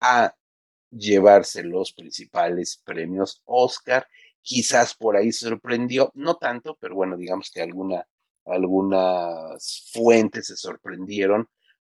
a 0.00 0.34
llevarse 0.90 1.62
los 1.62 1.92
principales 1.92 2.82
premios 2.84 3.42
Oscar. 3.44 4.06
Quizás 4.40 4.94
por 4.94 5.16
ahí 5.16 5.32
sorprendió, 5.32 6.10
no 6.14 6.36
tanto, 6.36 6.76
pero 6.80 6.94
bueno, 6.94 7.16
digamos 7.16 7.50
que 7.50 7.62
alguna, 7.62 8.06
algunas 8.44 9.90
fuentes 9.92 10.46
se 10.46 10.56
sorprendieron 10.56 11.48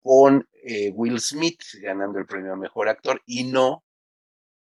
con 0.01 0.49
eh, 0.65 0.91
Will 0.95 1.21
Smith 1.21 1.61
ganando 1.81 2.19
el 2.19 2.27
premio 2.27 2.53
a 2.53 2.57
mejor 2.57 2.89
actor 2.89 3.23
y 3.27 3.45
no, 3.45 3.85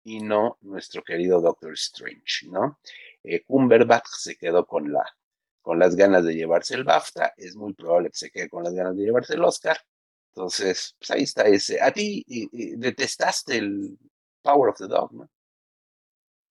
y 0.08 0.22
no 0.22 0.58
nuestro 0.62 1.04
querido 1.04 1.41
Doctor 1.41 1.74
Strange, 1.74 2.48
¿no? 2.48 2.80
Eh, 3.24 3.43
Cumberbatch 3.43 4.08
se 4.08 4.38
quedó 4.38 4.65
con 4.65 4.91
la 4.91 5.04
con 5.62 5.80
las 5.80 5.98
ganas 5.98 6.24
de 6.24 6.34
llevarse 6.34 6.76
el 6.76 6.86
BAFTA, 6.86 7.34
es 7.36 7.58
muy 7.58 7.74
probable 7.74 8.10
que 8.10 8.17
se 8.17 8.32
quede 8.32 8.48
con 8.48 8.63
las 8.63 8.74
ganas 8.74 8.96
de 8.96 9.04
llevarse 9.04 9.34
el 9.34 9.43
Oscar. 9.43 9.78
Entonces, 10.30 10.96
pues 10.98 11.12
ahí 11.12 11.24
está 11.24 11.43
ese. 11.43 11.82
A 11.82 11.91
ti 11.91 12.24
detestaste 12.78 13.58
el 13.58 13.98
Power 14.41 14.70
of 14.70 14.78
the 14.78 14.88
Dog, 14.88 15.12
¿no? 15.12 15.30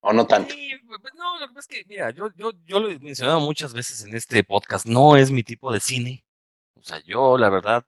¿O 0.01 0.13
no 0.13 0.27
tanto? 0.27 0.53
Sí, 0.53 0.73
pues 0.87 1.15
no, 1.15 1.41
lo 1.41 1.49
que 1.49 1.55
pasa 1.55 1.67
es 1.71 1.79
que, 1.79 1.85
mira, 1.89 2.11
yo, 2.11 2.29
yo, 2.37 2.53
yo 2.67 2.79
lo 2.79 2.91
he 2.91 2.99
mencionado 2.99 3.41
muchas 3.41 3.73
veces 3.73 4.05
en 4.05 4.15
este 4.15 4.45
podcast, 4.45 4.85
no 4.85 5.17
es 5.17 5.31
mi 5.31 5.43
tipo 5.43 5.73
de 5.73 5.81
cine. 5.81 6.27
O 6.75 6.83
sea, 6.83 7.03
yo, 7.07 7.39
la 7.39 7.49
verdad, 7.49 7.87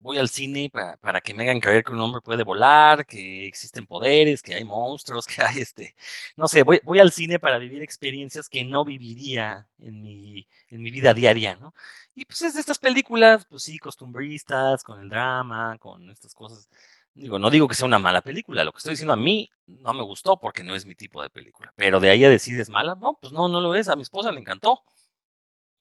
voy 0.00 0.18
al 0.18 0.28
cine 0.28 0.70
para, 0.72 0.96
para, 0.96 1.20
que 1.20 1.34
me 1.34 1.44
hagan 1.44 1.60
creer 1.60 1.84
que 1.84 1.92
un 1.92 2.00
hombre 2.00 2.20
puede 2.22 2.42
volar, 2.42 3.06
que 3.06 3.46
existen 3.46 3.86
poderes, 3.86 4.42
que 4.42 4.54
hay 4.54 4.64
monstruos, 4.64 5.26
que 5.26 5.42
hay 5.42 5.60
este, 5.60 5.94
no 6.36 6.48
sé, 6.48 6.62
voy, 6.62 6.98
al 6.98 7.12
cine 7.12 7.38
para 7.38 7.58
vivir 7.58 7.82
experiencias 7.82 8.48
que 8.48 8.64
no 8.64 8.84
viviría 8.84 9.68
en 9.78 10.02
mi, 10.02 10.48
en 10.68 10.82
mi 10.82 10.90
vida 10.90 11.14
diaria, 11.14 11.56
¿no? 11.56 11.74
Y 12.14 12.24
pues 12.24 12.42
es 12.42 12.54
de 12.54 12.60
estas 12.60 12.78
películas, 12.78 13.46
pues 13.46 13.62
sí, 13.62 13.78
costumbristas, 13.78 14.82
con 14.82 15.00
el 15.00 15.08
drama, 15.08 15.78
con 15.78 16.10
estas 16.10 16.34
cosas. 16.34 16.68
Digo, 17.14 17.38
no 17.38 17.50
digo 17.50 17.68
que 17.68 17.74
sea 17.74 17.86
una 17.86 17.98
mala 17.98 18.22
película, 18.22 18.64
lo 18.64 18.72
que 18.72 18.78
estoy 18.78 18.92
diciendo 18.92 19.12
a 19.12 19.16
mí 19.16 19.50
no 19.66 19.92
me 19.94 20.02
gustó 20.02 20.38
porque 20.38 20.62
no 20.62 20.74
es 20.74 20.86
mi 20.86 20.94
tipo 20.94 21.22
de 21.22 21.30
película, 21.30 21.72
pero 21.76 22.00
de 22.00 22.10
ahí 22.10 22.24
a 22.24 22.30
decir 22.30 22.58
es 22.60 22.70
mala, 22.70 22.94
no, 22.94 23.18
pues 23.20 23.32
no, 23.32 23.48
no 23.48 23.60
lo 23.60 23.74
es, 23.74 23.88
a 23.88 23.96
mi 23.96 24.02
esposa 24.02 24.32
le 24.32 24.40
encantó. 24.40 24.82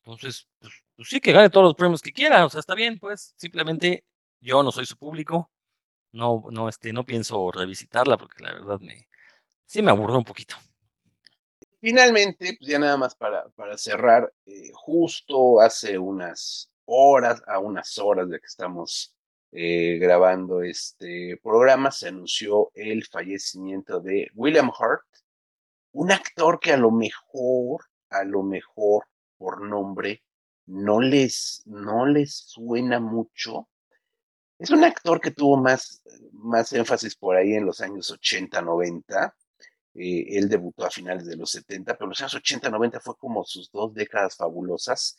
Entonces, 0.04 0.48
pues, 0.60 0.74
pues 0.96 1.10
sí, 1.10 1.20
que 1.22 1.32
gane 1.32 1.50
todos 1.50 1.66
los 1.66 1.76
premios 1.76 2.02
que 2.02 2.12
quiera, 2.12 2.46
o 2.46 2.50
sea, 2.50 2.60
está 2.60 2.74
bien, 2.76 3.00
pues 3.00 3.34
simplemente 3.38 4.06
yo 4.40 4.64
no 4.64 4.72
soy 4.72 4.86
su 4.86 4.98
público, 4.98 5.52
no, 6.12 6.44
no, 6.52 6.70
este, 6.70 6.94
no 6.94 7.06
pienso 7.06 7.52
revisitarla 7.52 8.18
porque 8.18 8.44
la 8.44 8.54
verdad 8.54 8.80
me, 8.80 9.08
sí 9.66 9.82
me 9.82 9.92
aburrió 9.92 10.18
un 10.18 10.24
poquito. 10.24 10.56
Finalmente, 11.82 12.58
pues 12.60 12.70
ya 12.70 12.80
nada 12.80 12.98
más 12.98 13.16
para, 13.16 13.48
para 13.50 13.78
cerrar, 13.78 14.34
eh, 14.46 14.72
justo 14.74 15.62
hace 15.62 15.98
unas 15.98 16.70
horas, 16.86 17.42
a 17.48 17.60
unas 17.60 17.98
horas 18.00 18.30
de 18.30 18.40
que 18.40 18.46
estamos 18.46 19.16
eh, 19.52 19.98
grabando 19.98 20.62
este 20.62 21.40
programa, 21.42 21.92
se 21.92 22.10
anunció 22.10 22.72
el 22.76 23.06
fallecimiento 23.06 24.00
de 24.00 24.30
William 24.36 24.70
Hurt, 24.70 25.06
un 25.94 26.12
actor 26.12 26.60
que 26.60 26.74
a 26.74 26.78
lo 26.78 26.92
mejor, 26.92 27.86
a 28.10 28.24
lo 28.24 28.44
mejor 28.44 29.06
por 29.38 29.62
nombre, 29.62 30.24
no 30.66 31.00
les, 31.00 31.64
no 31.66 32.06
les 32.06 32.36
suena 32.36 33.00
mucho, 33.00 33.70
es 34.60 34.70
un 34.72 34.84
actor 34.84 35.22
que 35.22 35.32
tuvo 35.32 35.58
más, 35.58 36.04
más 36.34 36.74
énfasis 36.74 37.16
por 37.16 37.38
ahí 37.38 37.54
en 37.54 37.66
los 37.66 37.80
años 37.80 38.12
80, 38.12 38.62
90. 38.62 39.36
Eh, 39.96 40.38
él 40.38 40.50
debutó 40.50 40.86
a 40.86 40.92
finales 40.92 41.26
de 41.26 41.38
los 41.38 41.52
70, 41.52 41.98
pero 41.98 42.10
los 42.10 42.20
años 42.20 42.36
80, 42.36 42.70
90 42.70 43.00
fue 43.00 43.16
como 43.18 43.44
sus 43.46 43.72
dos 43.72 43.94
décadas 43.94 44.36
fabulosas. 44.36 45.18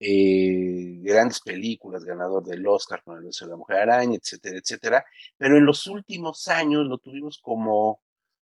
Eh, 0.00 0.98
grandes 1.00 1.40
películas, 1.40 2.04
ganador 2.04 2.42
del 2.44 2.66
Oscar 2.66 3.04
con 3.04 3.18
el 3.18 3.24
beso 3.24 3.44
de 3.44 3.52
la 3.52 3.56
mujer 3.56 3.78
araña, 3.78 4.16
etcétera, 4.16 4.58
etcétera. 4.58 5.04
Pero 5.38 5.56
en 5.56 5.64
los 5.64 5.86
últimos 5.86 6.48
años 6.48 6.84
lo 6.84 6.98
tuvimos 6.98 7.38
como, 7.38 8.00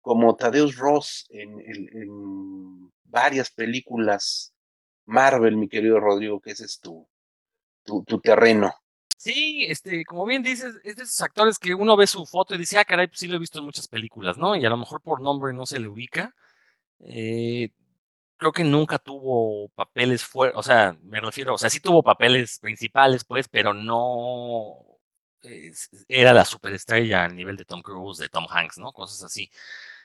como 0.01 0.35
Tadeusz 0.35 0.77
Ross 0.77 1.27
en, 1.29 1.61
en, 1.61 2.91
varias 3.05 3.51
películas 3.51 4.55
Marvel, 5.05 5.59
mi 5.59 5.69
querido 5.69 6.01
Rodrigo, 6.01 6.41
que 6.41 6.53
ese 6.53 6.65
es 6.65 6.81
tu, 6.81 7.07
tu, 7.85 8.03
tu 8.05 8.19
terreno. 8.19 8.73
Sí, 9.25 9.67
este, 9.69 10.05
como 10.05 10.25
bien 10.27 10.43
dices, 10.43 10.75
es 10.83 10.97
de 10.97 11.05
esos 11.05 11.21
actores 11.23 11.57
que 11.57 11.75
uno 11.77 11.97
ve 11.97 12.09
su 12.09 12.27
foto 12.27 12.55
y 12.57 12.59
dice, 12.59 12.77
ah, 12.79 12.85
caray, 12.85 13.07
pues 13.07 13.21
sí 13.21 13.29
lo 13.29 13.37
he 13.37 13.39
visto 13.39 13.61
en 13.61 13.65
muchas 13.67 13.87
películas, 13.87 14.37
¿no? 14.37 14.57
Y 14.57 14.65
a 14.65 14.69
lo 14.71 14.77
mejor 14.77 15.01
por 15.01 15.21
nombre 15.21 15.53
no 15.53 15.65
se 15.65 15.79
le 15.79 15.87
ubica. 15.87 16.35
Eh, 17.01 17.71
creo 18.39 18.53
que 18.53 18.65
nunca 18.65 18.99
tuvo 18.99 19.69
papeles 19.71 20.25
fuertes, 20.25 20.59
o 20.59 20.63
sea, 20.65 20.97
me 21.03 21.21
refiero, 21.21 21.55
o 21.55 21.59
sea, 21.59 21.71
sí 21.71 21.81
tuvo 21.81 22.03
papeles 22.03 22.59
principales, 22.61 23.25
pues, 23.25 23.49
pero 23.49 23.75
no 23.75 24.77
era 26.09 26.33
la 26.33 26.45
superestrella 26.45 27.25
a 27.25 27.29
nivel 27.29 27.57
de 27.57 27.65
Tom 27.65 27.83
Cruise, 27.83 28.19
de 28.19 28.29
Tom 28.29 28.47
Hanks, 28.51 28.79
¿no? 28.79 28.93
Cosas 28.93 29.23
así. 29.25 29.51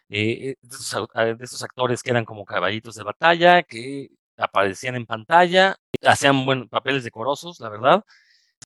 Eh, 0.10 0.56
esos, 0.63 1.08
de 1.15 1.38
esos 1.45 1.63
actores 1.63 2.03
que 2.03 2.12
eran 2.12 2.25
como 2.25 2.45
caballitos 2.45 2.95
de 2.95 3.03
batalla, 3.03 3.63
que 3.63 4.10
aparecían 4.38 4.95
en 4.95 5.06
pantalla, 5.06 5.77
hacían 6.03 6.45
buenos 6.45 6.69
papeles 6.69 7.03
decorosos, 7.03 7.60
la 7.60 7.69
verdad 7.69 8.03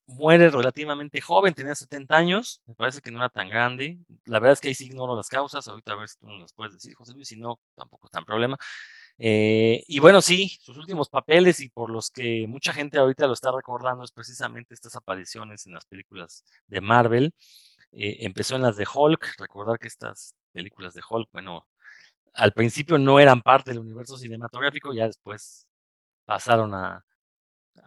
muere 0.08 0.49
relativamente 0.49 1.21
joven, 1.21 1.54
tenía 1.54 1.75
70 1.75 2.15
años, 2.15 2.62
me 2.65 2.75
parece 2.75 3.01
que 3.01 3.12
no 3.12 3.19
era 3.19 3.30
tan 3.30 3.49
grande. 3.49 3.99
La 4.25 4.39
verdad 4.39 4.54
es 4.54 4.62
que 4.62 4.67
ahí 4.69 4.75
sí 4.75 4.86
ignoro 4.86 5.15
las 5.15 5.30
causas, 5.30 5.67
ahorita 5.67 5.93
a 5.93 5.95
ver 5.95 6.10
si 6.10 6.17
tú 6.17 6.27
nos 6.27 6.54
puedes 6.54 6.73
decir, 6.73 6.93
José 6.95 7.13
Luis, 7.13 7.27
si 7.27 7.38
no, 7.38 7.60
tampoco 7.75 8.08
es 8.08 8.12
tan 8.12 8.25
problema. 8.25 8.58
Eh, 9.17 9.84
y 9.88 9.99
bueno, 9.99 10.21
sí, 10.21 10.58
sus 10.62 10.77
últimos 10.77 11.10
papeles 11.10 11.60
y 11.62 11.69
por 11.69 11.89
los 11.89 12.10
que 12.12 12.45
mucha 12.47 12.73
gente 12.73 12.97
ahorita 12.97 13.27
lo 13.27 13.34
está 13.34 13.51
recordando 13.51 14.04
es 14.04 14.12
precisamente 14.12 14.73
estas 14.73 14.95
apariciones 14.95 15.65
en 15.67 15.73
las 15.73 15.86
películas 15.86 16.43
de 16.67 16.82
Marvel. 16.82 17.34
Eh, 17.91 18.17
empezó 18.21 18.56
en 18.56 18.63
las 18.63 18.77
de 18.77 18.88
Hulk, 18.91 19.36
recordar 19.39 19.80
que 19.80 19.88
estas 19.88 20.36
películas 20.54 20.93
de 20.93 21.01
Hulk, 21.08 21.30
bueno, 21.32 21.67
al 22.34 22.54
principio 22.54 22.97
no 22.97 23.19
eran 23.19 23.41
parte 23.41 23.71
del 23.71 23.80
universo 23.80 24.17
cinematográfico, 24.17 24.93
ya 24.93 25.08
después 25.08 25.67
pasaron 26.25 26.73
a, 26.73 27.06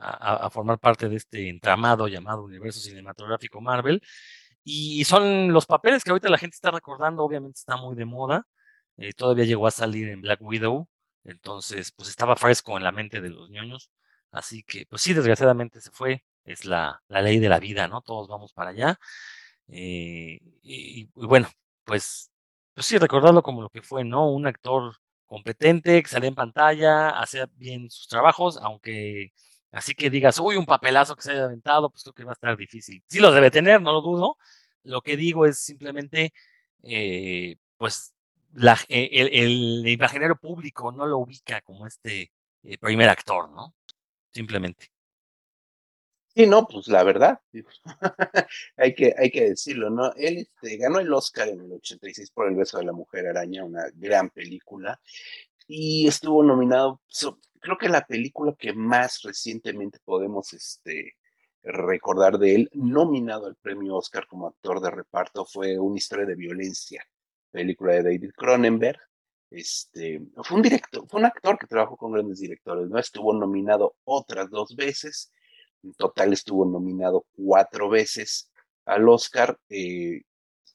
a, 0.04 0.50
formar 0.50 0.78
parte 0.78 1.08
de 1.08 1.16
este 1.16 1.48
entramado 1.48 2.08
llamado 2.08 2.44
universo 2.44 2.80
cinematográfico 2.80 3.60
Marvel. 3.60 4.02
Y 4.64 5.04
son 5.04 5.52
los 5.52 5.66
papeles 5.66 6.04
que 6.04 6.10
ahorita 6.10 6.30
la 6.30 6.38
gente 6.38 6.54
está 6.54 6.70
recordando, 6.70 7.22
obviamente 7.24 7.58
está 7.58 7.76
muy 7.76 7.96
de 7.96 8.04
moda. 8.06 8.46
Eh, 8.96 9.12
todavía 9.12 9.44
llegó 9.44 9.66
a 9.66 9.70
salir 9.70 10.08
en 10.08 10.22
Black 10.22 10.40
Widow, 10.42 10.88
entonces 11.24 11.92
pues 11.92 12.08
estaba 12.08 12.36
fresco 12.36 12.76
en 12.76 12.84
la 12.84 12.92
mente 12.92 13.20
de 13.20 13.30
los 13.30 13.50
ñoños. 13.50 13.90
Así 14.30 14.62
que 14.64 14.86
pues 14.86 15.02
sí, 15.02 15.14
desgraciadamente 15.14 15.80
se 15.80 15.90
fue, 15.90 16.24
es 16.44 16.64
la, 16.64 17.02
la 17.08 17.22
ley 17.22 17.38
de 17.38 17.48
la 17.48 17.60
vida, 17.60 17.88
¿no? 17.88 18.02
Todos 18.02 18.28
vamos 18.28 18.52
para 18.52 18.70
allá. 18.70 18.98
Eh, 19.68 20.40
y, 20.62 21.08
bueno, 21.14 21.48
pues, 21.84 22.30
pues 22.74 22.86
sí, 22.86 22.98
recordarlo 22.98 23.42
como 23.42 23.62
lo 23.62 23.70
que 23.70 23.82
fue, 23.82 24.04
¿no? 24.04 24.30
Un 24.30 24.46
actor 24.46 24.96
competente, 25.26 26.02
que 26.02 26.08
salía 26.08 26.28
en 26.28 26.34
pantalla, 26.34 27.10
hacía 27.10 27.48
bien 27.56 27.90
sus 27.90 28.08
trabajos, 28.08 28.58
aunque 28.58 29.32
Así 29.74 29.94
que 29.94 30.08
digas, 30.08 30.38
uy, 30.38 30.56
un 30.56 30.66
papelazo 30.66 31.16
que 31.16 31.22
se 31.22 31.32
haya 31.32 31.44
aventado, 31.44 31.90
pues 31.90 32.04
creo 32.04 32.14
que 32.14 32.24
va 32.24 32.30
a 32.30 32.34
estar 32.34 32.56
difícil. 32.56 33.02
Sí 33.08 33.18
lo 33.18 33.32
debe 33.32 33.50
tener, 33.50 33.82
no 33.82 33.92
lo 33.92 34.02
dudo. 34.02 34.38
Lo 34.84 35.02
que 35.02 35.16
digo 35.16 35.46
es 35.46 35.58
simplemente, 35.58 36.32
eh, 36.84 37.56
pues, 37.76 38.14
la, 38.52 38.78
e, 38.88 39.10
el, 39.12 39.28
el, 39.32 39.88
imaginario 39.88 40.36
público 40.36 40.92
no 40.92 41.06
lo 41.06 41.18
ubica 41.18 41.60
como 41.62 41.88
este 41.88 42.30
eh, 42.62 42.78
primer 42.78 43.08
actor, 43.08 43.50
¿no? 43.50 43.74
Simplemente. 44.32 44.92
Sí, 46.36 46.46
no, 46.46 46.66
pues 46.66 46.86
la 46.88 47.02
verdad, 47.02 47.40
hay, 48.76 48.94
que, 48.94 49.14
hay 49.16 49.30
que 49.30 49.50
decirlo, 49.50 49.90
¿no? 49.90 50.12
Él 50.14 50.38
este, 50.38 50.76
ganó 50.76 51.00
el 51.00 51.12
Oscar 51.12 51.48
en 51.48 51.60
el 51.60 51.72
86 51.72 52.30
por 52.30 52.48
El 52.48 52.56
beso 52.56 52.78
de 52.78 52.84
la 52.84 52.92
mujer 52.92 53.26
araña, 53.26 53.64
una 53.64 53.84
gran 53.94 54.30
película, 54.30 55.00
y 55.66 56.06
estuvo 56.06 56.42
nominado, 56.44 57.00
creo 57.64 57.78
que 57.78 57.88
la 57.88 58.06
película 58.06 58.54
que 58.58 58.72
más 58.74 59.22
recientemente 59.22 59.98
podemos 60.04 60.52
este, 60.52 61.14
recordar 61.62 62.38
de 62.38 62.54
él, 62.56 62.70
nominado 62.74 63.46
al 63.46 63.56
premio 63.56 63.96
Oscar 63.96 64.26
como 64.28 64.48
actor 64.48 64.80
de 64.80 64.90
reparto, 64.90 65.44
fue 65.46 65.78
Una 65.78 65.96
historia 65.98 66.26
de 66.26 66.34
violencia, 66.36 67.06
película 67.50 67.94
de 67.94 68.02
David 68.04 68.32
Cronenberg. 68.36 69.00
Este, 69.50 70.20
fue 70.42 70.56
un 70.56 70.62
director, 70.62 71.06
fue 71.08 71.20
un 71.20 71.26
actor 71.26 71.58
que 71.58 71.66
trabajó 71.66 71.96
con 71.96 72.12
grandes 72.12 72.40
directores, 72.40 72.88
¿no? 72.90 72.98
Estuvo 72.98 73.32
nominado 73.34 73.96
otras 74.04 74.50
dos 74.50 74.74
veces, 74.76 75.32
En 75.84 75.92
total 75.94 76.32
estuvo 76.32 76.64
nominado 76.64 77.26
cuatro 77.36 77.88
veces 77.90 78.50
al 78.86 79.08
Oscar. 79.08 79.58
eh, 79.68 80.22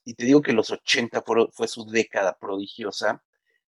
y 0.05 0.13
te 0.15 0.25
digo 0.25 0.41
que 0.41 0.53
los 0.53 0.71
80 0.71 1.21
fueron- 1.23 1.49
fue 1.51 1.67
su 1.67 1.85
década 1.85 2.37
prodigiosa, 2.39 3.23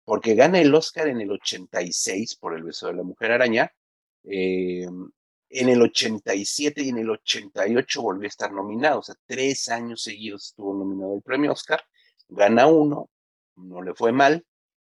porque 0.05 0.35
gana 0.35 0.61
el 0.61 0.75
Oscar 0.75 1.09
en 1.09 1.21
el 1.21 1.31
86 1.31 2.37
por 2.37 2.57
El 2.57 2.65
beso 2.65 2.87
de 2.89 2.95
la 2.95 3.03
mujer 3.03 3.33
araña. 3.33 3.73
eh, 4.25 4.87
en 5.53 5.69
el 5.69 5.83
87 5.83 6.83
y 6.83 6.89
en 6.89 6.99
el 6.99 7.11
88 7.11 8.03
volvió 8.03 8.27
a 8.27 8.29
estar 8.29 8.53
nominado, 8.53 9.01
o 9.01 9.03
sea, 9.03 9.15
tres 9.27 9.69
años 9.69 10.03
seguidos 10.03 10.47
estuvo 10.49 10.75
nominado 10.75 11.15
al 11.15 11.23
premio 11.23 11.53
Oscar, 11.53 11.83
gana 12.29 12.67
uno, 12.67 13.11
no 13.57 13.83
le 13.83 13.95
fue 13.95 14.13
mal, 14.13 14.45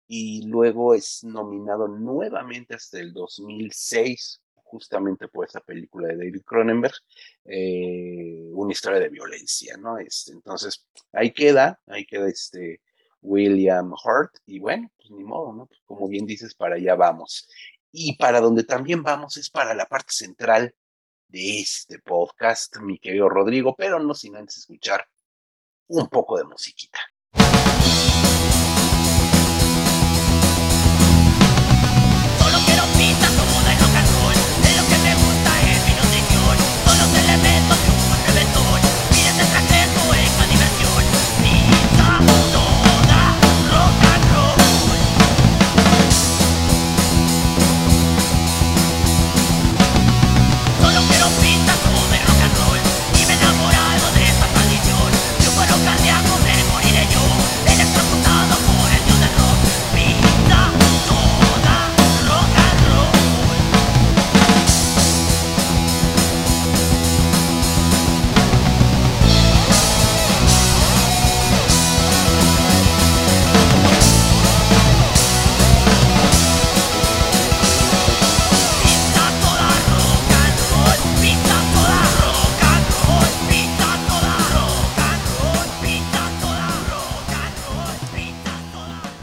y 0.07 0.45
luego 0.47 0.93
es 0.93 1.23
nominado 1.23 1.87
nuevamente 1.87 2.75
hasta 2.75 2.99
el 2.99 3.11
2006, 3.13 4.41
justamente 4.53 5.27
por 5.27 5.45
esa 5.47 5.61
película 5.61 6.09
de 6.09 6.17
David 6.17 6.41
Cronenberg, 6.45 6.93
eh, 7.45 8.49
una 8.53 8.71
historia 8.71 8.99
de 8.99 9.09
violencia, 9.09 9.77
¿no? 9.77 9.97
Este, 9.97 10.31
entonces, 10.31 10.85
ahí 11.11 11.31
queda, 11.31 11.79
ahí 11.87 12.05
queda 12.05 12.29
este 12.29 12.81
William 13.21 13.93
Hurt, 13.93 14.37
y 14.45 14.59
bueno, 14.59 14.91
pues 14.97 15.11
ni 15.11 15.23
modo, 15.23 15.53
¿no? 15.53 15.65
Pues 15.67 15.79
como 15.85 16.07
bien 16.07 16.25
dices, 16.25 16.55
para 16.55 16.75
allá 16.75 16.95
vamos. 16.95 17.47
Y 17.91 18.15
para 18.17 18.41
donde 18.41 18.63
también 18.63 19.03
vamos 19.03 19.37
es 19.37 19.49
para 19.49 19.73
la 19.73 19.85
parte 19.85 20.13
central 20.13 20.73
de 21.27 21.59
este 21.59 21.99
podcast, 21.99 22.77
mi 22.79 22.99
querido 22.99 23.29
Rodrigo, 23.29 23.75
pero 23.75 23.99
no 23.99 24.13
sin 24.13 24.35
antes 24.35 24.57
escuchar 24.57 25.07
un 25.87 26.07
poco 26.07 26.37
de 26.37 26.43
musiquita. 26.45 26.99
Solo 32.39 32.57
quiero 32.65 32.83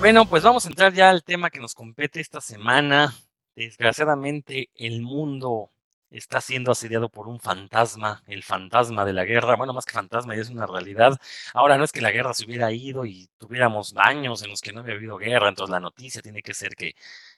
Bueno, 0.09 0.25
pues 0.25 0.43
vamos 0.43 0.65
a 0.65 0.71
entrar 0.71 0.95
ya 0.95 1.11
al 1.11 1.23
tema 1.23 1.51
que 1.51 1.61
nos 1.61 1.75
compete 1.75 2.19
esta 2.19 2.41
semana. 2.41 3.15
Desgraciadamente, 3.55 4.71
el 4.75 5.03
mundo 5.03 5.71
está 6.09 6.41
siendo 6.41 6.73
asediado 6.73 7.11
por 7.11 7.29
un 7.29 7.39
fantasma, 7.39 8.23
el 8.27 8.43
fantasma 8.43 9.05
de 9.05 9.13
la 9.13 9.27
guerra. 9.27 9.57
Bueno, 9.57 9.75
más 9.75 9.85
que 9.85 9.93
fantasma, 9.93 10.35
ya 10.35 10.41
es 10.41 10.49
una 10.49 10.67
realidad. 10.67 11.19
Ahora 11.53 11.77
no 11.77 11.85
es 11.85 11.93
que 11.93 12.01
la 12.01 12.11
guerra 12.11 12.33
se 12.33 12.47
hubiera 12.47 12.73
ido 12.73 13.05
y 13.05 13.29
tuviéramos 13.37 13.95
años 13.99 14.43
en 14.43 14.49
los 14.49 14.63
que 14.63 14.73
no 14.73 14.81
había 14.81 14.95
habido 14.95 15.19
guerra, 15.19 15.51
entonces 15.51 15.73
la 15.73 15.81
noticia 15.81 16.23
tiene 16.23 16.41
que 16.43 16.55
ser 16.55 16.75
que 16.75 16.95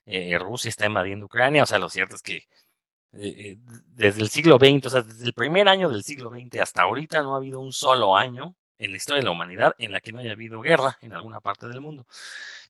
eh, 0.06 0.38
Rusia 0.38 0.68
está 0.68 0.86
invadiendo 0.86 1.26
Ucrania. 1.26 1.64
O 1.64 1.66
sea, 1.66 1.80
lo 1.80 1.88
cierto 1.88 2.14
es 2.14 2.22
que 2.22 2.36
eh, 2.36 2.44
eh, 3.14 3.58
desde 3.96 4.20
el 4.22 4.28
siglo 4.30 4.58
XX, 4.58 4.86
o 4.86 4.90
sea, 4.90 5.02
desde 5.02 5.24
el 5.26 5.34
primer 5.34 5.68
año 5.68 5.88
del 5.88 6.04
siglo 6.04 6.30
XX 6.30 6.60
hasta 6.60 6.82
ahorita 6.82 7.20
no 7.22 7.34
ha 7.34 7.38
habido 7.38 7.58
un 7.58 7.72
solo 7.72 8.16
año 8.16 8.54
en 8.80 8.90
la 8.90 8.96
historia 8.96 9.20
de 9.20 9.26
la 9.26 9.30
humanidad 9.30 9.74
en 9.78 9.92
la 9.92 10.00
que 10.00 10.10
no 10.12 10.18
haya 10.18 10.32
habido 10.32 10.60
guerra 10.60 10.98
en 11.02 11.12
alguna 11.12 11.40
parte 11.40 11.68
del 11.68 11.80
mundo. 11.80 12.06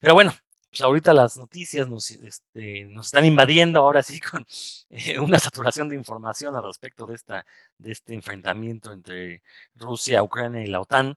Pero 0.00 0.14
bueno, 0.14 0.34
pues 0.68 0.82
ahorita 0.82 1.14
las 1.14 1.36
noticias 1.36 1.88
nos, 1.88 2.10
este, 2.10 2.82
están 3.00 3.24
invadiendo 3.24 3.80
ahora 3.80 4.02
sí 4.02 4.20
con 4.20 4.44
eh, 4.90 5.18
una 5.18 5.38
saturación 5.38 5.88
de 5.88 5.96
información 5.96 6.54
al 6.56 6.64
respecto 6.64 7.06
de, 7.06 7.14
esta, 7.14 7.46
de 7.78 7.92
este 7.92 8.14
enfrentamiento 8.14 8.92
entre 8.92 9.42
Rusia, 9.76 10.22
Ucrania 10.22 10.62
y 10.62 10.66
la 10.66 10.80
OTAN. 10.80 11.16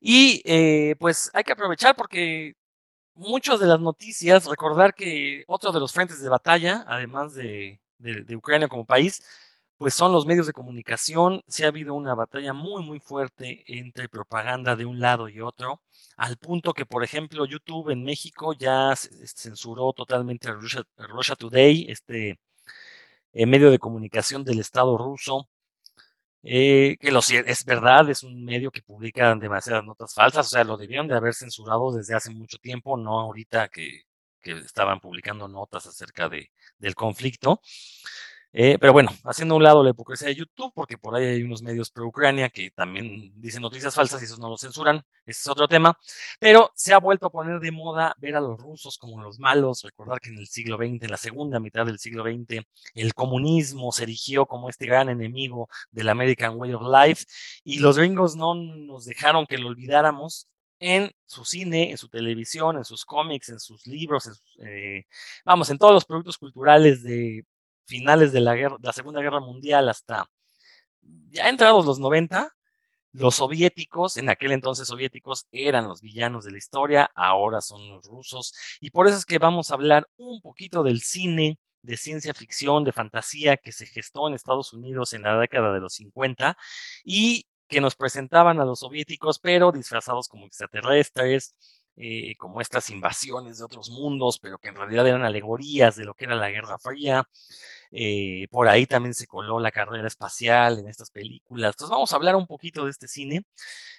Y 0.00 0.42
eh, 0.44 0.96
pues 0.98 1.30
hay 1.34 1.44
que 1.44 1.52
aprovechar 1.52 1.96
porque 1.96 2.54
muchas 3.14 3.60
de 3.60 3.66
las 3.66 3.80
noticias, 3.80 4.44
recordar 4.46 4.94
que 4.94 5.44
otro 5.48 5.72
de 5.72 5.80
los 5.80 5.92
frentes 5.92 6.20
de 6.22 6.28
batalla, 6.28 6.84
además 6.86 7.34
de, 7.34 7.80
de, 7.98 8.22
de 8.22 8.36
Ucrania 8.36 8.68
como 8.68 8.84
país, 8.84 9.22
pues 9.78 9.94
son 9.94 10.12
los 10.12 10.26
medios 10.26 10.46
de 10.46 10.52
comunicación. 10.52 11.42
Se 11.48 11.64
ha 11.64 11.68
habido 11.68 11.94
una 11.94 12.14
batalla 12.14 12.52
muy, 12.52 12.82
muy 12.84 13.00
fuerte 13.00 13.64
entre 13.66 14.08
propaganda 14.08 14.76
de 14.76 14.86
un 14.86 15.00
lado 15.00 15.28
y 15.28 15.40
otro, 15.40 15.82
al 16.16 16.36
punto 16.38 16.72
que, 16.74 16.86
por 16.86 17.04
ejemplo, 17.04 17.44
YouTube 17.46 17.90
en 17.90 18.04
México 18.04 18.52
ya 18.54 18.94
c- 18.96 19.10
censuró 19.26 19.92
totalmente 19.92 20.48
a 20.48 20.52
Russia, 20.54 21.36
Today, 21.36 21.86
este 21.90 22.38
eh, 23.32 23.46
medio 23.46 23.70
de 23.70 23.78
comunicación 23.78 24.44
del 24.44 24.60
Estado 24.60 24.96
ruso. 24.98 25.48
eh, 26.42 26.96
que 27.00 27.10
lo, 27.10 27.20
es 27.20 27.64
verdad, 27.64 28.08
es 28.10 28.22
un 28.22 28.44
medio 28.44 28.70
que 28.70 28.82
publica 28.82 29.34
demasiadas 29.34 29.84
notas 29.84 30.14
falsas, 30.14 30.46
o 30.46 30.50
sea, 30.50 30.64
lo 30.64 30.76
debieron 30.76 31.08
de 31.08 31.16
haber 31.16 31.34
censurado 31.34 31.92
desde 31.92 32.14
hace 32.14 32.30
mucho 32.30 32.58
tiempo, 32.58 32.96
no 32.96 33.20
ahorita 33.20 33.68
que, 33.68 34.02
estaban 34.42 35.00
publicando 35.00 35.48
notas 35.48 35.86
acerca 35.88 36.28
de, 36.28 36.52
del 36.78 36.94
conflicto. 36.94 37.60
Eh, 38.58 38.78
pero 38.80 38.94
bueno, 38.94 39.10
haciendo 39.24 39.54
un 39.54 39.62
lado 39.62 39.84
la 39.84 39.90
hipocresía 39.90 40.28
de 40.28 40.34
YouTube, 40.34 40.72
porque 40.74 40.96
por 40.96 41.14
ahí 41.14 41.26
hay 41.26 41.42
unos 41.42 41.60
medios 41.60 41.90
pro-Ucrania 41.90 42.48
que 42.48 42.70
también 42.70 43.30
dicen 43.36 43.60
noticias 43.60 43.94
falsas 43.94 44.22
y 44.22 44.24
esos 44.24 44.38
no 44.38 44.48
los 44.48 44.62
censuran, 44.62 45.04
ese 45.26 45.40
es 45.40 45.46
otro 45.48 45.68
tema, 45.68 45.98
pero 46.40 46.72
se 46.74 46.94
ha 46.94 46.98
vuelto 46.98 47.26
a 47.26 47.30
poner 47.30 47.60
de 47.60 47.70
moda 47.70 48.14
ver 48.18 48.34
a 48.34 48.40
los 48.40 48.58
rusos 48.58 48.96
como 48.96 49.22
los 49.22 49.38
malos, 49.38 49.82
recordar 49.82 50.20
que 50.20 50.30
en 50.30 50.38
el 50.38 50.46
siglo 50.46 50.78
XX, 50.78 51.02
en 51.02 51.10
la 51.10 51.18
segunda 51.18 51.60
mitad 51.60 51.84
del 51.84 51.98
siglo 51.98 52.24
XX, 52.24 52.64
el 52.94 53.12
comunismo 53.12 53.92
se 53.92 54.04
erigió 54.04 54.46
como 54.46 54.70
este 54.70 54.86
gran 54.86 55.10
enemigo 55.10 55.68
del 55.90 56.08
American 56.08 56.56
Way 56.56 56.72
of 56.72 56.82
Life 56.90 57.26
y 57.62 57.80
los 57.80 57.98
gringos 57.98 58.36
no 58.36 58.54
nos 58.54 59.04
dejaron 59.04 59.44
que 59.44 59.58
lo 59.58 59.68
olvidáramos 59.68 60.48
en 60.78 61.10
su 61.26 61.44
cine, 61.44 61.90
en 61.90 61.98
su 61.98 62.08
televisión, 62.08 62.78
en 62.78 62.86
sus 62.86 63.04
cómics, 63.04 63.50
en 63.50 63.60
sus 63.60 63.86
libros, 63.86 64.26
en 64.26 64.34
sus, 64.34 64.58
eh, 64.64 65.04
vamos, 65.44 65.68
en 65.68 65.76
todos 65.76 65.92
los 65.92 66.06
productos 66.06 66.38
culturales 66.38 67.02
de 67.02 67.44
finales 67.86 68.32
de 68.32 68.40
la, 68.40 68.92
Segunda 68.92 69.20
Guerra 69.20 69.40
Mundial 69.40 69.88
hasta 69.88 70.28
ya 71.30 71.48
entrados 71.48 71.86
los 71.86 71.98
90, 71.98 72.52
los 73.12 73.36
soviéticos, 73.36 74.16
en 74.16 74.28
aquel 74.28 74.52
entonces 74.52 74.88
soviéticos, 74.88 75.46
eran 75.52 75.88
los 75.88 76.02
villanos 76.02 76.44
de 76.44 76.52
la 76.52 76.58
historia, 76.58 77.10
ahora 77.14 77.60
son 77.60 77.88
los 77.88 78.06
rusos, 78.06 78.52
y 78.80 78.90
por 78.90 79.06
eso 79.06 79.16
es 79.16 79.24
que 79.24 79.38
vamos 79.38 79.70
a 79.70 79.74
hablar 79.74 80.08
un 80.16 80.40
poquito 80.40 80.82
del 80.82 81.00
cine 81.00 81.58
de 81.82 81.96
ciencia 81.96 82.34
ficción, 82.34 82.84
de 82.84 82.92
fantasía 82.92 83.56
que 83.56 83.72
se 83.72 83.86
gestó 83.86 84.28
en 84.28 84.34
Estados 84.34 84.72
Unidos 84.72 85.12
en 85.12 85.22
la 85.22 85.38
década 85.38 85.72
de 85.72 85.80
los 85.80 85.94
50 85.94 86.56
y 87.04 87.46
que 87.68 87.80
nos 87.80 87.94
presentaban 87.96 88.60
a 88.60 88.64
los 88.64 88.80
soviéticos, 88.80 89.38
pero 89.38 89.72
disfrazados 89.72 90.28
como 90.28 90.46
extraterrestres, 90.46 91.54
eh, 91.96 92.34
como 92.36 92.60
estas 92.60 92.90
invasiones 92.90 93.58
de 93.58 93.64
otros 93.64 93.90
mundos, 93.90 94.38
pero 94.38 94.58
que 94.58 94.68
en 94.68 94.76
realidad 94.76 95.06
eran 95.08 95.24
alegorías 95.24 95.96
de 95.96 96.04
lo 96.04 96.14
que 96.14 96.24
era 96.26 96.34
la 96.36 96.50
Guerra 96.50 96.78
Fría. 96.78 97.28
Eh, 97.92 98.48
por 98.50 98.68
ahí 98.68 98.86
también 98.86 99.14
se 99.14 99.26
coló 99.26 99.60
la 99.60 99.70
carrera 99.72 100.06
espacial 100.08 100.78
en 100.78 100.88
estas 100.88 101.10
películas. 101.10 101.74
Entonces 101.74 101.90
vamos 101.90 102.12
a 102.12 102.16
hablar 102.16 102.36
un 102.36 102.46
poquito 102.46 102.84
de 102.84 102.90
este 102.90 103.08
cine. 103.08 103.44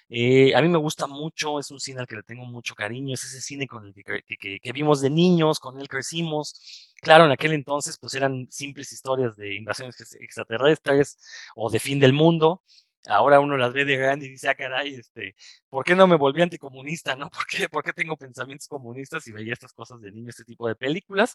Eh, 0.08 0.54
a 0.54 0.62
mí 0.62 0.68
me 0.68 0.78
gusta 0.78 1.06
mucho, 1.06 1.58
es 1.58 1.70
un 1.70 1.80
cine 1.80 2.00
al 2.00 2.06
que 2.06 2.16
le 2.16 2.22
tengo 2.22 2.44
mucho 2.46 2.74
cariño, 2.74 3.14
es 3.14 3.24
ese 3.24 3.40
cine 3.40 3.66
con 3.66 3.86
el 3.86 3.94
que, 3.94 4.72
vimos 4.72 5.00
de 5.00 5.10
niños, 5.10 5.58
con 5.60 5.80
él 5.80 5.88
crecimos. 5.88 6.92
Claro, 7.00 7.26
en 7.26 7.32
aquel 7.32 7.52
entonces 7.52 7.98
pues 7.98 8.14
eran 8.14 8.48
simples 8.50 8.92
historias 8.92 9.36
de 9.36 9.54
invasiones 9.56 10.00
ex- 10.00 10.14
extraterrestres 10.16 11.18
o 11.56 11.70
de 11.70 11.78
fin 11.80 12.00
del 12.00 12.12
mundo. 12.12 12.62
Ahora 13.06 13.40
uno 13.40 13.56
las 13.56 13.72
ve 13.72 13.84
de 13.84 13.96
grande 13.96 14.26
y 14.26 14.30
dice, 14.30 14.48
ah, 14.48 14.54
caray, 14.54 14.94
este, 14.96 15.34
¿por 15.70 15.84
qué 15.84 15.94
no 15.94 16.06
me 16.06 16.16
volví 16.16 16.42
anticomunista, 16.42 17.16
no? 17.16 17.30
¿Por 17.30 17.46
qué, 17.46 17.68
por 17.68 17.82
qué 17.84 17.92
tengo 17.92 18.16
pensamientos 18.16 18.68
comunistas 18.68 19.26
y 19.28 19.32
veía 19.32 19.52
estas 19.54 19.72
cosas 19.72 20.00
de 20.00 20.10
niño, 20.12 20.30
este 20.30 20.44
tipo 20.44 20.68
de 20.68 20.74
películas? 20.76 21.34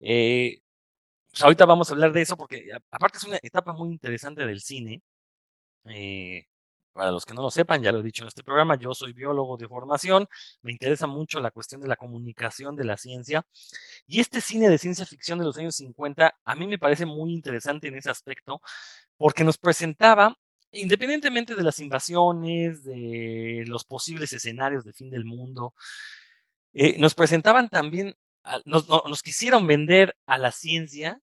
Eh, 0.00 0.58
pues 1.30 1.42
ahorita 1.42 1.66
vamos 1.66 1.90
a 1.90 1.94
hablar 1.94 2.12
de 2.12 2.22
eso 2.22 2.36
porque 2.36 2.68
aparte 2.90 3.18
es 3.18 3.24
una 3.24 3.38
etapa 3.42 3.72
muy 3.74 3.90
interesante 3.92 4.46
del 4.46 4.60
cine. 4.62 5.02
eh, 5.86 6.46
Para 6.92 7.10
los 7.10 7.24
que 7.26 7.34
no 7.34 7.42
lo 7.42 7.50
sepan, 7.50 7.82
ya 7.82 7.92
lo 7.92 8.00
he 8.00 8.02
dicho 8.02 8.22
en 8.24 8.28
este 8.28 8.44
programa, 8.44 8.76
yo 8.78 8.94
soy 8.94 9.12
biólogo 9.14 9.56
de 9.56 9.66
formación, 9.68 10.28
me 10.62 10.72
interesa 10.72 11.06
mucho 11.06 11.40
la 11.40 11.50
cuestión 11.50 11.80
de 11.80 11.88
la 11.88 11.96
comunicación 11.96 12.76
de 12.76 12.84
la 12.84 12.96
ciencia 12.98 13.46
y 14.06 14.20
este 14.20 14.40
cine 14.42 14.68
de 14.70 14.78
ciencia 14.78 15.06
ficción 15.06 15.38
de 15.38 15.44
los 15.46 15.58
años 15.58 15.76
50 15.76 16.34
a 16.44 16.54
mí 16.56 16.66
me 16.68 16.78
parece 16.78 17.06
muy 17.06 17.32
interesante 17.34 17.88
en 17.88 17.96
ese 17.96 18.10
aspecto 18.10 18.60
porque 19.18 19.44
nos 19.44 19.58
presentaba, 19.58 20.36
independientemente 20.72 21.54
de 21.54 21.62
las 21.62 21.78
invasiones, 21.80 22.84
de 22.84 23.64
los 23.66 23.84
posibles 23.84 24.32
escenarios 24.32 24.84
de 24.84 24.92
fin 24.92 25.10
del 25.10 25.24
mundo, 25.24 25.74
eh, 26.72 26.96
nos 26.98 27.14
presentaban 27.14 27.68
también, 27.68 28.14
nos 28.64 29.22
quisieron 29.22 29.66
vender 29.66 30.16
a 30.26 30.38
la 30.38 30.50
ciencia 30.52 31.20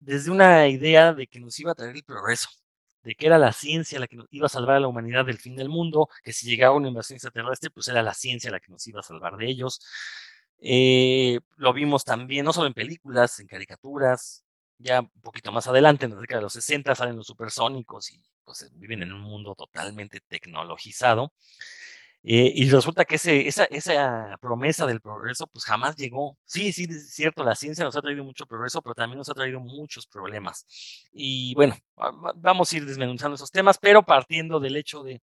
desde 0.00 0.30
una 0.30 0.68
idea 0.68 1.12
de 1.14 1.26
que 1.26 1.40
nos 1.40 1.58
iba 1.60 1.72
a 1.72 1.74
traer 1.74 1.96
el 1.96 2.04
progreso, 2.04 2.48
de 3.02 3.14
que 3.14 3.26
era 3.26 3.38
la 3.38 3.52
ciencia 3.52 4.00
la 4.00 4.06
que 4.08 4.16
nos 4.16 4.26
iba 4.30 4.46
a 4.46 4.48
salvar 4.48 4.76
a 4.76 4.80
la 4.80 4.88
humanidad 4.88 5.26
del 5.26 5.38
fin 5.38 5.56
del 5.56 5.68
mundo, 5.68 6.08
que 6.24 6.32
si 6.32 6.48
llegaba 6.48 6.76
una 6.76 6.88
invasión 6.88 7.16
extraterrestre, 7.16 7.70
pues 7.70 7.88
era 7.88 8.02
la 8.02 8.14
ciencia 8.14 8.50
la 8.50 8.60
que 8.60 8.70
nos 8.72 8.86
iba 8.86 9.00
a 9.00 9.02
salvar 9.02 9.36
de 9.36 9.48
ellos. 9.48 9.80
Eh, 10.60 11.40
lo 11.56 11.72
vimos 11.72 12.04
también, 12.04 12.44
no 12.44 12.52
solo 12.52 12.68
en 12.68 12.74
películas, 12.74 13.40
en 13.40 13.48
caricaturas, 13.48 14.44
ya 14.82 15.00
un 15.02 15.22
poquito 15.22 15.52
más 15.52 15.66
adelante, 15.68 16.06
en 16.06 16.14
la 16.14 16.20
década 16.20 16.40
de 16.40 16.44
los 16.44 16.52
60, 16.54 16.94
salen 16.94 17.16
los 17.16 17.26
supersónicos 17.26 18.10
y 18.12 18.22
pues 18.44 18.70
viven 18.74 19.02
en 19.02 19.12
un 19.12 19.22
mundo 19.22 19.54
totalmente 19.54 20.20
tecnologizado. 20.28 21.32
Eh, 22.24 22.52
y 22.54 22.70
resulta 22.70 23.04
que 23.04 23.16
esa, 23.16 23.64
esa 23.64 24.36
promesa 24.40 24.86
del 24.86 25.00
progreso 25.00 25.46
pues 25.48 25.64
jamás 25.64 25.96
llegó. 25.96 26.38
Sí, 26.44 26.72
sí, 26.72 26.86
es 26.88 27.12
cierto, 27.14 27.42
la 27.44 27.56
ciencia 27.56 27.84
nos 27.84 27.96
ha 27.96 28.02
traído 28.02 28.22
mucho 28.24 28.46
progreso, 28.46 28.80
pero 28.82 28.94
también 28.94 29.18
nos 29.18 29.28
ha 29.28 29.34
traído 29.34 29.58
muchos 29.60 30.06
problemas. 30.06 30.66
Y 31.12 31.54
bueno, 31.56 31.76
va- 32.00 32.12
va- 32.12 32.32
vamos 32.36 32.72
a 32.72 32.76
ir 32.76 32.86
desmenuzando 32.86 33.34
esos 33.34 33.50
temas, 33.50 33.78
pero 33.78 34.04
partiendo 34.04 34.60
del 34.60 34.76
hecho 34.76 35.02
de 35.02 35.20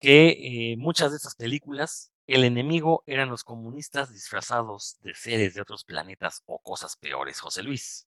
que 0.00 0.72
eh, 0.72 0.76
muchas 0.78 1.12
de 1.12 1.16
estas 1.18 1.36
películas, 1.36 2.12
el 2.26 2.44
enemigo 2.44 3.02
eran 3.06 3.30
los 3.30 3.44
comunistas 3.44 4.12
disfrazados 4.12 4.98
de 5.02 5.14
seres 5.14 5.54
de 5.54 5.62
otros 5.62 5.84
planetas 5.84 6.42
o 6.46 6.58
cosas 6.60 6.96
peores, 6.96 7.40
José 7.40 7.62
Luis. 7.62 8.06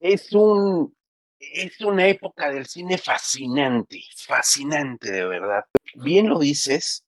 Es 0.00 0.32
un 0.32 0.94
es 1.38 1.80
una 1.80 2.06
época 2.06 2.50
del 2.50 2.66
cine 2.66 2.98
fascinante, 2.98 4.00
fascinante 4.26 5.10
de 5.10 5.24
verdad. 5.26 5.64
Bien 5.94 6.28
lo 6.28 6.38
dices, 6.38 7.04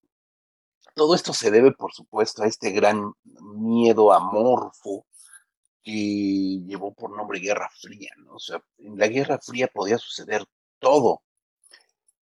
todo 0.94 1.14
esto 1.14 1.32
se 1.34 1.50
debe, 1.50 1.72
por 1.72 1.92
supuesto, 1.92 2.42
a 2.42 2.46
este 2.46 2.70
gran 2.70 3.12
miedo 3.24 4.12
amorfo 4.12 5.06
que 5.82 5.92
llevó 6.66 6.94
por 6.94 7.16
nombre 7.16 7.40
Guerra 7.40 7.70
Fría, 7.80 8.10
¿no? 8.18 8.34
O 8.36 8.40
sea, 8.40 8.62
en 8.78 8.98
la 8.98 9.08
Guerra 9.08 9.38
Fría 9.42 9.68
podía 9.68 9.98
suceder 9.98 10.44
todo. 10.80 11.22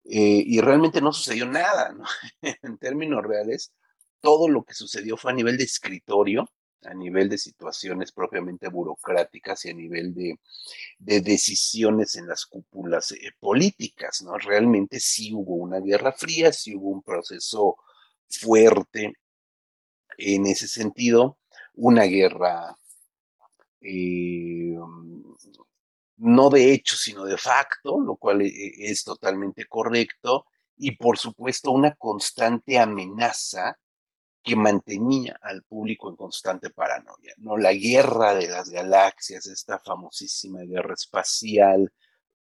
eh, 0.05 0.43
y 0.45 0.61
realmente 0.61 1.01
no 1.01 1.11
sucedió 1.13 1.45
nada, 1.45 1.91
¿no? 1.93 2.05
en 2.63 2.77
términos 2.77 3.23
reales, 3.23 3.73
todo 4.21 4.47
lo 4.49 4.63
que 4.63 4.73
sucedió 4.73 5.17
fue 5.17 5.31
a 5.31 5.35
nivel 5.35 5.57
de 5.57 5.65
escritorio, 5.65 6.49
a 6.85 6.93
nivel 6.93 7.29
de 7.29 7.37
situaciones 7.37 8.11
propiamente 8.11 8.69
burocráticas 8.69 9.65
y 9.65 9.69
a 9.71 9.73
nivel 9.73 10.13
de, 10.13 10.39
de 10.99 11.21
decisiones 11.21 12.15
en 12.15 12.27
las 12.27 12.45
cúpulas 12.45 13.11
eh, 13.13 13.31
políticas, 13.39 14.21
¿no? 14.23 14.37
Realmente 14.37 14.99
sí 14.99 15.33
hubo 15.33 15.55
una 15.55 15.79
guerra 15.79 16.13
fría, 16.13 16.53
sí 16.53 16.75
hubo 16.75 16.89
un 16.91 17.03
proceso 17.03 17.77
fuerte 18.29 19.13
en 20.19 20.45
ese 20.45 20.67
sentido, 20.67 21.39
una 21.73 22.03
guerra 22.03 22.77
eh, 23.81 24.75
no 26.17 26.49
de 26.49 26.73
hecho, 26.73 26.95
sino 26.95 27.25
de 27.25 27.37
facto, 27.37 27.99
lo 27.99 28.15
cual 28.17 28.41
e- 28.41 28.47
e- 28.47 28.91
es 28.91 29.03
totalmente 29.03 29.65
correcto, 29.67 30.45
y 30.77 30.95
por 30.95 31.17
supuesto 31.17 31.71
una 31.71 31.95
constante 31.95 32.77
amenaza 32.79 33.77
que 34.47 34.55
mantenía 34.55 35.37
al 35.41 35.63
público 35.63 36.09
en 36.09 36.15
constante 36.15 36.69
paranoia, 36.69 37.33
¿no? 37.39 37.57
La 37.57 37.73
guerra 37.73 38.33
de 38.33 38.47
las 38.47 38.69
galaxias, 38.69 39.45
esta 39.45 39.77
famosísima 39.77 40.61
guerra 40.61 40.93
espacial, 40.93 41.91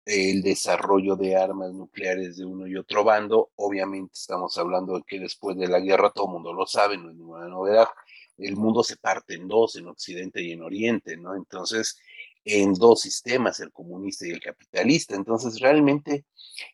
el 0.04 0.42
desarrollo 0.42 1.16
de 1.16 1.34
armas 1.34 1.72
nucleares 1.72 2.36
de 2.36 2.44
uno 2.44 2.66
y 2.66 2.76
otro 2.76 3.04
bando, 3.04 3.52
obviamente 3.56 4.12
estamos 4.12 4.58
hablando 4.58 4.96
de 4.96 5.02
que 5.06 5.18
después 5.18 5.56
de 5.56 5.66
la 5.66 5.80
guerra, 5.80 6.10
todo 6.10 6.26
el 6.26 6.32
mundo 6.32 6.52
lo 6.52 6.66
sabe, 6.66 6.98
no 6.98 7.08
es 7.08 7.16
ninguna 7.16 7.48
novedad, 7.48 7.88
el 8.36 8.56
mundo 8.56 8.82
se 8.82 8.98
parte 8.98 9.32
en 9.32 9.48
dos, 9.48 9.76
en 9.76 9.88
Occidente 9.88 10.42
y 10.42 10.52
en 10.52 10.62
Oriente, 10.62 11.16
¿no? 11.16 11.34
Entonces, 11.34 11.96
en 12.44 12.74
dos 12.74 13.00
sistemas, 13.00 13.60
el 13.60 13.72
comunista 13.72 14.26
y 14.26 14.30
el 14.32 14.42
capitalista. 14.42 15.14
Entonces, 15.14 15.58
realmente 15.58 16.26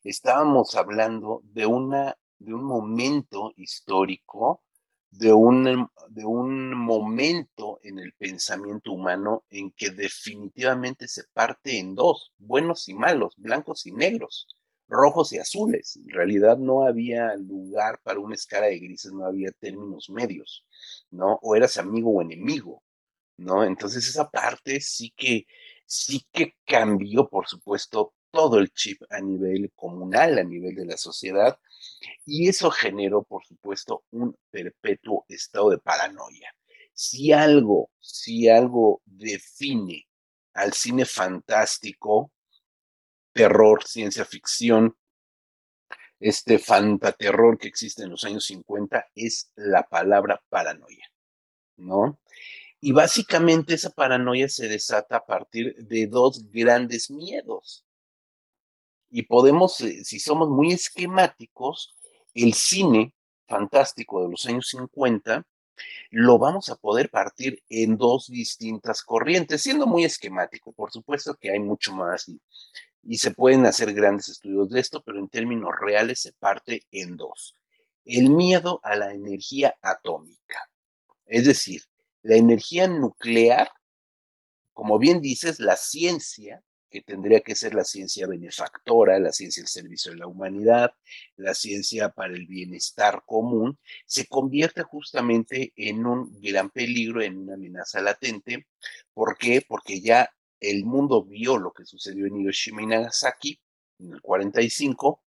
estábamos 0.02 0.74
hablando 0.74 1.40
de, 1.44 1.66
una, 1.66 2.16
de 2.40 2.52
un 2.52 2.64
momento 2.64 3.52
histórico, 3.56 4.64
de 5.10 5.32
un, 5.32 5.88
de 6.08 6.24
un 6.24 6.74
momento 6.74 7.80
en 7.82 7.98
el 7.98 8.12
pensamiento 8.14 8.92
humano 8.92 9.44
en 9.50 9.72
que 9.72 9.90
definitivamente 9.90 11.08
se 11.08 11.24
parte 11.32 11.78
en 11.78 11.94
dos, 11.94 12.32
buenos 12.38 12.88
y 12.88 12.94
malos, 12.94 13.34
blancos 13.36 13.86
y 13.86 13.92
negros, 13.92 14.46
rojos 14.88 15.32
y 15.32 15.38
azules. 15.38 15.96
En 15.96 16.10
realidad 16.10 16.58
no 16.58 16.84
había 16.84 17.34
lugar 17.36 18.00
para 18.02 18.20
una 18.20 18.34
escala 18.34 18.66
de 18.66 18.78
grises, 18.78 19.12
no 19.12 19.24
había 19.24 19.50
términos 19.52 20.10
medios, 20.10 20.64
¿no? 21.10 21.38
O 21.42 21.56
eras 21.56 21.76
amigo 21.78 22.10
o 22.10 22.22
enemigo, 22.22 22.82
¿no? 23.36 23.64
Entonces 23.64 24.06
esa 24.06 24.30
parte 24.30 24.80
sí 24.80 25.12
que, 25.16 25.46
sí 25.86 26.26
que 26.32 26.54
cambió, 26.64 27.28
por 27.28 27.48
supuesto, 27.48 28.14
todo 28.30 28.58
el 28.58 28.70
chip 28.72 29.02
a 29.10 29.20
nivel 29.20 29.72
comunal, 29.74 30.38
a 30.38 30.44
nivel 30.44 30.74
de 30.74 30.86
la 30.86 30.96
sociedad, 30.96 31.58
y 32.24 32.48
eso 32.48 32.70
generó, 32.70 33.22
por 33.22 33.44
supuesto, 33.44 34.04
un 34.10 34.36
perpetuo 34.50 35.24
estado 35.28 35.70
de 35.70 35.78
paranoia. 35.78 36.54
Si 36.92 37.32
algo, 37.32 37.90
si 37.98 38.48
algo 38.48 39.02
define 39.04 40.06
al 40.54 40.72
cine 40.72 41.04
fantástico, 41.04 42.32
terror, 43.32 43.84
ciencia 43.84 44.24
ficción, 44.24 44.96
este 46.18 46.58
fantaterror 46.58 47.58
que 47.58 47.68
existe 47.68 48.02
en 48.02 48.10
los 48.10 48.24
años 48.24 48.44
50, 48.44 49.06
es 49.14 49.50
la 49.54 49.84
palabra 49.84 50.42
paranoia, 50.50 51.10
¿no? 51.76 52.20
Y 52.80 52.92
básicamente 52.92 53.74
esa 53.74 53.90
paranoia 53.90 54.48
se 54.48 54.68
desata 54.68 55.16
a 55.16 55.26
partir 55.26 55.74
de 55.76 56.06
dos 56.06 56.50
grandes 56.50 57.10
miedos. 57.10 57.86
Y 59.10 59.22
podemos, 59.22 59.80
eh, 59.80 60.04
si 60.04 60.20
somos 60.20 60.48
muy 60.48 60.72
esquemáticos, 60.72 61.94
el 62.34 62.54
cine 62.54 63.14
fantástico 63.46 64.22
de 64.22 64.30
los 64.30 64.46
años 64.46 64.68
50 64.68 65.44
lo 66.10 66.38
vamos 66.38 66.68
a 66.68 66.76
poder 66.76 67.10
partir 67.10 67.62
en 67.68 67.96
dos 67.96 68.28
distintas 68.28 69.02
corrientes, 69.02 69.62
siendo 69.62 69.86
muy 69.86 70.04
esquemático. 70.04 70.72
Por 70.72 70.90
supuesto 70.90 71.34
que 71.34 71.50
hay 71.50 71.58
mucho 71.58 71.94
más 71.94 72.28
y, 72.28 72.40
y 73.02 73.18
se 73.18 73.32
pueden 73.32 73.66
hacer 73.66 73.92
grandes 73.94 74.28
estudios 74.28 74.68
de 74.70 74.80
esto, 74.80 75.02
pero 75.02 75.18
en 75.18 75.28
términos 75.28 75.70
reales 75.80 76.20
se 76.20 76.32
parte 76.34 76.86
en 76.90 77.16
dos. 77.16 77.54
El 78.04 78.30
miedo 78.30 78.80
a 78.82 78.96
la 78.96 79.12
energía 79.12 79.74
atómica, 79.82 80.70
es 81.26 81.46
decir, 81.46 81.82
la 82.22 82.36
energía 82.36 82.88
nuclear, 82.88 83.70
como 84.72 84.98
bien 84.98 85.20
dices, 85.20 85.60
la 85.60 85.76
ciencia, 85.76 86.62
que 86.90 87.02
tendría 87.02 87.40
que 87.40 87.54
ser 87.54 87.74
la 87.74 87.84
ciencia 87.84 88.26
benefactora, 88.26 89.18
la 89.18 89.32
ciencia 89.32 89.62
al 89.62 89.68
servicio 89.68 90.12
de 90.12 90.18
la 90.18 90.26
humanidad, 90.26 90.92
la 91.36 91.54
ciencia 91.54 92.10
para 92.10 92.34
el 92.34 92.46
bienestar 92.46 93.22
común, 93.24 93.78
se 94.06 94.26
convierte 94.26 94.82
justamente 94.82 95.72
en 95.76 96.04
un 96.04 96.40
gran 96.40 96.70
peligro, 96.70 97.22
en 97.22 97.38
una 97.38 97.54
amenaza 97.54 98.00
latente. 98.02 98.66
¿Por 99.14 99.38
qué? 99.38 99.64
Porque 99.66 100.00
ya 100.00 100.30
el 100.58 100.84
mundo 100.84 101.24
vio 101.24 101.56
lo 101.56 101.72
que 101.72 101.84
sucedió 101.86 102.26
en 102.26 102.36
Hiroshima 102.36 102.82
y 102.82 102.86
Nagasaki 102.86 103.60
en 104.00 104.12
el 104.12 104.20
45, 104.20 105.22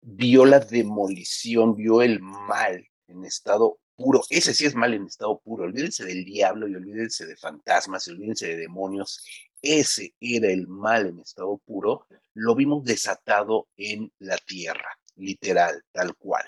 vio 0.00 0.44
la 0.44 0.60
demolición, 0.60 1.74
vio 1.74 2.02
el 2.02 2.20
mal 2.20 2.86
en 3.08 3.24
estado 3.24 3.80
puro. 3.96 4.22
Ese 4.30 4.54
sí 4.54 4.64
es 4.64 4.74
mal 4.74 4.94
en 4.94 5.06
estado 5.06 5.40
puro. 5.40 5.64
Olvídense 5.64 6.04
del 6.04 6.24
diablo 6.24 6.68
y 6.68 6.74
olvídense 6.74 7.26
de 7.26 7.36
fantasmas 7.36 8.06
y 8.06 8.12
olvídense 8.12 8.46
de 8.46 8.56
demonios. 8.56 9.47
Ese 9.62 10.14
era 10.20 10.50
el 10.50 10.68
mal 10.68 11.06
en 11.06 11.20
estado 11.20 11.58
puro. 11.58 12.06
Lo 12.34 12.54
vimos 12.54 12.84
desatado 12.84 13.68
en 13.76 14.12
la 14.18 14.38
tierra, 14.38 14.98
literal, 15.16 15.82
tal 15.92 16.14
cual. 16.16 16.44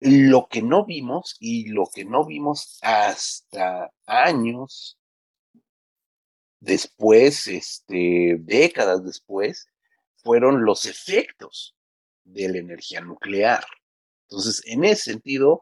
Lo 0.00 0.48
que 0.48 0.62
no 0.62 0.86
vimos 0.86 1.36
y 1.40 1.68
lo 1.68 1.86
que 1.92 2.04
no 2.04 2.24
vimos 2.24 2.78
hasta 2.80 3.92
años 4.06 4.98
después, 6.60 7.46
este, 7.46 8.36
décadas 8.40 9.04
después, 9.04 9.66
fueron 10.16 10.64
los 10.64 10.84
efectos 10.86 11.74
de 12.24 12.48
la 12.48 12.58
energía 12.58 13.00
nuclear. 13.00 13.64
Entonces, 14.28 14.62
en 14.66 14.84
ese 14.84 15.12
sentido, 15.12 15.60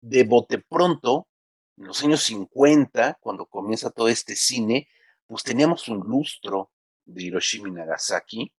de 0.00 0.24
bote 0.24 0.58
pronto, 0.58 1.28
en 1.76 1.86
los 1.86 2.02
años 2.02 2.22
50, 2.22 3.18
cuando 3.20 3.46
comienza 3.46 3.90
todo 3.90 4.08
este 4.08 4.34
cine, 4.34 4.88
pues 5.28 5.44
teníamos 5.44 5.86
un 5.88 6.00
lustro 6.00 6.72
de 7.04 7.22
Hiroshima 7.22 7.68
y 7.68 7.72
Nagasaki, 7.72 8.52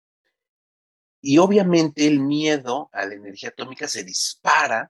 Y 1.22 1.38
obviamente 1.38 2.08
el 2.08 2.22
miedo 2.22 2.90
a 2.94 3.06
la 3.06 3.16
energía 3.16 3.50
atómica 3.50 3.88
se 3.88 4.04
dispara 4.04 4.90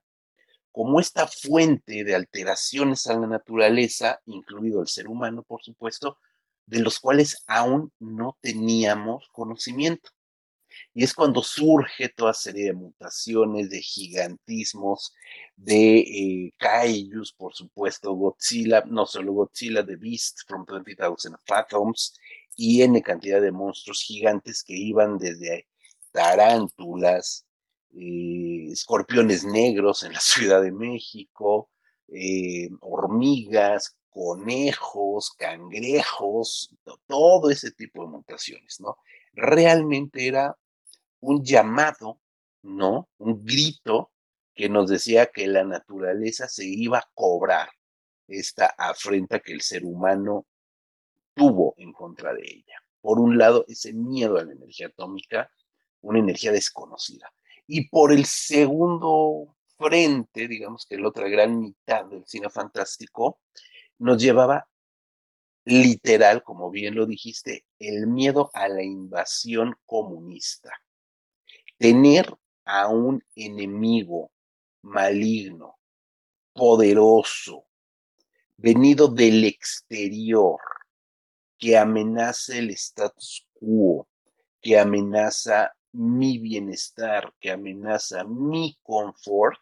como 0.71 0.99
esta 0.99 1.27
fuente 1.27 2.03
de 2.03 2.15
alteraciones 2.15 3.07
a 3.07 3.17
la 3.19 3.25
naturaleza, 3.27 4.19
incluido 4.25 4.81
el 4.81 4.87
ser 4.87 5.07
humano, 5.07 5.43
por 5.43 5.63
supuesto, 5.63 6.19
de 6.67 6.79
los 6.81 6.99
cuales 6.99 7.43
aún 7.47 7.91
no 7.99 8.37
teníamos 8.41 9.27
conocimiento. 9.31 10.11
Y 10.99 11.03
es 11.03 11.13
cuando 11.13 11.41
surge 11.41 12.09
toda 12.09 12.33
serie 12.33 12.65
de 12.65 12.73
mutaciones, 12.73 13.69
de 13.69 13.79
gigantismos, 13.81 15.13
de 15.55 15.99
eh, 15.99 16.53
kaijus, 16.57 17.31
por 17.31 17.55
supuesto, 17.55 18.11
Godzilla, 18.11 18.83
no 18.85 19.05
solo 19.05 19.31
Godzilla, 19.31 19.85
The 19.85 19.95
Beast 19.95 20.39
from 20.45 20.65
20,000 20.65 21.37
Fathoms, 21.45 22.19
y 22.57 22.81
N 22.81 23.01
cantidad 23.01 23.39
de 23.39 23.53
monstruos 23.53 24.01
gigantes 24.01 24.61
que 24.61 24.73
iban 24.73 25.17
desde 25.17 25.69
tarántulas, 26.11 27.45
eh, 27.93 28.67
escorpiones 28.69 29.45
negros 29.45 30.03
en 30.03 30.11
la 30.11 30.19
Ciudad 30.19 30.61
de 30.61 30.73
México, 30.73 31.69
eh, 32.09 32.67
hormigas, 32.81 33.95
conejos, 34.09 35.31
cangrejos, 35.37 36.75
todo 37.07 37.51
ese 37.51 37.71
tipo 37.71 38.03
de 38.03 38.09
mutaciones, 38.09 38.81
¿no? 38.81 38.97
Realmente 39.31 40.27
era 40.27 40.57
un 41.21 41.43
llamado, 41.43 42.19
¿no? 42.63 43.09
Un 43.17 43.43
grito 43.45 44.11
que 44.55 44.69
nos 44.69 44.89
decía 44.89 45.27
que 45.27 45.47
la 45.47 45.63
naturaleza 45.63 46.47
se 46.47 46.65
iba 46.65 46.99
a 46.99 47.09
cobrar 47.13 47.69
esta 48.27 48.67
afrenta 48.77 49.39
que 49.39 49.53
el 49.53 49.61
ser 49.61 49.83
humano 49.83 50.45
tuvo 51.33 51.73
en 51.77 51.93
contra 51.93 52.33
de 52.33 52.43
ella. 52.43 52.75
Por 53.01 53.19
un 53.19 53.37
lado, 53.37 53.65
ese 53.67 53.93
miedo 53.93 54.37
a 54.37 54.43
la 54.43 54.53
energía 54.53 54.87
atómica, 54.87 55.51
una 56.01 56.19
energía 56.19 56.51
desconocida. 56.51 57.31
Y 57.67 57.89
por 57.89 58.11
el 58.11 58.25
segundo 58.25 59.55
frente, 59.77 60.47
digamos 60.47 60.85
que 60.85 60.97
la 60.97 61.07
otra 61.07 61.27
gran 61.29 61.59
mitad 61.59 62.05
del 62.05 62.25
cine 62.25 62.49
fantástico, 62.49 63.39
nos 63.97 64.21
llevaba 64.21 64.67
literal, 65.65 66.43
como 66.43 66.69
bien 66.69 66.95
lo 66.95 67.05
dijiste, 67.05 67.65
el 67.79 68.07
miedo 68.07 68.49
a 68.53 68.67
la 68.67 68.83
invasión 68.83 69.75
comunista. 69.85 70.71
Tener 71.79 72.37
a 72.65 72.89
un 72.89 73.23
enemigo 73.37 74.33
maligno, 74.81 75.77
poderoso, 76.51 77.67
venido 78.57 79.07
del 79.07 79.45
exterior, 79.45 80.59
que 81.57 81.77
amenaza 81.77 82.57
el 82.57 82.71
status 82.71 83.47
quo, 83.53 84.09
que 84.59 84.77
amenaza 84.77 85.71
mi 85.93 86.37
bienestar, 86.37 87.33
que 87.39 87.49
amenaza 87.49 88.25
mi 88.25 88.77
confort, 88.83 89.61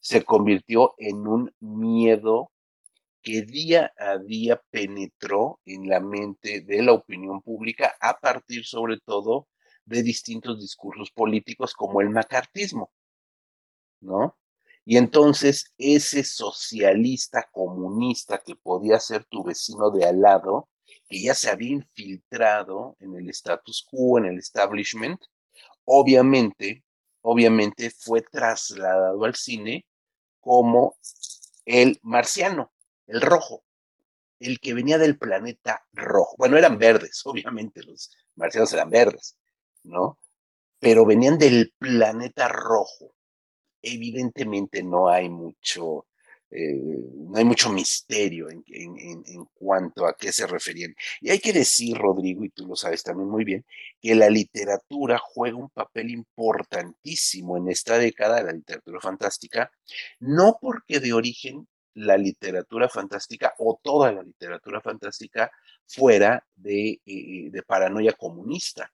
se 0.00 0.24
convirtió 0.24 0.96
en 0.98 1.24
un 1.28 1.54
miedo 1.60 2.50
que 3.22 3.42
día 3.42 3.92
a 3.96 4.18
día 4.18 4.60
penetró 4.72 5.60
en 5.66 5.88
la 5.88 6.00
mente 6.00 6.62
de 6.62 6.82
la 6.82 6.94
opinión 6.94 7.40
pública 7.42 7.94
a 8.00 8.18
partir 8.18 8.64
sobre 8.64 8.98
todo 8.98 9.46
de 9.92 10.02
distintos 10.02 10.60
discursos 10.60 11.10
políticos 11.10 11.74
como 11.74 12.00
el 12.00 12.10
macartismo, 12.10 12.90
¿no? 14.00 14.36
Y 14.84 14.96
entonces 14.96 15.72
ese 15.78 16.24
socialista 16.24 17.48
comunista 17.52 18.42
que 18.44 18.56
podía 18.56 18.98
ser 18.98 19.24
tu 19.26 19.44
vecino 19.44 19.90
de 19.90 20.06
al 20.06 20.20
lado, 20.20 20.68
que 21.08 21.22
ya 21.22 21.34
se 21.34 21.50
había 21.50 21.70
infiltrado 21.70 22.96
en 22.98 23.14
el 23.14 23.28
status 23.30 23.86
quo, 23.88 24.18
en 24.18 24.26
el 24.26 24.38
establishment, 24.38 25.20
obviamente, 25.84 26.84
obviamente 27.20 27.90
fue 27.90 28.22
trasladado 28.22 29.24
al 29.24 29.36
cine 29.36 29.86
como 30.40 30.96
el 31.64 32.00
marciano, 32.02 32.72
el 33.06 33.20
rojo, 33.20 33.64
el 34.40 34.58
que 34.58 34.74
venía 34.74 34.98
del 34.98 35.16
planeta 35.16 35.86
rojo. 35.92 36.34
Bueno, 36.38 36.58
eran 36.58 36.78
verdes, 36.78 37.22
obviamente, 37.26 37.82
los 37.84 38.10
marcianos 38.34 38.72
eran 38.72 38.90
verdes, 38.90 39.36
¿no? 39.84 40.18
Pero 40.78 41.06
venían 41.06 41.38
del 41.38 41.72
planeta 41.78 42.48
rojo. 42.48 43.14
Evidentemente 43.82 44.82
no 44.82 45.08
hay 45.08 45.28
mucho, 45.28 46.06
eh, 46.50 46.80
no 47.14 47.38
hay 47.38 47.44
mucho 47.44 47.70
misterio 47.70 48.48
en, 48.50 48.64
en, 48.68 49.24
en, 49.26 49.44
cuanto 49.54 50.06
a 50.06 50.16
qué 50.16 50.32
se 50.32 50.46
referían. 50.46 50.94
Y 51.20 51.30
hay 51.30 51.40
que 51.40 51.52
decir, 51.52 51.96
Rodrigo, 51.98 52.44
y 52.44 52.50
tú 52.50 52.66
lo 52.66 52.76
sabes 52.76 53.02
también 53.02 53.28
muy 53.28 53.44
bien, 53.44 53.64
que 54.00 54.14
la 54.14 54.30
literatura 54.30 55.18
juega 55.18 55.56
un 55.56 55.70
papel 55.70 56.10
importantísimo 56.10 57.56
en 57.56 57.68
esta 57.68 57.98
década, 57.98 58.42
la 58.42 58.52
literatura 58.52 59.00
fantástica, 59.00 59.72
no 60.20 60.58
porque 60.60 61.00
de 61.00 61.12
origen 61.12 61.66
la 61.94 62.16
literatura 62.16 62.88
fantástica 62.88 63.54
o 63.58 63.78
toda 63.82 64.12
la 64.12 64.22
literatura 64.22 64.80
fantástica 64.80 65.50
fuera 65.86 66.44
de, 66.54 67.00
eh, 67.04 67.50
de 67.50 67.62
paranoia 67.62 68.12
comunista. 68.12 68.92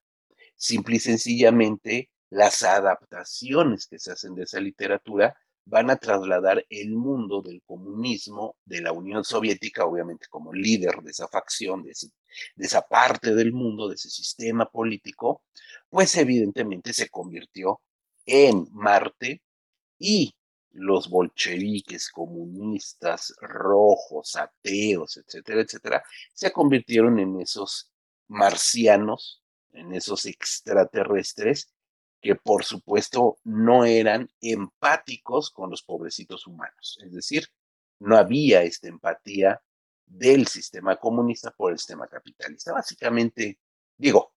Simple 0.58 0.96
y 0.96 0.98
sencillamente, 0.98 2.10
las 2.30 2.62
adaptaciones 2.64 3.86
que 3.86 3.98
se 3.98 4.10
hacen 4.12 4.34
de 4.34 4.42
esa 4.42 4.60
literatura 4.60 5.36
van 5.64 5.88
a 5.88 5.96
trasladar 5.96 6.66
el 6.68 6.96
mundo 6.96 7.42
del 7.42 7.62
comunismo, 7.62 8.56
de 8.64 8.80
la 8.80 8.90
Unión 8.90 9.22
Soviética, 9.22 9.84
obviamente 9.84 10.26
como 10.28 10.52
líder 10.52 10.96
de 11.02 11.12
esa 11.12 11.28
facción, 11.28 11.84
de, 11.84 11.92
de, 12.56 12.66
esa 12.66 12.82
parte 12.82 13.34
del 13.34 13.52
mundo, 13.52 13.88
de 13.88 13.94
ese 13.94 14.10
sistema 14.10 14.66
político, 14.68 15.44
pues 15.88 16.16
evidentemente 16.16 16.92
se 16.92 17.08
convirtió 17.08 17.80
en 18.26 18.66
Marte 18.72 19.42
y 19.96 20.34
los 20.72 21.08
bolcheviques, 21.08 22.10
comunistas, 22.10 23.32
rojos, 23.40 24.34
ateos, 24.34 25.18
etcétera, 25.18 25.62
etcétera, 25.62 26.02
se 26.34 26.50
convirtieron 26.50 27.18
en 27.20 27.40
esos 27.40 27.92
marcianos, 28.26 29.42
en 29.78 29.94
esos 29.94 30.26
extraterrestres 30.26 31.72
que 32.20 32.34
por 32.34 32.64
supuesto 32.64 33.38
no 33.44 33.84
eran 33.84 34.28
empáticos 34.40 35.50
con 35.50 35.70
los 35.70 35.82
pobrecitos 35.82 36.46
humanos. 36.46 36.98
Es 37.04 37.12
decir, 37.12 37.46
no 38.00 38.16
había 38.16 38.62
esta 38.62 38.88
empatía 38.88 39.62
del 40.04 40.46
sistema 40.46 40.96
comunista 40.96 41.50
por 41.52 41.72
el 41.72 41.78
sistema 41.78 42.08
capitalista. 42.08 42.72
Básicamente, 42.72 43.58
digo, 43.96 44.32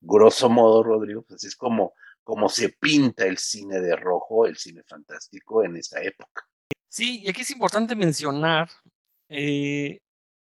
grosso 0.00 0.48
modo, 0.48 0.82
Rodrigo, 0.82 1.22
pues 1.22 1.44
es 1.44 1.56
como, 1.56 1.94
como 2.22 2.48
se 2.48 2.70
pinta 2.70 3.26
el 3.26 3.38
cine 3.38 3.80
de 3.80 3.96
rojo, 3.96 4.46
el 4.46 4.56
cine 4.56 4.82
fantástico 4.84 5.64
en 5.64 5.76
esta 5.76 6.00
época. 6.02 6.46
Sí, 6.88 7.20
y 7.22 7.28
aquí 7.28 7.42
es 7.42 7.50
importante 7.50 7.94
mencionar 7.94 8.68
eh, 9.28 10.00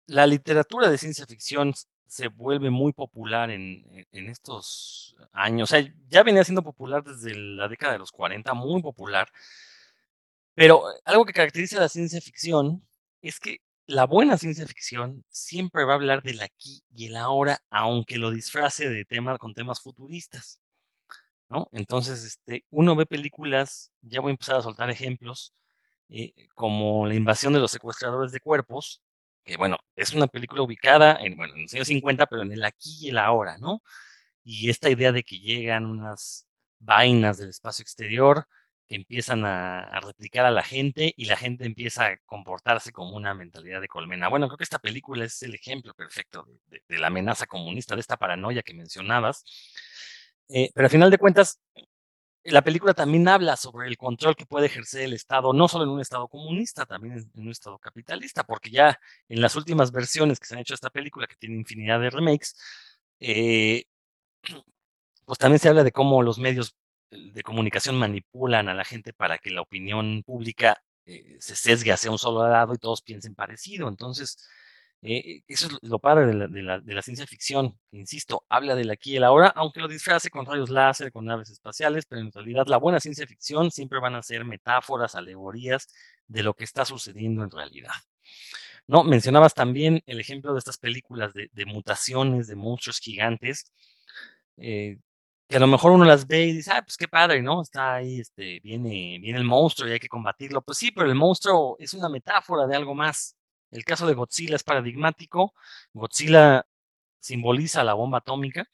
la 0.07 0.27
literatura 0.27 0.89
de 0.89 0.97
ciencia 0.97 1.25
ficción 1.25 1.73
se 2.11 2.27
vuelve 2.27 2.69
muy 2.69 2.91
popular 2.91 3.49
en, 3.51 3.85
en, 4.11 4.27
estos 4.27 5.15
años. 5.31 5.71
O 5.71 5.73
sea, 5.73 5.93
ya 6.09 6.23
venía 6.23 6.43
siendo 6.43 6.61
popular 6.61 7.05
desde 7.05 7.33
la 7.33 7.69
década 7.69 7.93
de 7.93 7.99
los 7.99 8.11
40, 8.11 8.53
muy 8.53 8.81
popular. 8.81 9.29
Pero 10.53 10.83
algo 11.05 11.23
que 11.25 11.31
caracteriza 11.31 11.79
la 11.79 11.87
ciencia 11.87 12.19
ficción 12.19 12.85
es 13.21 13.39
que 13.39 13.59
la 13.85 14.05
buena 14.05 14.37
ciencia 14.37 14.67
ficción 14.67 15.23
siempre 15.29 15.85
va 15.85 15.93
a 15.93 15.95
hablar 15.95 16.21
del 16.21 16.41
aquí 16.41 16.83
y 16.93 17.07
el 17.07 17.15
ahora, 17.15 17.61
aunque 17.69 18.17
lo 18.17 18.31
disfrace 18.31 18.89
de 18.89 19.05
temas 19.05 19.39
con 19.39 19.53
temas 19.53 19.79
futuristas. 19.79 20.59
¿no? 21.47 21.69
Entonces, 21.71 22.25
este, 22.25 22.65
uno 22.71 22.97
ve 22.97 23.05
películas, 23.05 23.93
ya 24.01 24.19
voy 24.19 24.31
a 24.31 24.33
empezar 24.33 24.57
a 24.57 24.63
soltar 24.63 24.89
ejemplos, 24.89 25.53
eh, 26.09 26.33
como 26.55 27.07
La 27.07 27.15
invasión 27.15 27.53
de 27.53 27.59
los 27.59 27.71
secuestradores 27.71 28.33
de 28.33 28.41
cuerpos, 28.41 29.01
bueno, 29.57 29.77
es 29.95 30.13
una 30.13 30.27
película 30.27 30.61
ubicada 30.61 31.17
en, 31.21 31.37
bueno, 31.37 31.55
en 31.55 31.63
los 31.63 31.73
años 31.73 31.87
50, 31.87 32.25
pero 32.27 32.43
en 32.43 32.51
el 32.51 32.63
aquí 32.63 33.07
y 33.07 33.09
el 33.09 33.17
ahora, 33.17 33.57
¿no? 33.57 33.81
Y 34.43 34.69
esta 34.69 34.89
idea 34.89 35.11
de 35.11 35.23
que 35.23 35.39
llegan 35.39 35.85
unas 35.85 36.47
vainas 36.79 37.37
del 37.37 37.49
espacio 37.49 37.83
exterior 37.83 38.47
que 38.87 38.95
empiezan 38.95 39.45
a, 39.45 39.99
replicar 40.01 40.45
a 40.45 40.51
la 40.51 40.63
gente 40.63 41.13
y 41.15 41.25
la 41.25 41.37
gente 41.37 41.65
empieza 41.65 42.07
a 42.07 42.17
comportarse 42.25 42.91
como 42.91 43.15
una 43.15 43.33
mentalidad 43.33 43.81
de 43.81 43.87
colmena. 43.87 44.27
Bueno, 44.29 44.47
creo 44.47 44.57
que 44.57 44.65
esta 44.65 44.79
película 44.79 45.25
es 45.25 45.41
el 45.43 45.55
ejemplo 45.55 45.93
perfecto 45.93 46.45
de 46.67 46.99
la 46.99 47.07
amenaza 47.07 47.45
comunista, 47.47 47.95
de 47.95 48.01
esta 48.01 48.17
paranoia 48.17 48.63
que 48.63 48.73
mencionabas. 48.73 49.45
Eh, 50.49 50.71
pero 50.75 50.87
al 50.87 50.91
final 50.91 51.09
de 51.09 51.17
cuentas, 51.17 51.61
la 52.43 52.63
película 52.63 52.93
también 52.93 53.27
habla 53.27 53.55
sobre 53.55 53.87
el 53.87 53.97
control 53.97 54.35
que 54.35 54.45
puede 54.45 54.65
ejercer 54.67 55.01
el 55.03 55.13
Estado, 55.13 55.53
no 55.53 55.67
solo 55.67 55.83
en 55.83 55.91
un 55.91 56.01
Estado 56.01 56.27
comunista, 56.27 56.85
también 56.85 57.17
en 57.17 57.29
un 57.35 57.49
Estado 57.51 57.77
capitalista, 57.77 58.43
porque 58.43 58.71
ya 58.71 58.99
en 59.29 59.41
las 59.41 59.55
últimas 59.55 59.91
versiones 59.91 60.39
que 60.39 60.47
se 60.47 60.55
han 60.55 60.61
hecho 60.61 60.73
de 60.73 60.75
esta 60.75 60.89
película, 60.89 61.27
que 61.27 61.35
tiene 61.35 61.55
infinidad 61.57 61.99
de 61.99 62.09
remakes, 62.09 62.55
eh, 63.19 63.85
pues 65.25 65.39
también 65.39 65.59
se 65.59 65.69
habla 65.69 65.83
de 65.83 65.91
cómo 65.91 66.23
los 66.23 66.39
medios 66.39 66.75
de 67.11 67.43
comunicación 67.43 67.97
manipulan 67.97 68.69
a 68.69 68.73
la 68.73 68.85
gente 68.85 69.13
para 69.13 69.37
que 69.37 69.51
la 69.51 69.61
opinión 69.61 70.23
pública 70.23 70.81
eh, 71.05 71.37
se 71.39 71.55
sesgue 71.55 71.91
hacia 71.91 72.11
un 72.11 72.19
solo 72.19 72.47
lado 72.47 72.73
y 72.73 72.77
todos 72.77 73.01
piensen 73.01 73.35
parecido. 73.35 73.87
Entonces, 73.87 74.37
Eh, 75.03 75.41
eso 75.47 75.67
es 75.67 75.77
lo 75.81 75.97
padre 75.97 76.27
de 76.27 76.93
la, 76.93 77.01
ciencia 77.01 77.25
ficción, 77.25 77.75
insisto, 77.91 78.45
habla 78.49 78.75
del 78.75 78.91
aquí 78.91 79.13
y 79.13 79.15
el 79.17 79.23
ahora, 79.23 79.47
aunque 79.55 79.79
lo 79.79 79.87
disfrace 79.87 80.29
con 80.29 80.45
rayos 80.45 80.69
láser, 80.69 81.11
con 81.11 81.25
naves 81.25 81.49
espaciales, 81.49 82.05
pero 82.05 82.21
en 82.21 82.31
realidad 82.31 82.67
la 82.67 82.77
buena 82.77 82.99
ciencia 82.99 83.25
ficción 83.25 83.71
siempre 83.71 83.99
van 83.99 84.13
a 84.15 84.21
ser 84.21 84.45
metáforas, 84.45 85.15
alegorías 85.15 85.87
de 86.27 86.43
lo 86.43 86.53
que 86.53 86.65
está 86.65 86.85
sucediendo 86.85 87.43
en 87.43 87.51
realidad. 87.51 87.93
¿No? 88.87 89.03
Mencionabas 89.03 89.53
también 89.53 90.03
el 90.05 90.19
ejemplo 90.19 90.53
de 90.53 90.59
estas 90.59 90.77
películas 90.77 91.33
de, 91.33 91.49
de 91.53 91.65
mutaciones, 91.65 92.47
de 92.47 92.55
monstruos 92.55 92.99
gigantes, 92.99 93.71
eh, 94.57 94.99
que 95.47 95.57
a 95.57 95.59
lo 95.59 95.67
mejor 95.67 95.91
uno 95.91 96.05
las 96.05 96.27
ve 96.27 96.45
y 96.47 96.53
dice, 96.53 96.71
ah, 96.73 96.81
pues 96.83 96.97
qué 96.97 97.07
padre, 97.07 97.41
¿no? 97.41 97.61
Está 97.61 97.95
ahí, 97.95 98.21
este, 98.21 98.59
viene, 98.61 99.19
viene 99.19 99.37
el 99.39 99.43
monstruo 99.43 99.89
y 99.89 99.93
hay 99.93 99.99
que 99.99 100.07
combatirlo. 100.07 100.61
Pues 100.61 100.77
sí, 100.77 100.91
pero 100.91 101.09
el 101.09 101.15
monstruo 101.15 101.75
es 101.79 101.93
una 101.93 102.09
metáfora 102.09 102.67
de 102.67 102.75
algo 102.75 102.95
más. 102.95 103.35
El 103.71 103.85
caso 103.85 104.05
de 104.05 104.13
Godzilla 104.13 104.55
es 104.55 104.63
paradigmático. 104.63 105.53
Godzilla 105.93 106.65
simboliza 107.19 107.83
la 107.83 107.93
bomba 107.93 108.19
atómica. 108.19 108.67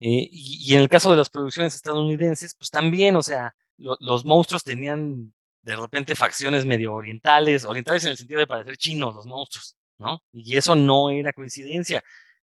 Eh, 0.00 0.28
y, 0.32 0.74
en 0.74 0.80
el 0.80 0.88
caso 0.88 1.10
de 1.10 1.16
las 1.16 1.30
producciones 1.30 1.74
estadounidenses, 1.74 2.54
pues 2.56 2.70
también, 2.70 3.14
o 3.16 3.22
sea, 3.22 3.54
lo, 3.76 3.96
los 4.00 4.24
monstruos 4.24 4.64
tenían 4.64 5.32
de 5.62 5.76
repente 5.76 6.16
facciones 6.16 6.64
medio 6.66 6.92
orientales, 6.94 7.64
orientales 7.64 8.04
en 8.04 8.10
el 8.10 8.16
sentido 8.16 8.40
de 8.40 8.46
parecer 8.48 8.76
chinos 8.76 9.14
los 9.14 9.26
monstruos, 9.26 9.76
¿no? 9.98 10.22
Y 10.32 10.56
eso 10.56 10.74
no 10.74 11.10
era 11.10 11.32
coincidencia. 11.32 12.02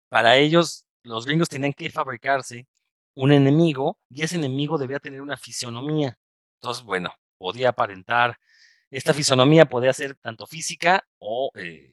Para 0.08 0.36
ellos, 0.36 0.86
los 1.02 1.26
gringos 1.26 1.48
tenían 1.48 1.72
que 1.74 1.90
fabricarse 1.90 2.66
un 3.14 3.32
enemigo 3.32 3.98
y 4.08 4.22
ese 4.22 4.36
enemigo 4.36 4.78
debía 4.78 4.98
tener 4.98 5.20
una 5.20 5.36
fisionomía. 5.36 6.18
Entonces, 6.56 6.84
bueno, 6.84 7.12
podía 7.38 7.70
aparentar, 7.70 8.38
esta 8.92 9.14
fisonomía 9.14 9.66
podía 9.66 9.92
ser 9.92 10.14
tanto 10.16 10.46
física 10.46 11.04
o 11.18 11.50
eh, 11.54 11.92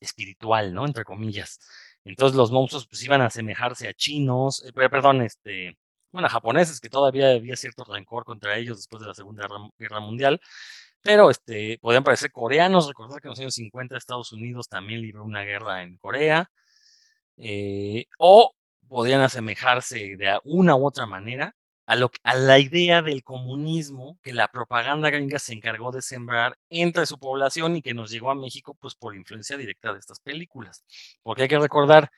espiritual, 0.00 0.72
¿no? 0.72 0.86
Entre 0.86 1.04
comillas. 1.04 1.58
Entonces 2.04 2.36
los 2.36 2.52
monstruos 2.52 2.86
pues 2.86 3.02
iban 3.02 3.20
a 3.20 3.26
asemejarse 3.26 3.88
a 3.88 3.94
chinos, 3.94 4.64
eh, 4.64 4.72
perdón, 4.72 5.22
este, 5.22 5.76
bueno, 6.12 6.26
a 6.26 6.30
japoneses, 6.30 6.80
que 6.80 6.88
todavía 6.88 7.32
había 7.32 7.56
cierto 7.56 7.84
rencor 7.84 8.24
contra 8.24 8.56
ellos 8.56 8.78
después 8.78 9.02
de 9.02 9.08
la 9.08 9.14
Segunda 9.14 9.48
Guerra 9.78 10.00
Mundial, 10.00 10.40
pero 11.02 11.30
este, 11.30 11.78
podían 11.80 12.04
parecer 12.04 12.32
coreanos, 12.32 12.88
recordar 12.88 13.20
que 13.20 13.28
en 13.28 13.30
los 13.30 13.40
años 13.40 13.54
50 13.54 13.96
Estados 13.96 14.32
Unidos 14.32 14.68
también 14.68 15.02
libró 15.02 15.24
una 15.24 15.42
guerra 15.42 15.82
en 15.82 15.96
Corea, 15.98 16.50
eh, 17.36 18.06
o 18.18 18.54
podrían 18.88 19.20
asemejarse 19.22 20.16
de 20.16 20.38
una 20.44 20.76
u 20.76 20.86
otra 20.86 21.06
manera 21.06 21.54
a, 21.88 22.34
la 22.34 22.58
idea 22.58 23.00
del 23.00 23.24
comunismo 23.24 24.18
que 24.22 24.34
la 24.34 24.48
propaganda 24.48 25.08
gringa 25.08 25.38
se 25.38 25.54
encargó 25.54 25.90
de 25.90 26.02
sembrar 26.02 26.58
entre 26.68 27.06
su 27.06 27.18
población 27.18 27.76
y 27.76 27.82
que 27.82 27.94
nos 27.94 28.10
llegó 28.10 28.30
a 28.30 28.34
México 28.34 28.76
pues 28.78 28.94
por 28.94 29.16
influencia 29.16 29.56
directa 29.56 29.94
de 29.94 29.98
estas 29.98 30.20
películas. 30.20 30.84
Porque 31.22 31.42
hay 31.42 31.48
que 31.48 31.58
recordar 31.58 32.10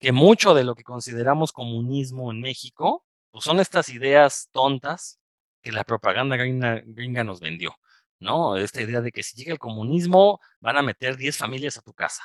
que 0.00 0.10
mucho 0.10 0.54
de 0.54 0.64
lo 0.64 0.74
que 0.74 0.82
consideramos 0.82 1.52
comunismo 1.52 2.32
en 2.32 2.40
México 2.40 3.04
pues 3.30 3.44
son 3.44 3.60
estas 3.60 3.88
ideas 3.90 4.48
tontas 4.52 5.20
que 5.62 5.70
la 5.70 5.84
propaganda 5.84 6.36
gringa, 6.36 7.24
nos 7.24 7.40
vendió. 7.40 7.76
¿no? 8.18 8.56
Esta 8.56 8.82
idea 8.82 9.00
de 9.00 9.12
que 9.12 9.22
si 9.22 9.36
llega 9.36 9.52
el 9.52 9.58
comunismo 9.60 10.40
van 10.60 10.78
a 10.78 10.82
meter 10.82 11.16
10 11.16 11.36
familias 11.36 11.78
a 11.78 11.82
tu 11.82 11.94
casa 11.94 12.24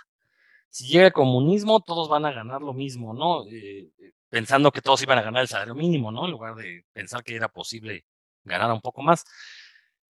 si 0.70 0.88
llega 0.88 1.08
el 1.08 1.14
comunismo, 1.14 1.80
todos 1.80 2.10
van 2.10 2.26
a 2.26 2.32
ganar 2.32 2.62
lo 2.62 2.74
mismo, 2.74 3.14
¿no? 3.14 3.48
Eh, 3.50 3.90
pensando 4.30 4.72
que 4.72 4.82
todos 4.82 5.02
iban 5.04 5.18
a 5.20 5.22
ganar 5.24 5.42
el 5.44 5.48
salario 5.48 5.76
mínimo, 5.76 6.12
¿no? 6.12 6.26
En 6.26 6.32
lugar 6.32 6.56
de 6.56 6.86
pensar 6.94 7.24
que 7.24 7.36
era 7.36 7.48
posible 7.50 8.06
ganar 8.44 8.72
un 8.72 8.82
poco 8.82 9.02
más. 9.02 9.24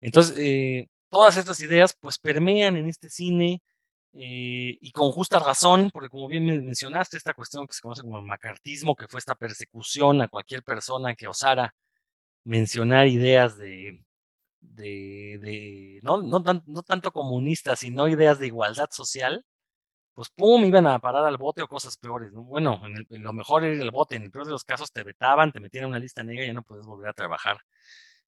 Entonces, 0.01 0.38
eh, 0.38 0.88
todas 1.09 1.38
estas 1.38 1.59
ideas 1.61 1.95
pues 1.99 2.20
permean 2.20 2.78
en 2.78 2.88
este 2.88 3.09
cine 3.09 3.61
eh, 4.13 4.78
y 4.82 4.91
con 4.91 5.11
justa 5.11 5.39
razón, 5.39 5.89
porque 5.91 6.09
como 6.09 6.28
bien 6.28 6.45
mencionaste, 6.45 7.18
esta 7.18 7.34
cuestión 7.34 7.68
que 7.68 7.74
se 7.74 7.82
conoce 7.82 8.01
como 8.01 8.20
el 8.20 8.26
macartismo, 8.26 8.95
que 8.95 9.07
fue 9.07 9.20
esta 9.20 9.36
persecución 9.36 10.22
a 10.22 10.28
cualquier 10.30 10.63
persona 10.63 11.16
que 11.16 11.28
osara 11.28 11.76
mencionar 12.45 13.07
ideas 13.07 13.57
de, 13.57 14.01
no, 16.03 16.22
no 16.22 16.84
tanto 16.84 17.11
comunistas, 17.11 17.80
sino 17.80 18.07
ideas 18.07 18.39
de 18.39 18.47
igualdad 18.47 18.89
social, 18.91 19.45
pues 20.16 20.30
pum, 20.30 20.63
iban 20.66 20.88
a 20.88 20.97
parar 20.99 21.26
al 21.26 21.38
bote 21.38 21.61
o 21.61 21.68
cosas 21.68 21.97
peores. 21.97 22.32
¿no? 22.34 22.43
Bueno, 22.43 22.82
en, 22.86 23.24
lo 23.24 23.34
mejor 23.34 23.66
era 23.66 23.84
el 23.84 23.91
bote, 23.91 24.16
en 24.16 24.24
el 24.24 24.32
peor 24.32 24.45
de 24.45 24.51
los 24.51 24.63
casos 24.63 24.91
te 24.91 25.03
vetaban, 25.03 25.51
te 25.51 25.59
metían 25.59 25.84
en 25.84 25.89
una 25.91 25.99
lista 25.99 26.24
negra 26.24 26.45
y 26.45 26.47
ya 26.47 26.53
no 26.53 26.63
puedes 26.63 26.86
volver 26.86 27.09
a 27.09 27.13
trabajar. 27.13 27.59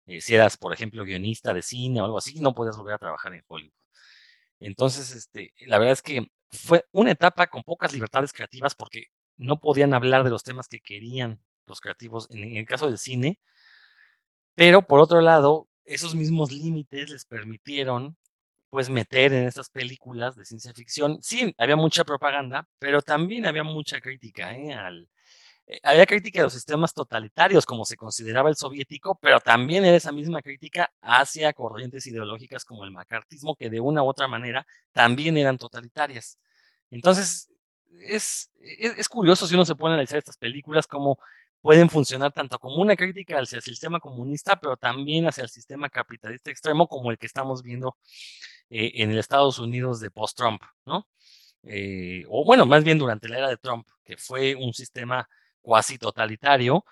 Eh, 0.05 0.21
si 0.21 0.35
eras, 0.35 0.57
por 0.57 0.73
ejemplo, 0.73 1.05
guionista 1.05 1.53
de 1.53 1.61
cine 1.61 2.01
o 2.01 2.05
algo 2.05 2.17
así, 2.17 2.39
no 2.41 2.53
podías 2.53 2.77
volver 2.77 2.95
a 2.95 2.97
trabajar 2.99 3.33
en 3.33 3.43
Hollywood. 3.47 3.73
Entonces, 4.59 5.11
este, 5.15 5.53
la 5.67 5.77
verdad 5.79 5.93
es 5.93 6.01
que 6.01 6.27
fue 6.51 6.85
una 6.91 7.11
etapa 7.11 7.47
con 7.47 7.63
pocas 7.63 7.93
libertades 7.93 8.33
creativas 8.33 8.75
porque 8.75 9.05
no 9.37 9.59
podían 9.59 9.93
hablar 9.93 10.23
de 10.23 10.29
los 10.31 10.43
temas 10.43 10.67
que 10.67 10.81
querían 10.81 11.41
los 11.67 11.81
creativos 11.81 12.29
en, 12.31 12.43
en 12.43 12.57
el 12.57 12.65
caso 12.65 12.87
del 12.87 12.97
cine, 12.97 13.39
pero 14.55 14.81
por 14.81 14.99
otro 14.99 15.21
lado, 15.21 15.69
esos 15.85 16.15
mismos 16.15 16.51
límites 16.51 17.09
les 17.11 17.25
permitieron 17.25 18.17
pues 18.77 18.91
meter 18.91 19.33
en 19.33 19.47
estas 19.47 19.71
películas 19.71 20.35
de 20.35 20.45
ciencia 20.45 20.71
ficción. 20.71 21.17
Sí, 21.23 21.51
había 21.57 21.75
mucha 21.75 22.03
propaganda, 22.03 22.67
pero 22.77 23.01
también 23.01 23.47
había 23.47 23.63
mucha 23.63 23.99
crítica, 23.99 24.55
¿eh? 24.55 24.71
Al, 24.71 25.09
eh, 25.65 25.79
había 25.81 26.05
crítica 26.05 26.41
de 26.41 26.43
los 26.43 26.53
sistemas 26.53 26.93
totalitarios, 26.93 27.65
como 27.65 27.85
se 27.85 27.97
consideraba 27.97 28.49
el 28.49 28.55
soviético, 28.55 29.17
pero 29.19 29.39
también 29.39 29.83
era 29.83 29.97
esa 29.97 30.11
misma 30.11 30.43
crítica 30.43 30.91
hacia 31.01 31.53
corrientes 31.53 32.05
ideológicas 32.05 32.65
como 32.65 32.83
el 32.83 32.91
macartismo, 32.91 33.55
que 33.55 33.71
de 33.71 33.79
una 33.79 34.03
u 34.03 34.09
otra 34.09 34.27
manera 34.27 34.63
también 34.91 35.37
eran 35.37 35.57
totalitarias. 35.57 36.37
Entonces, 36.91 37.49
es, 38.01 38.51
es, 38.59 38.95
es 38.95 39.09
curioso 39.09 39.47
si 39.47 39.55
uno 39.55 39.65
se 39.65 39.73
pone 39.73 39.93
a 39.93 39.95
analizar 39.95 40.19
estas 40.19 40.37
películas 40.37 40.85
como 40.85 41.17
pueden 41.61 41.89
funcionar 41.89 42.31
tanto 42.31 42.59
como 42.59 42.75
una 42.75 42.95
crítica 42.95 43.39
hacia 43.39 43.55
el 43.55 43.63
sistema 43.63 43.99
comunista, 43.99 44.59
pero 44.59 44.77
también 44.77 45.27
hacia 45.27 45.43
el 45.43 45.49
sistema 45.49 45.89
capitalista 45.89 46.51
extremo 46.51 46.87
como 46.87 47.09
el 47.09 47.17
que 47.17 47.25
estamos 47.25 47.63
viendo 47.63 47.97
eh, 48.69 48.91
en 48.95 49.11
el 49.11 49.19
Estados 49.19 49.59
Unidos 49.59 49.99
de 49.99 50.11
post-Trump, 50.11 50.61
¿no? 50.85 51.07
Eh, 51.63 52.23
o 52.29 52.45
bueno, 52.45 52.65
más 52.65 52.83
bien 52.83 52.97
durante 52.97 53.27
la 53.27 53.39
era 53.39 53.49
de 53.49 53.57
Trump, 53.57 53.87
que 54.05 54.17
fue 54.17 54.55
un 54.55 54.73
sistema 54.73 55.27
cuasi 55.61 55.97
totalitario 55.97 56.85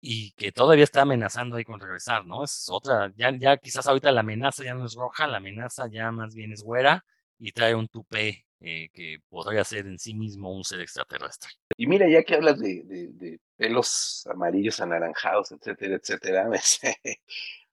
y 0.00 0.32
que 0.32 0.52
todavía 0.52 0.84
está 0.84 1.02
amenazando 1.02 1.56
ahí 1.56 1.64
con 1.64 1.80
regresar, 1.80 2.24
¿no? 2.26 2.44
Es 2.44 2.68
otra, 2.70 3.12
ya, 3.16 3.36
ya 3.36 3.56
quizás 3.56 3.86
ahorita 3.86 4.12
la 4.12 4.20
amenaza 4.20 4.64
ya 4.64 4.74
no 4.74 4.86
es 4.86 4.94
roja, 4.94 5.26
la 5.26 5.38
amenaza 5.38 5.88
ya 5.90 6.10
más 6.12 6.34
bien 6.34 6.52
es 6.52 6.62
güera 6.62 7.04
y 7.38 7.52
trae 7.52 7.74
un 7.74 7.88
tupé 7.88 8.46
eh, 8.60 8.88
que 8.92 9.18
podría 9.28 9.64
ser 9.64 9.86
en 9.86 9.98
sí 9.98 10.14
mismo 10.14 10.54
un 10.54 10.64
ser 10.64 10.80
extraterrestre. 10.80 11.50
Y 11.76 11.86
mira, 11.86 12.08
ya 12.08 12.22
que 12.22 12.34
hablas 12.34 12.58
de, 12.58 12.82
de, 12.84 13.08
de 13.08 13.40
pelos 13.56 14.26
amarillos, 14.30 14.80
anaranjados, 14.80 15.52
etcétera, 15.52 15.96
etcétera, 15.96 16.48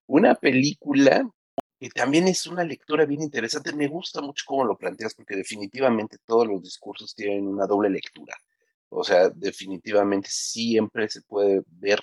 una 0.08 0.36
película 0.36 1.30
que 1.80 1.90
también 1.90 2.28
es 2.28 2.48
una 2.48 2.64
lectura 2.64 3.06
bien 3.06 3.22
interesante. 3.22 3.74
Me 3.74 3.88
gusta 3.88 4.22
mucho 4.22 4.44
cómo 4.48 4.66
lo 4.66 4.78
planteas, 4.78 5.14
porque 5.14 5.36
definitivamente 5.36 6.18
todos 6.26 6.48
los 6.48 6.62
discursos 6.64 7.14
tienen 7.16 7.48
una 7.48 7.68
doble 7.68 7.90
lectura. 7.90 8.36
O 8.90 9.04
sea, 9.04 9.30
definitivamente 9.30 10.30
siempre 10.32 11.10
se 11.10 11.22
puede 11.22 11.62
ver 11.68 12.00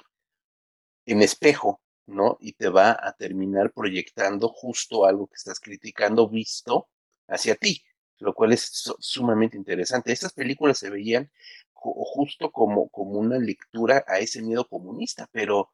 en 1.06 1.22
espejo, 1.22 1.80
¿no? 2.06 2.36
Y 2.40 2.52
te 2.52 2.68
va 2.68 2.98
a 3.00 3.12
terminar 3.12 3.72
proyectando 3.72 4.48
justo 4.48 5.04
algo 5.04 5.26
que 5.26 5.36
estás 5.36 5.60
criticando 5.60 6.28
visto 6.28 6.88
hacia 7.28 7.56
ti, 7.56 7.82
lo 8.18 8.34
cual 8.34 8.52
es 8.52 8.94
sumamente 8.98 9.56
interesante. 9.56 10.12
Estas 10.12 10.32
películas 10.32 10.78
se 10.78 10.90
veían 10.90 11.30
justo 11.72 12.50
como, 12.50 12.88
como 12.88 13.18
una 13.18 13.38
lectura 13.38 14.04
a 14.06 14.18
ese 14.18 14.42
miedo 14.42 14.66
comunista, 14.68 15.28
pero 15.32 15.70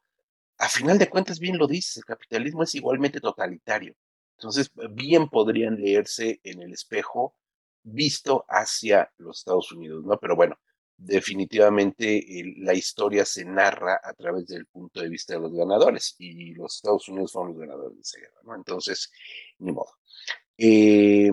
a 0.61 0.69
final 0.69 0.99
de 0.99 1.09
cuentas, 1.09 1.39
bien 1.39 1.57
lo 1.57 1.65
dice, 1.65 1.99
el 1.99 2.05
capitalismo 2.05 2.61
es 2.61 2.75
igualmente 2.75 3.19
totalitario. 3.19 3.95
Entonces, 4.37 4.71
bien 4.91 5.27
podrían 5.27 5.75
leerse 5.75 6.39
en 6.43 6.61
el 6.61 6.71
espejo 6.73 7.35
visto 7.81 8.45
hacia 8.47 9.11
los 9.17 9.39
Estados 9.39 9.71
Unidos, 9.71 10.05
¿no? 10.05 10.19
Pero 10.19 10.35
bueno, 10.35 10.55
definitivamente 10.95 12.23
la 12.57 12.75
historia 12.75 13.25
se 13.25 13.43
narra 13.43 13.99
a 14.03 14.13
través 14.13 14.45
del 14.45 14.67
punto 14.67 15.01
de 15.01 15.09
vista 15.09 15.33
de 15.33 15.39
los 15.39 15.51
ganadores 15.51 16.13
y 16.19 16.53
los 16.53 16.75
Estados 16.75 17.09
Unidos 17.09 17.31
son 17.31 17.47
los 17.47 17.57
ganadores 17.57 17.95
de 17.95 18.01
esa 18.01 18.19
guerra, 18.19 18.41
¿no? 18.43 18.55
Entonces, 18.55 19.11
ni 19.57 19.71
modo. 19.71 19.93
Eh, 20.59 21.31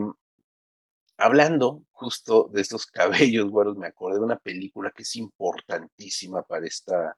hablando 1.19 1.85
justo 1.91 2.49
de 2.51 2.63
estos 2.63 2.87
cabellos 2.87 3.53
me 3.77 3.89
acordé 3.89 4.21
de 4.21 4.25
una 4.25 4.39
película 4.39 4.91
que 4.91 5.03
es 5.03 5.17
importantísima 5.17 6.43
para 6.45 6.67
esta 6.67 7.15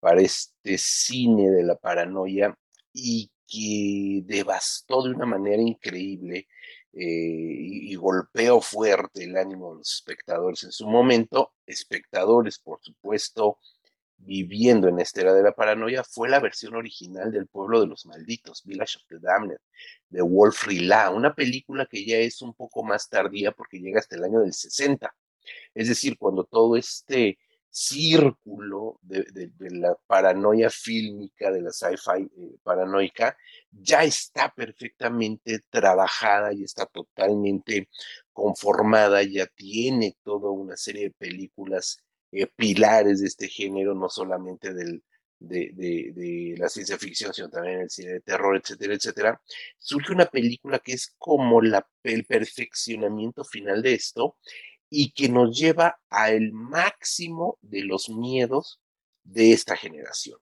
para 0.00 0.20
este 0.22 0.78
cine 0.78 1.50
de 1.50 1.62
la 1.62 1.76
paranoia 1.76 2.56
y 2.92 3.30
que 3.46 4.22
devastó 4.24 5.02
de 5.02 5.10
una 5.10 5.26
manera 5.26 5.62
increíble 5.62 6.48
eh, 6.92 6.98
y, 7.02 7.94
golpeó 7.94 8.60
fuerte 8.60 9.24
el 9.24 9.36
ánimo 9.36 9.72
de 9.72 9.78
los 9.78 9.92
espectadores 9.94 10.64
en 10.64 10.72
su 10.72 10.88
momento, 10.88 11.52
espectadores, 11.66 12.58
por 12.58 12.80
supuesto, 12.82 13.58
viviendo 14.16 14.88
en 14.88 15.00
esta 15.00 15.20
era 15.22 15.32
de 15.34 15.42
la 15.42 15.52
paranoia 15.52 16.04
fue 16.04 16.28
la 16.28 16.40
versión 16.40 16.74
original 16.74 17.30
del 17.32 17.46
Pueblo 17.46 17.80
de 17.80 17.86
los 17.86 18.06
Malditos, 18.06 18.64
Village 18.64 18.98
of 18.98 19.04
the 19.08 19.18
Damned, 19.20 19.58
de 20.08 20.22
Wolf 20.22 20.66
Rila, 20.66 21.10
una 21.10 21.34
película 21.34 21.86
que 21.86 22.04
ya 22.04 22.18
es 22.18 22.42
un 22.42 22.54
poco 22.54 22.82
más 22.82 23.08
tardía 23.08 23.52
porque 23.52 23.78
llega 23.78 24.00
hasta 24.00 24.16
el 24.16 24.24
año 24.24 24.40
del 24.40 24.52
60. 24.52 25.14
Es 25.74 25.88
decir, 25.88 26.18
cuando 26.18 26.44
todo 26.44 26.76
este 26.76 27.38
círculo 27.70 28.98
de, 29.02 29.24
la 29.70 29.96
paranoia 30.06 30.70
fílmica, 30.70 31.50
de 31.50 31.62
la 31.62 31.70
sci-fi 31.72 32.22
eh, 32.36 32.56
paranoica, 32.62 33.36
ya 33.70 34.04
está 34.04 34.52
perfectamente 34.52 35.60
trabajada 35.70 36.52
y 36.52 36.64
está 36.64 36.86
totalmente 36.86 37.88
conformada, 38.32 39.22
ya 39.22 39.46
tiene 39.46 40.16
toda 40.22 40.50
una 40.50 40.76
serie 40.76 41.04
de 41.04 41.10
películas 41.12 41.98
eh, 42.32 42.46
pilares 42.46 43.20
de 43.20 43.26
este 43.28 43.48
género, 43.48 43.94
no 43.94 44.08
solamente 44.08 44.74
del, 44.74 45.02
de, 45.40 46.54
la 46.58 46.68
ciencia 46.68 46.98
ficción, 46.98 47.32
sino 47.32 47.48
también 47.48 47.80
el 47.80 47.90
cine 47.90 48.12
de 48.12 48.20
terror, 48.20 48.56
etcétera, 48.56 48.94
etcétera, 48.94 49.42
surge 49.78 50.12
una 50.12 50.26
película 50.26 50.78
que 50.78 50.92
es 50.92 51.14
como 51.18 51.60
el 51.60 52.24
perfeccionamiento 52.26 53.44
final 53.44 53.82
de 53.82 53.94
esto 53.94 54.36
y 54.90 55.12
que 55.12 55.28
nos 55.28 55.56
lleva 55.56 56.00
al 56.10 56.52
máximo 56.52 57.58
de 57.62 57.84
los 57.84 58.10
miedos 58.10 58.80
de 59.22 59.52
esta 59.52 59.76
generación. 59.76 60.38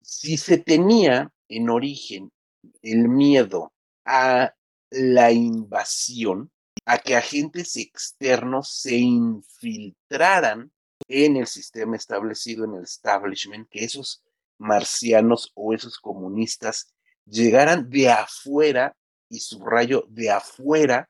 Si 0.00 0.38
se 0.38 0.58
tenía 0.58 1.32
en 1.48 1.68
origen 1.68 2.32
el 2.80 3.08
miedo 3.08 3.72
a 4.04 4.54
la 4.90 5.30
invasión, 5.30 6.50
a 6.86 6.98
que 6.98 7.14
agentes 7.14 7.76
externos 7.76 8.80
se 8.80 8.96
infiltraran 8.96 10.72
en 11.08 11.36
el 11.36 11.46
sistema 11.46 11.96
establecido, 11.96 12.64
en 12.64 12.74
el 12.74 12.84
establishment, 12.84 13.68
que 13.68 13.84
esos 13.84 14.22
marcianos 14.58 15.52
o 15.54 15.74
esos 15.74 15.98
comunistas 15.98 16.92
llegaran 17.26 17.90
de 17.90 18.10
afuera, 18.10 18.96
y 19.28 19.40
subrayo, 19.40 20.04
de 20.08 20.30
afuera, 20.30 21.08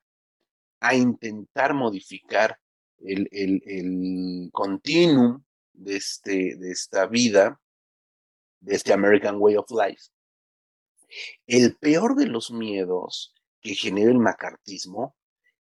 a 0.83 0.95
intentar 0.95 1.73
modificar 1.73 2.59
el, 2.99 3.29
el, 3.31 3.61
el 3.65 4.49
continuum 4.51 5.41
de, 5.71 5.95
este, 5.95 6.57
de 6.57 6.71
esta 6.71 7.05
vida, 7.05 7.61
de 8.59 8.75
este 8.75 8.91
American 8.91 9.37
Way 9.39 9.55
of 9.55 9.71
Life. 9.71 10.09
El 11.47 11.77
peor 11.77 12.15
de 12.15 12.25
los 12.25 12.51
miedos 12.51 13.33
que 13.61 13.75
genera 13.75 14.11
el 14.11 14.19
macartismo 14.19 15.15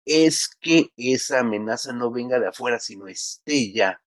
es 0.06 0.48
que 0.58 0.88
esa 0.96 1.40
amenaza 1.40 1.92
no 1.92 2.10
venga 2.10 2.40
de 2.40 2.48
afuera, 2.48 2.80
sino 2.80 3.06
esté 3.06 3.70
ya 3.70 4.02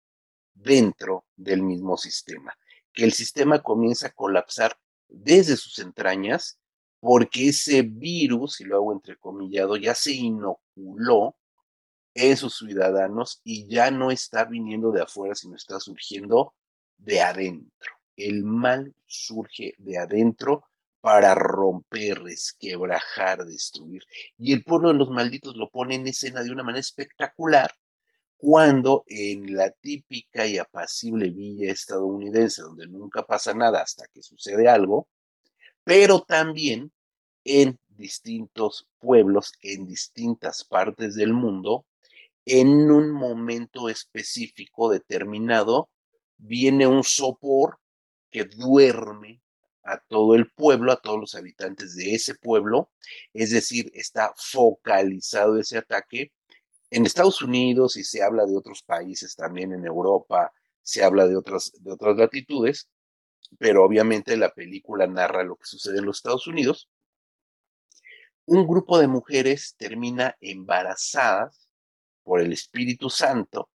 dentro 0.54 1.26
del 1.34 1.62
mismo 1.62 1.96
sistema, 1.96 2.56
que 2.92 3.02
el 3.02 3.12
sistema 3.12 3.60
comienza 3.60 4.06
a 4.06 4.12
colapsar 4.12 4.78
desde 5.08 5.56
sus 5.56 5.80
entrañas 5.80 6.60
porque 7.02 7.48
ese 7.48 7.82
virus, 7.82 8.60
y 8.60 8.64
lo 8.64 8.76
hago 8.76 8.92
entrecomillado, 8.92 9.76
ya 9.76 9.92
se 9.92 10.12
inoculó 10.12 11.36
en 12.14 12.36
sus 12.36 12.58
ciudadanos 12.58 13.40
y 13.42 13.66
ya 13.66 13.90
no 13.90 14.12
está 14.12 14.44
viniendo 14.44 14.92
de 14.92 15.02
afuera, 15.02 15.34
sino 15.34 15.56
está 15.56 15.80
surgiendo 15.80 16.54
de 16.98 17.20
adentro. 17.20 17.90
El 18.14 18.44
mal 18.44 18.94
surge 19.04 19.74
de 19.78 19.98
adentro 19.98 20.64
para 21.00 21.34
romper, 21.34 22.22
resquebrajar, 22.22 23.46
destruir. 23.46 24.04
Y 24.38 24.52
el 24.52 24.62
pueblo 24.62 24.92
de 24.92 24.94
los 24.94 25.10
malditos 25.10 25.56
lo 25.56 25.70
pone 25.70 25.96
en 25.96 26.06
escena 26.06 26.44
de 26.44 26.52
una 26.52 26.62
manera 26.62 26.78
espectacular 26.78 27.72
cuando 28.36 29.02
en 29.08 29.56
la 29.56 29.72
típica 29.72 30.46
y 30.46 30.56
apacible 30.56 31.30
villa 31.30 31.72
estadounidense, 31.72 32.62
donde 32.62 32.86
nunca 32.86 33.26
pasa 33.26 33.54
nada 33.54 33.82
hasta 33.82 34.06
que 34.06 34.22
sucede 34.22 34.68
algo, 34.68 35.08
pero 35.84 36.20
también 36.20 36.92
en 37.44 37.78
distintos 37.88 38.88
pueblos, 38.98 39.52
en 39.62 39.86
distintas 39.86 40.64
partes 40.64 41.14
del 41.14 41.32
mundo, 41.32 41.86
en 42.44 42.90
un 42.90 43.10
momento 43.10 43.88
específico 43.88 44.90
determinado, 44.90 45.90
viene 46.38 46.86
un 46.86 47.04
sopor 47.04 47.78
que 48.30 48.44
duerme 48.44 49.40
a 49.84 49.98
todo 49.98 50.34
el 50.34 50.50
pueblo, 50.50 50.92
a 50.92 51.00
todos 51.00 51.20
los 51.20 51.34
habitantes 51.34 51.94
de 51.96 52.14
ese 52.14 52.34
pueblo, 52.34 52.90
es 53.32 53.50
decir, 53.50 53.90
está 53.94 54.32
focalizado 54.36 55.58
ese 55.58 55.78
ataque. 55.78 56.32
En 56.90 57.06
Estados 57.06 57.42
Unidos 57.42 57.96
y 57.96 58.04
se 58.04 58.22
habla 58.22 58.44
de 58.46 58.56
otros 58.56 58.82
países 58.82 59.34
también 59.34 59.72
en 59.72 59.84
Europa, 59.84 60.52
se 60.82 61.02
habla 61.02 61.26
de 61.26 61.36
otras, 61.36 61.72
de 61.80 61.92
otras 61.92 62.16
latitudes, 62.16 62.88
pero 63.58 63.84
obviamente 63.84 64.36
la 64.36 64.52
película 64.52 65.06
narra 65.06 65.44
lo 65.44 65.56
que 65.56 65.66
sucede 65.66 65.98
en 65.98 66.06
los 66.06 66.18
Estados 66.18 66.46
Unidos. 66.46 66.88
Un 68.44 68.66
grupo 68.66 68.98
de 68.98 69.06
mujeres 69.06 69.76
termina 69.76 70.36
embarazadas 70.40 71.68
por 72.22 72.40
el 72.40 72.52
Espíritu 72.52 73.10
Santo 73.10 73.70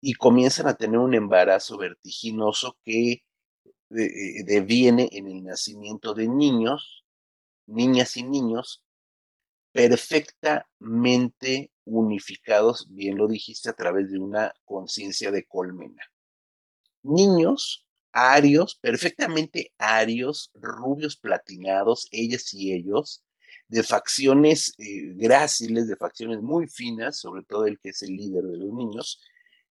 y 0.00 0.14
comienzan 0.14 0.68
a 0.68 0.74
tener 0.74 0.98
un 0.98 1.14
embarazo 1.14 1.78
vertiginoso 1.78 2.78
que 2.84 3.24
eh, 3.90 4.44
deviene 4.44 5.08
en 5.12 5.28
el 5.28 5.44
nacimiento 5.44 6.14
de 6.14 6.28
niños, 6.28 7.04
niñas 7.66 8.16
y 8.16 8.22
niños, 8.22 8.82
perfectamente 9.70 11.72
unificados, 11.84 12.86
bien 12.90 13.16
lo 13.16 13.28
dijiste, 13.28 13.70
a 13.70 13.74
través 13.74 14.10
de 14.10 14.18
una 14.18 14.52
conciencia 14.64 15.30
de 15.30 15.44
colmena. 15.44 16.02
Niños 17.02 17.86
arios, 18.12 18.76
perfectamente 18.80 19.72
arios, 19.78 20.50
rubios 20.54 21.16
platinados, 21.16 22.08
ellas 22.12 22.52
y 22.54 22.72
ellos, 22.72 23.24
de 23.68 23.82
facciones 23.82 24.74
eh, 24.78 25.14
gráciles, 25.14 25.88
de 25.88 25.96
facciones 25.96 26.42
muy 26.42 26.66
finas, 26.68 27.18
sobre 27.18 27.42
todo 27.44 27.66
el 27.66 27.78
que 27.78 27.90
es 27.90 28.02
el 28.02 28.16
líder 28.16 28.44
de 28.44 28.58
los 28.58 28.72
niños, 28.72 29.20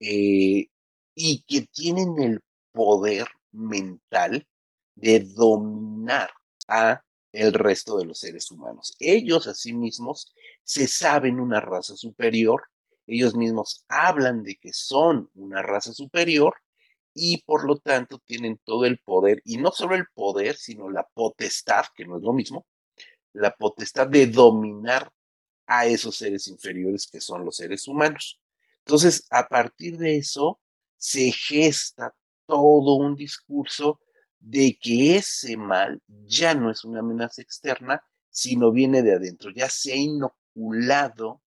eh, 0.00 0.68
y 1.14 1.44
que 1.46 1.66
tienen 1.72 2.18
el 2.20 2.40
poder 2.72 3.28
mental 3.52 4.46
de 4.94 5.20
dominar 5.20 6.30
a 6.68 7.02
el 7.32 7.52
resto 7.52 7.98
de 7.98 8.04
los 8.04 8.18
seres 8.18 8.50
humanos. 8.50 8.94
Ellos 8.98 9.46
a 9.46 9.54
sí 9.54 9.72
mismos 9.72 10.34
se 10.64 10.86
saben 10.86 11.40
una 11.40 11.60
raza 11.60 11.96
superior, 11.96 12.64
ellos 13.06 13.34
mismos 13.34 13.84
hablan 13.88 14.42
de 14.42 14.56
que 14.56 14.72
son 14.72 15.30
una 15.34 15.62
raza 15.62 15.92
superior 15.92 16.54
y 17.14 17.42
por 17.42 17.64
lo 17.64 17.78
tanto 17.78 18.18
tienen 18.24 18.58
todo 18.64 18.84
el 18.84 18.98
poder, 18.98 19.42
y 19.44 19.58
no 19.58 19.70
solo 19.72 19.94
el 19.94 20.06
poder, 20.14 20.56
sino 20.56 20.90
la 20.90 21.06
potestad, 21.14 21.84
que 21.94 22.04
no 22.04 22.16
es 22.16 22.22
lo 22.22 22.32
mismo, 22.32 22.66
la 23.32 23.54
potestad 23.54 24.08
de 24.08 24.26
dominar 24.26 25.10
a 25.66 25.86
esos 25.86 26.16
seres 26.16 26.48
inferiores 26.48 27.08
que 27.10 27.20
son 27.20 27.44
los 27.44 27.56
seres 27.56 27.86
humanos. 27.88 28.40
Entonces, 28.78 29.26
a 29.30 29.46
partir 29.48 29.96
de 29.96 30.18
eso, 30.18 30.60
se 30.96 31.32
gesta 31.32 32.14
todo 32.46 32.96
un 32.96 33.16
discurso 33.16 34.00
de 34.38 34.76
que 34.80 35.16
ese 35.16 35.56
mal 35.56 36.02
ya 36.26 36.54
no 36.54 36.70
es 36.70 36.84
una 36.84 37.00
amenaza 37.00 37.42
externa, 37.42 38.02
sino 38.28 38.72
viene 38.72 39.02
de 39.02 39.14
adentro, 39.14 39.50
ya 39.54 39.68
se 39.68 39.92
ha 39.92 39.96
inoculado 39.96 41.42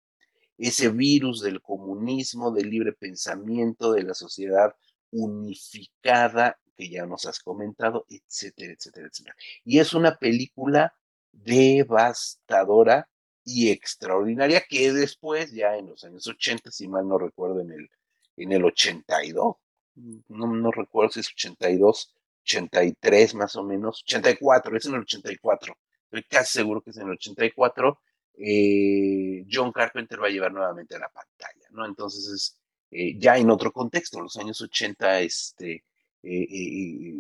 ese 0.58 0.90
virus 0.90 1.42
del 1.42 1.62
comunismo, 1.62 2.52
del 2.52 2.70
libre 2.70 2.94
pensamiento, 2.94 3.94
de 3.94 4.04
la 4.04 4.14
sociedad 4.14 4.74
unificada, 5.14 6.60
que 6.76 6.90
ya 6.90 7.06
nos 7.06 7.26
has 7.26 7.40
comentado, 7.40 8.06
etcétera, 8.10 8.74
etcétera, 8.74 9.08
etcétera. 9.08 9.36
Y 9.64 9.80
es 9.80 9.94
una 9.94 10.18
película 10.18 10.94
devastadora 11.32 13.08
y 13.46 13.70
extraordinaria 13.70 14.64
que 14.68 14.92
después, 14.92 15.52
ya 15.52 15.76
en 15.78 15.88
los 15.88 16.04
años 16.04 16.28
80, 16.28 16.72
si 16.72 16.88
mal 16.88 17.08
no 17.08 17.18
recuerdo, 17.18 17.62
en 17.62 17.72
el, 17.72 17.90
en 18.38 18.52
el 18.52 18.66
82, 18.66 19.56
no, 19.96 20.48
no 20.48 20.72
recuerdo 20.72 21.12
si 21.12 21.20
es 21.20 21.30
82, 21.30 22.16
83 22.44 23.36
más 23.36 23.56
o 23.56 23.64
menos, 23.64 24.04
84, 24.04 24.78
es 24.78 24.86
en 24.86 24.96
el 24.96 25.02
84, 25.02 25.76
estoy 26.06 26.24
casi 26.24 26.60
seguro 26.60 26.82
que 26.82 26.90
es 26.90 26.98
en 26.98 27.08
el 27.08 27.14
84, 27.14 28.00
eh, 28.36 29.46
John 29.52 29.72
Carpenter 29.72 30.22
va 30.22 30.28
a 30.28 30.32
llevar 30.32 30.52
nuevamente 30.52 30.96
a 30.96 31.00
la 31.00 31.10
pantalla, 31.10 31.68
¿no? 31.72 31.86
Entonces 31.86 32.28
es 32.28 32.63
eh, 32.94 33.16
ya 33.18 33.38
en 33.38 33.50
otro 33.50 33.72
contexto, 33.72 34.22
los 34.22 34.38
años 34.38 34.62
80, 34.62 35.22
este, 35.22 35.84
eh, 36.24 36.48
eh, 36.50 37.14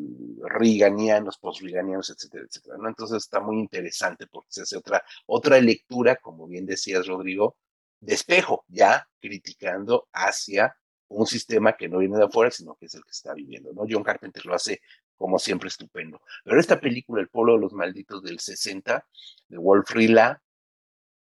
riganianos, 0.43 1.37
post-riganianos, 1.37 2.09
etcétera, 2.09 2.45
etcétera, 2.47 2.77
¿no? 2.77 2.87
Entonces 2.87 3.17
está 3.23 3.39
muy 3.39 3.59
interesante 3.59 4.27
porque 4.27 4.51
se 4.51 4.61
hace 4.61 4.77
otra, 4.77 5.03
otra 5.25 5.59
lectura, 5.59 6.15
como 6.17 6.47
bien 6.47 6.65
decías, 6.65 7.07
Rodrigo, 7.07 7.57
de 7.99 8.13
espejo, 8.13 8.65
ya 8.67 9.07
criticando 9.19 10.07
hacia 10.13 10.77
un 11.09 11.27
sistema 11.27 11.73
que 11.73 11.89
no 11.89 11.99
viene 11.99 12.17
de 12.17 12.25
afuera, 12.25 12.51
sino 12.51 12.75
que 12.75 12.85
es 12.85 12.95
el 12.95 13.03
que 13.03 13.11
está 13.11 13.33
viviendo, 13.33 13.73
¿no? 13.73 13.83
John 13.89 14.03
Carpenter 14.03 14.45
lo 14.45 14.55
hace 14.55 14.81
como 15.15 15.39
siempre 15.39 15.69
estupendo. 15.69 16.21
Pero 16.43 16.59
esta 16.59 16.79
película, 16.79 17.21
El 17.21 17.29
pueblo 17.29 17.53
de 17.53 17.59
los 17.59 17.73
malditos 17.73 18.23
del 18.23 18.39
60, 18.39 19.05
de 19.47 19.57
Wolf 19.57 19.89
Rila, 19.91 20.41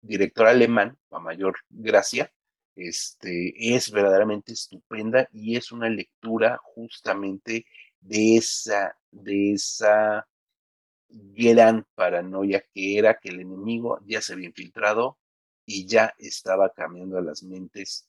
director 0.00 0.46
alemán, 0.46 0.98
a 1.10 1.18
mayor 1.18 1.56
gracia, 1.68 2.32
este, 2.78 3.52
es 3.74 3.90
verdaderamente 3.90 4.52
estupenda 4.52 5.28
y 5.32 5.56
es 5.56 5.72
una 5.72 5.88
lectura 5.88 6.58
justamente 6.62 7.66
de 8.00 8.36
esa, 8.36 8.96
de 9.10 9.52
esa 9.52 10.26
gran 11.08 11.86
paranoia 11.94 12.64
que 12.72 12.98
era 12.98 13.18
que 13.18 13.30
el 13.30 13.40
enemigo 13.40 13.98
ya 14.06 14.20
se 14.20 14.34
había 14.34 14.48
infiltrado 14.48 15.18
y 15.64 15.86
ya 15.86 16.14
estaba 16.18 16.72
cambiando 16.72 17.20
las 17.20 17.42
mentes 17.42 18.08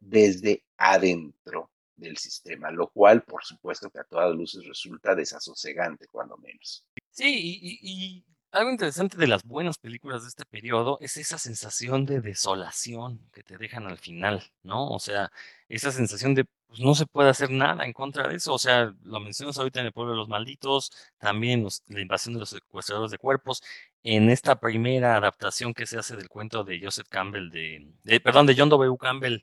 desde 0.00 0.64
adentro 0.76 1.70
del 1.96 2.16
sistema, 2.16 2.70
lo 2.70 2.88
cual, 2.88 3.22
por 3.24 3.44
supuesto, 3.44 3.90
que 3.90 3.98
a 3.98 4.04
todas 4.04 4.34
luces 4.34 4.64
resulta 4.64 5.14
desasosegante, 5.14 6.06
cuando 6.10 6.36
menos. 6.36 6.86
Sí, 7.10 7.58
y, 7.82 8.24
algo 8.52 8.70
interesante 8.70 9.16
de 9.16 9.26
las 9.26 9.44
buenas 9.44 9.78
películas 9.78 10.22
de 10.22 10.28
este 10.28 10.44
periodo 10.44 10.98
es 11.00 11.16
esa 11.16 11.38
sensación 11.38 12.06
de 12.06 12.20
desolación 12.20 13.20
que 13.32 13.42
te 13.42 13.58
dejan 13.58 13.86
al 13.86 13.98
final, 13.98 14.42
¿no? 14.62 14.88
O 14.88 14.98
sea, 15.00 15.30
esa 15.68 15.92
sensación 15.92 16.34
de 16.34 16.46
pues 16.68 16.80
no 16.80 16.94
se 16.94 17.06
puede 17.06 17.30
hacer 17.30 17.50
nada 17.50 17.84
en 17.86 17.92
contra 17.92 18.28
de 18.28 18.36
eso. 18.36 18.52
O 18.54 18.58
sea, 18.58 18.94
lo 19.02 19.20
mencionas 19.20 19.58
ahorita 19.58 19.80
en 19.80 19.86
el 19.86 19.92
pueblo 19.92 20.12
de 20.12 20.18
los 20.18 20.28
malditos, 20.28 20.92
también 21.18 21.66
la 21.88 22.00
invasión 22.00 22.34
de 22.34 22.40
los 22.40 22.50
secuestradores 22.50 23.10
de 23.10 23.18
cuerpos. 23.18 23.62
En 24.02 24.30
esta 24.30 24.60
primera 24.60 25.16
adaptación 25.16 25.74
que 25.74 25.86
se 25.86 25.98
hace 25.98 26.16
del 26.16 26.28
cuento 26.28 26.64
de 26.64 26.80
Joseph 26.82 27.08
Campbell, 27.08 27.50
de, 27.50 28.20
perdón, 28.20 28.46
de 28.46 28.54
John 28.56 28.68
W. 28.68 28.96
Campbell, 28.98 29.38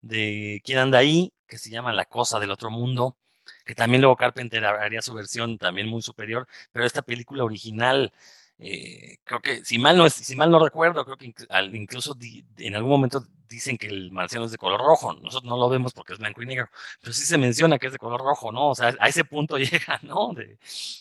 de 0.00 0.60
quién 0.64 0.78
anda 0.78 0.98
ahí, 0.98 1.32
que 1.46 1.58
se 1.58 1.70
llama 1.70 1.92
La 1.92 2.04
Cosa 2.06 2.38
del 2.40 2.50
Otro 2.52 2.70
Mundo, 2.70 3.16
que 3.64 3.74
también 3.74 4.00
luego 4.02 4.16
Carpenter 4.16 4.64
haría 4.64 5.02
su 5.02 5.14
versión 5.14 5.58
también 5.58 5.88
muy 5.88 6.02
superior, 6.02 6.46
pero 6.72 6.84
esta 6.86 7.02
película 7.02 7.44
original 7.44 8.12
eh, 8.58 9.18
creo 9.24 9.40
que, 9.40 9.64
si 9.64 9.78
mal, 9.78 9.96
no 9.96 10.10
si 10.10 10.34
mal 10.36 10.50
no 10.50 10.58
recuerdo, 10.58 11.04
creo 11.04 11.16
que 11.16 11.32
incluso 11.76 12.16
en 12.58 12.74
algún 12.74 12.90
momento 12.90 13.24
dicen 13.48 13.78
que 13.78 13.86
el 13.86 14.10
marciano 14.12 14.46
es 14.46 14.52
de 14.52 14.58
color 14.58 14.80
rojo. 14.80 15.14
Nosotros 15.14 15.44
no 15.44 15.56
lo 15.56 15.68
vemos 15.68 15.92
porque 15.92 16.12
es 16.12 16.18
blanco 16.18 16.42
y 16.42 16.46
negro, 16.46 16.68
pero 17.00 17.12
sí 17.12 17.24
se 17.24 17.38
menciona 17.38 17.78
que 17.78 17.86
es 17.86 17.92
de 17.92 17.98
color 17.98 18.20
rojo, 18.20 18.52
¿no? 18.52 18.70
O 18.70 18.74
sea, 18.74 18.94
a 19.00 19.08
ese 19.08 19.24
punto 19.24 19.58
llega, 19.58 20.00
¿no? 20.02 20.32
De, 20.34 20.58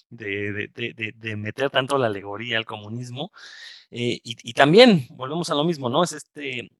de, 0.09 1.13
de, 1.15 1.35
meter 1.35 1.69
tanto 1.69 1.97
la 1.97 2.07
alegoría 2.07 2.57
al 2.57 2.65
comunismo. 2.65 3.31
Eh, 3.91 4.19
y, 4.23 4.53
también, 4.53 5.07
volvemos 5.11 5.49
a 5.49 5.55
lo 5.55 5.63
mismo, 5.63 5.89
¿no? 5.89 6.03
Es 6.03 6.13
este 6.13 6.71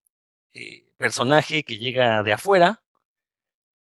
eh, 0.54 0.86
personaje 0.98 1.64
que 1.64 1.78
llega 1.78 2.24
de 2.24 2.34
afuera, 2.34 2.82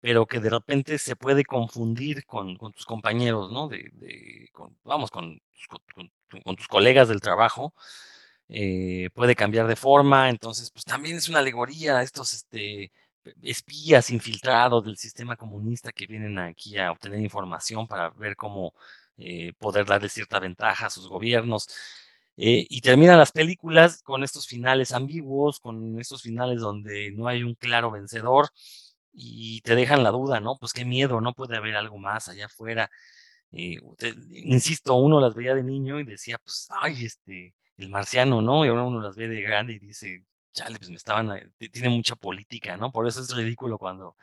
pero 0.01 0.27
que 0.27 0.41
de 0.41 0.51
repente 0.51 0.99
se 0.99 1.17
puede 1.17 1.45
confundir 1.45 2.25
con, 2.27 2.57
con 2.57 2.73
tus 2.73 2.87
compañeros, 2.87 3.51
¿no? 3.53 3.69
De, 3.69 3.91
vamos, 4.85 5.11
con, 5.11 5.41
con, 5.95 6.11
con 6.45 6.57
tus 6.57 6.69
colegas 6.69 7.09
del 7.09 7.21
trabajo, 7.21 7.75
eh, 8.49 9.11
puede 9.15 9.35
cambiar 9.35 9.67
de 9.67 9.77
forma, 9.77 10.29
entonces 10.31 10.71
pues 10.71 10.85
también 10.85 11.17
es 11.17 11.29
una 11.29 11.41
alegoría 11.41 12.03
estos 12.03 12.33
este, 12.35 12.93
espías 13.43 14.11
infiltrados 14.11 14.85
del 14.85 14.97
sistema 14.97 15.37
comunista 15.37 15.93
que 15.93 16.07
vienen 16.07 16.39
aquí 16.39 16.79
a 16.79 16.93
obtener 16.93 17.21
información 17.21 17.87
para 17.89 18.11
ver 18.11 18.37
cómo 18.37 18.75
eh, 19.19 19.53
poder 19.59 19.87
darle 19.87 20.09
cierta 20.09 20.39
ventaja 20.41 20.87
a 20.87 20.91
sus 20.91 21.09
gobiernos. 21.09 21.69
Eh, 22.39 22.67
y 22.69 22.83
terminan 22.83 23.19
las 23.19 23.33
películas 23.33 24.03
con 24.03 24.23
estos 24.23 24.47
finales 24.47 24.93
ambiguos, 24.93 25.59
con 25.59 25.99
estos 26.01 26.23
finales 26.23 26.61
donde 26.61 27.11
no 27.13 27.29
hay 27.29 27.43
un 27.43 27.55
claro 27.55 27.91
vencedor 27.91 28.51
y 29.13 29.61
te 29.63 29.75
dejan 29.75 30.03
la 30.03 30.11
duda, 30.11 30.41
¿no? 30.41 30.57
Pues 30.59 30.73
qué 30.75 30.85
miedo, 30.85 31.21
no 31.23 31.33
puede 31.33 31.57
haber 31.57 31.77
algo 31.77 31.99
más 31.99 32.29
allá 32.29 32.47
afuera. 32.47 32.91
Eh, 33.53 33.79
insisto, 34.31 34.95
uno 34.95 35.21
las 35.21 35.35
veía 35.35 35.55
de 35.55 35.63
niño 35.63 36.01
y 36.01 36.05
decía, 36.05 36.39
pues, 36.39 36.69
ay, 36.71 37.05
este, 37.05 37.55
el 37.77 37.89
marciano, 37.91 38.43
¿no? 38.43 38.65
Y 38.65 38.69
ahora 38.69 38.85
uno 38.85 39.01
las 39.01 39.17
ve 39.17 39.29
de 39.29 39.41
grande 39.43 39.75
y 39.75 39.79
dice, 39.79 40.25
chale, 40.53 40.79
pues 40.79 40.91
me 40.91 40.97
estaban, 40.97 41.55
tiene 41.73 41.89
mucha 41.91 42.17
política, 42.17 42.77
¿no? 42.77 42.93
Por 42.93 43.07
eso 43.07 43.21
es 43.21 43.35
ridículo 43.35 43.79
cuando 43.79 44.17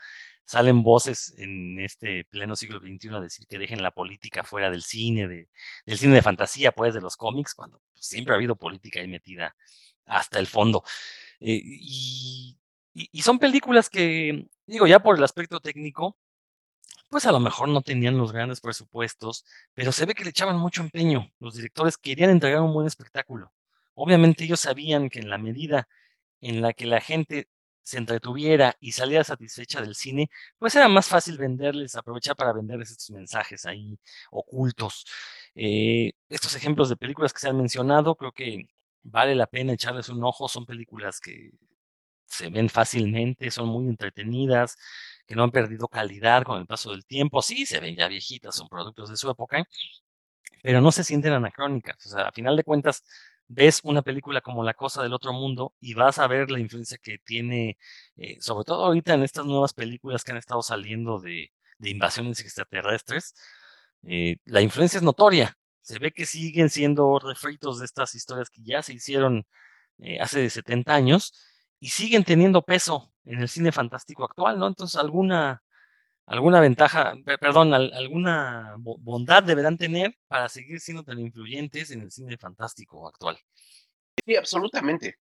salen 0.46 0.84
voces 0.84 1.34
en 1.38 1.80
este 1.80 2.26
pleno 2.26 2.56
siglo 2.56 2.80
XXI 2.80 3.16
a 3.16 3.20
decir 3.22 3.48
que 3.48 3.58
dejen 3.58 3.82
la 3.82 3.92
política 3.92 4.44
fuera 4.44 4.70
del 4.70 4.84
cine, 4.84 5.28
de, 5.28 5.50
del 5.86 5.98
cine 5.98 6.16
de 6.16 6.22
fantasía, 6.22 6.72
pues, 6.74 6.94
de 6.94 7.02
los 7.02 7.18
cómics, 7.18 7.56
cuando 7.56 7.82
siempre 7.96 8.34
ha 8.34 8.38
habido 8.38 8.56
política 8.56 9.00
ahí 9.00 9.08
metida 9.08 9.56
hasta 10.06 10.40
el 10.40 10.48
fondo. 10.48 10.84
Eh, 11.40 11.62
y 11.64 13.22
son 13.22 13.40
películas 13.40 13.90
que, 13.90 14.48
digo, 14.68 14.88
ya 14.88 15.00
por 15.00 15.18
el 15.18 15.24
aspecto 15.24 15.60
técnico, 15.60 16.18
pues 17.14 17.28
a 17.28 17.32
lo 17.32 17.40
mejor 17.40 17.70
no 17.70 17.84
tenían 17.84 18.18
los 18.18 18.32
grandes 18.32 18.60
presupuestos, 18.60 19.46
pero 19.76 19.92
se 19.92 20.08
ve 20.08 20.16
que 20.16 20.24
le 20.24 20.32
echaban 20.32 20.58
mucho 20.58 20.82
empeño. 20.82 21.32
Los 21.40 21.54
directores 21.56 21.96
querían 21.96 22.32
entregar 22.32 22.62
un 22.62 22.74
buen 22.74 22.88
espectáculo. 22.88 23.54
Obviamente 23.94 24.46
ellos 24.46 24.62
sabían 24.62 25.10
que 25.10 25.20
en 25.20 25.30
la 25.30 25.38
medida 25.38 25.88
en 26.42 26.64
la 26.64 26.74
que 26.74 26.88
la 26.88 27.02
gente 27.02 27.50
se 27.84 28.00
entretuviera 28.00 28.76
y 28.80 28.94
saliera 28.94 29.24
satisfecha 29.24 29.80
del 29.82 29.94
cine, 29.94 30.32
pues 30.58 30.74
era 30.76 30.88
más 30.88 31.08
fácil 31.08 31.38
venderles, 31.38 31.96
aprovechar 31.96 32.36
para 32.36 32.52
venderles 32.52 32.90
estos 32.90 33.12
mensajes 33.12 33.66
ahí 33.68 34.00
ocultos. 34.32 35.06
Eh, 35.54 36.14
estos 36.30 36.56
ejemplos 36.56 36.90
de 36.90 36.98
películas 36.98 37.32
que 37.32 37.42
se 37.42 37.50
han 37.50 37.58
mencionado, 37.58 38.16
creo 38.16 38.32
que 38.32 38.70
vale 39.04 39.36
la 39.36 39.46
pena 39.46 39.74
echarles 39.74 40.10
un 40.10 40.24
ojo, 40.24 40.48
son 40.48 40.66
películas 40.66 41.20
que 41.20 41.52
se 42.26 42.50
ven 42.50 42.70
fácilmente, 42.70 43.52
son 43.52 43.68
muy 43.70 43.88
entretenidas, 43.88 44.78
que 45.26 45.36
no 45.36 45.44
han 45.44 45.52
perdido 45.52 45.88
calidad 45.88 46.44
con 46.44 46.60
el 46.60 46.68
paso 46.68 46.92
del 46.92 47.06
tiempo. 47.06 47.42
Sí, 47.42 47.66
se 47.66 47.80
ven 47.80 47.96
ya 47.96 48.08
viejitas, 48.08 48.56
son 48.56 48.68
productos 48.68 49.10
de 49.10 49.18
su 49.18 49.30
época, 49.30 49.64
pero 50.64 50.82
no 50.82 50.92
se 50.92 51.04
sienten 51.04 51.34
anacrónicas. 51.34 52.06
O 52.06 52.10
sea, 52.10 52.28
a 52.28 52.32
final 52.32 52.56
de 52.58 52.64
cuentas, 52.64 53.04
ves 53.48 53.82
una 53.84 54.02
película 54.02 54.42
como 54.42 54.64
La 54.64 54.74
Cosa 54.74 55.04
del 55.04 55.14
Otro 55.14 55.34
Mundo 55.34 55.74
y 55.80 55.94
vas 55.94 56.20
a 56.20 56.28
ver 56.28 56.52
la 56.52 56.60
influencia 56.60 56.98
que 57.02 57.20
tiene, 57.20 57.78
eh, 58.18 58.38
sobre 58.42 58.66
todo 58.66 58.86
ahorita 58.86 59.14
en 59.14 59.24
estas 59.24 59.46
nuevas 59.46 59.74
películas 59.74 60.24
que 60.24 60.32
han 60.32 60.38
estado 60.38 60.62
saliendo 60.62 61.20
de, 61.20 61.52
invasiones 61.80 62.40
extraterrestres. 62.40 63.36
Eh, 64.04 64.38
la 64.46 64.62
influencia 64.62 64.98
es 64.98 65.04
notoria. 65.04 65.58
Se 65.82 66.00
ve 66.00 66.12
que 66.14 66.26
siguen 66.26 66.70
siendo 66.70 67.20
refritos 67.20 67.80
de 67.80 67.86
estas 67.86 68.16
historias 68.16 68.50
que 68.50 68.62
ya 68.64 68.82
se 68.82 68.94
hicieron 68.94 69.46
eh, 70.00 70.20
hace 70.22 70.50
70 70.50 70.94
años 70.94 71.34
y 71.84 71.90
siguen 71.90 72.24
teniendo 72.24 72.62
peso 72.62 73.12
en 73.26 73.42
el 73.42 73.50
cine 73.50 73.74
fantástico 73.74 74.24
actual, 74.24 74.58
¿no? 74.58 74.68
Entonces, 74.68 74.98
alguna, 74.98 75.62
alguna 76.26 76.62
ventaja, 76.62 77.14
perdón, 77.42 77.74
alguna 77.74 78.76
bondad 78.78 79.44
deberán 79.44 79.78
tener 79.78 80.16
para 80.30 80.48
seguir 80.48 80.80
siendo 80.80 81.04
tan 81.04 81.20
influyentes 81.20 81.92
en 81.92 82.04
el 82.04 82.10
cine 82.10 82.38
fantástico 82.38 83.06
actual. 83.06 83.38
Sí, 84.26 84.34
absolutamente. 84.34 85.18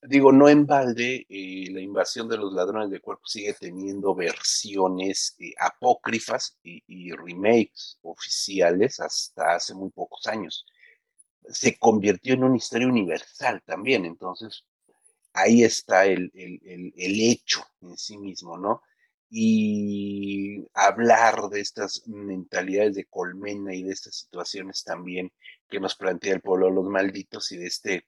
Digo, 0.00 0.30
no 0.30 0.48
en 0.48 0.64
balde, 0.64 1.26
eh, 1.28 1.66
la 1.72 1.80
invasión 1.80 2.28
de 2.28 2.36
los 2.36 2.52
ladrones 2.52 2.90
de 2.90 3.00
cuerpo 3.00 3.26
sigue 3.26 3.54
teniendo 3.54 4.14
versiones 4.14 5.34
eh, 5.40 5.54
apócrifas 5.58 6.56
y, 6.62 6.84
y, 6.86 7.10
remakes 7.10 7.98
oficiales 8.02 9.00
hasta 9.00 9.56
hace 9.56 9.74
muy 9.74 9.90
pocos 9.90 10.24
años. 10.28 10.64
Se 11.48 11.76
convirtió 11.76 12.34
en 12.34 12.44
una 12.44 12.58
historia 12.58 12.86
universal 12.86 13.60
también, 13.66 14.04
entonces 14.04 14.64
ahí 15.34 15.64
está 15.64 16.06
el, 16.06 16.30
hecho 16.34 17.66
en 17.82 17.98
sí 17.98 18.16
mismo, 18.16 18.56
¿no? 18.56 18.82
Y 19.28 20.64
hablar 20.74 21.48
de 21.50 21.60
estas 21.60 22.06
mentalidades 22.06 22.94
de 22.94 23.06
colmena 23.06 23.74
y 23.74 23.82
de 23.82 23.92
estas 23.92 24.14
situaciones 24.14 24.84
también 24.84 25.32
que 25.68 25.80
nos 25.80 25.96
plantea 25.96 26.34
el 26.34 26.40
pueblo 26.40 26.66
de 26.66 26.72
los 26.72 26.84
malditos 26.84 27.50
y 27.50 27.56
de 27.56 27.66
este, 27.66 28.06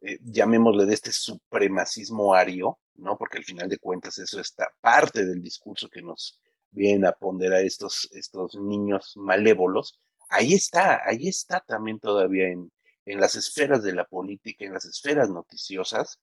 eh, 0.00 0.18
llamémosle 0.22 0.86
de 0.86 0.94
este 0.94 1.12
supremacismo 1.12 2.34
ario, 2.34 2.78
¿no? 2.94 3.18
Porque 3.18 3.38
al 3.38 3.44
final 3.44 3.68
de 3.68 3.78
cuentas 3.78 4.18
eso 4.18 4.40
está 4.40 4.72
parte 4.80 5.26
del 5.26 5.42
discurso 5.42 5.90
que 5.90 6.00
nos 6.00 6.40
viene 6.70 7.06
a 7.06 7.12
ponderar 7.12 7.62
estos, 7.62 8.08
estos 8.12 8.54
niños 8.54 9.12
malévolos. 9.16 10.00
Ahí 10.30 10.54
está, 10.54 11.02
ahí 11.04 11.28
está 11.28 11.60
también 11.60 12.00
todavía 12.00 12.48
en, 12.48 12.72
en 13.04 13.20
las 13.20 13.34
esferas 13.34 13.82
de 13.82 13.92
la 13.92 14.06
política, 14.06 14.64
en 14.64 14.72
las 14.72 14.86
esferas 14.86 15.28
noticiosas, 15.28 16.20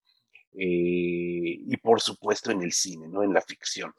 eh, 0.53 1.57
y 1.67 1.77
por 1.77 2.01
supuesto 2.01 2.51
en 2.51 2.61
el 2.61 2.73
cine, 2.73 3.07
¿no? 3.07 3.23
En 3.23 3.33
la 3.33 3.41
ficción. 3.41 3.93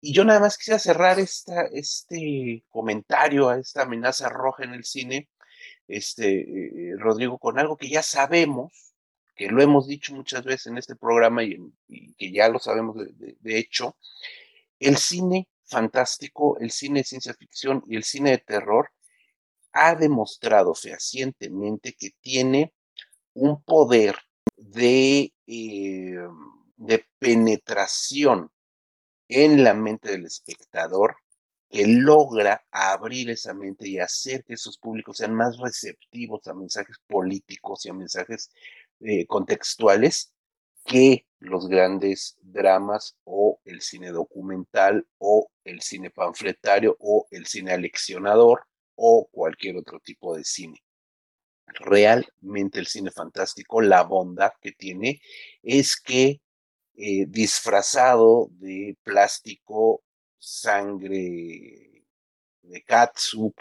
Y 0.00 0.14
yo 0.14 0.24
nada 0.24 0.40
más 0.40 0.56
quisiera 0.56 0.78
cerrar 0.78 1.18
este 1.18 2.64
comentario 2.70 3.48
a 3.48 3.58
esta 3.58 3.82
amenaza 3.82 4.28
roja 4.28 4.64
en 4.64 4.74
el 4.74 4.84
cine, 4.84 5.28
este, 5.88 6.40
eh, 6.40 6.96
Rodrigo, 6.96 7.38
con 7.38 7.58
algo 7.58 7.76
que 7.76 7.90
ya 7.90 8.02
sabemos, 8.02 8.94
que 9.36 9.48
lo 9.48 9.62
hemos 9.62 9.86
dicho 9.86 10.14
muchas 10.14 10.44
veces 10.44 10.68
en 10.68 10.78
este 10.78 10.96
programa 10.96 11.44
y, 11.44 11.58
que 12.18 12.32
ya 12.32 12.48
lo 12.48 12.58
sabemos 12.58 12.96
de, 12.96 13.36
de, 13.38 13.58
hecho, 13.58 13.96
el 14.78 14.96
cine 14.96 15.48
fantástico, 15.64 16.58
el 16.58 16.70
cine 16.70 17.00
de 17.00 17.04
ciencia 17.04 17.34
ficción 17.34 17.82
y 17.86 17.96
el 17.96 18.04
cine 18.04 18.30
de 18.30 18.38
terror 18.38 18.90
ha 19.72 19.94
demostrado 19.94 20.74
fehacientemente 20.74 21.92
que 21.92 22.10
tiene 22.20 22.74
un 23.34 23.62
poder 23.62 24.16
de, 24.56 25.32
de 26.76 27.04
penetración 27.18 28.50
en 29.28 29.64
la 29.64 29.74
mente 29.74 30.10
del 30.10 30.26
espectador 30.26 31.16
que 31.70 31.86
logra 31.86 32.64
abrir 32.70 33.30
esa 33.30 33.54
mente 33.54 33.88
y 33.88 33.98
hacer 33.98 34.44
que 34.44 34.54
esos 34.54 34.76
públicos 34.76 35.18
sean 35.18 35.34
más 35.34 35.56
receptivos 35.58 36.46
a 36.48 36.54
mensajes 36.54 36.96
políticos 37.06 37.86
y 37.86 37.90
a 37.90 37.94
mensajes 37.94 38.50
eh, 39.00 39.26
contextuales 39.26 40.32
que 40.84 41.26
los 41.38 41.68
grandes 41.68 42.36
dramas 42.42 43.16
o 43.24 43.60
el 43.64 43.80
cine 43.80 44.10
documental 44.10 45.06
o 45.18 45.50
el 45.64 45.80
cine 45.80 46.10
panfletario 46.10 46.96
o 46.98 47.26
el 47.30 47.46
cine 47.46 47.72
aleccionador 47.72 48.66
o 48.96 49.28
cualquier 49.30 49.76
otro 49.76 50.00
tipo 50.00 50.36
de 50.36 50.44
cine. 50.44 50.82
Realmente 51.78 52.78
el 52.78 52.86
cine 52.86 53.10
fantástico, 53.10 53.80
la 53.80 54.02
bondad 54.02 54.52
que 54.60 54.72
tiene 54.72 55.20
es 55.62 56.00
que 56.00 56.40
eh, 56.96 57.26
disfrazado 57.28 58.48
de 58.52 58.96
plástico, 59.02 60.02
sangre 60.38 62.04
de 62.62 62.82
catsup, 62.84 63.54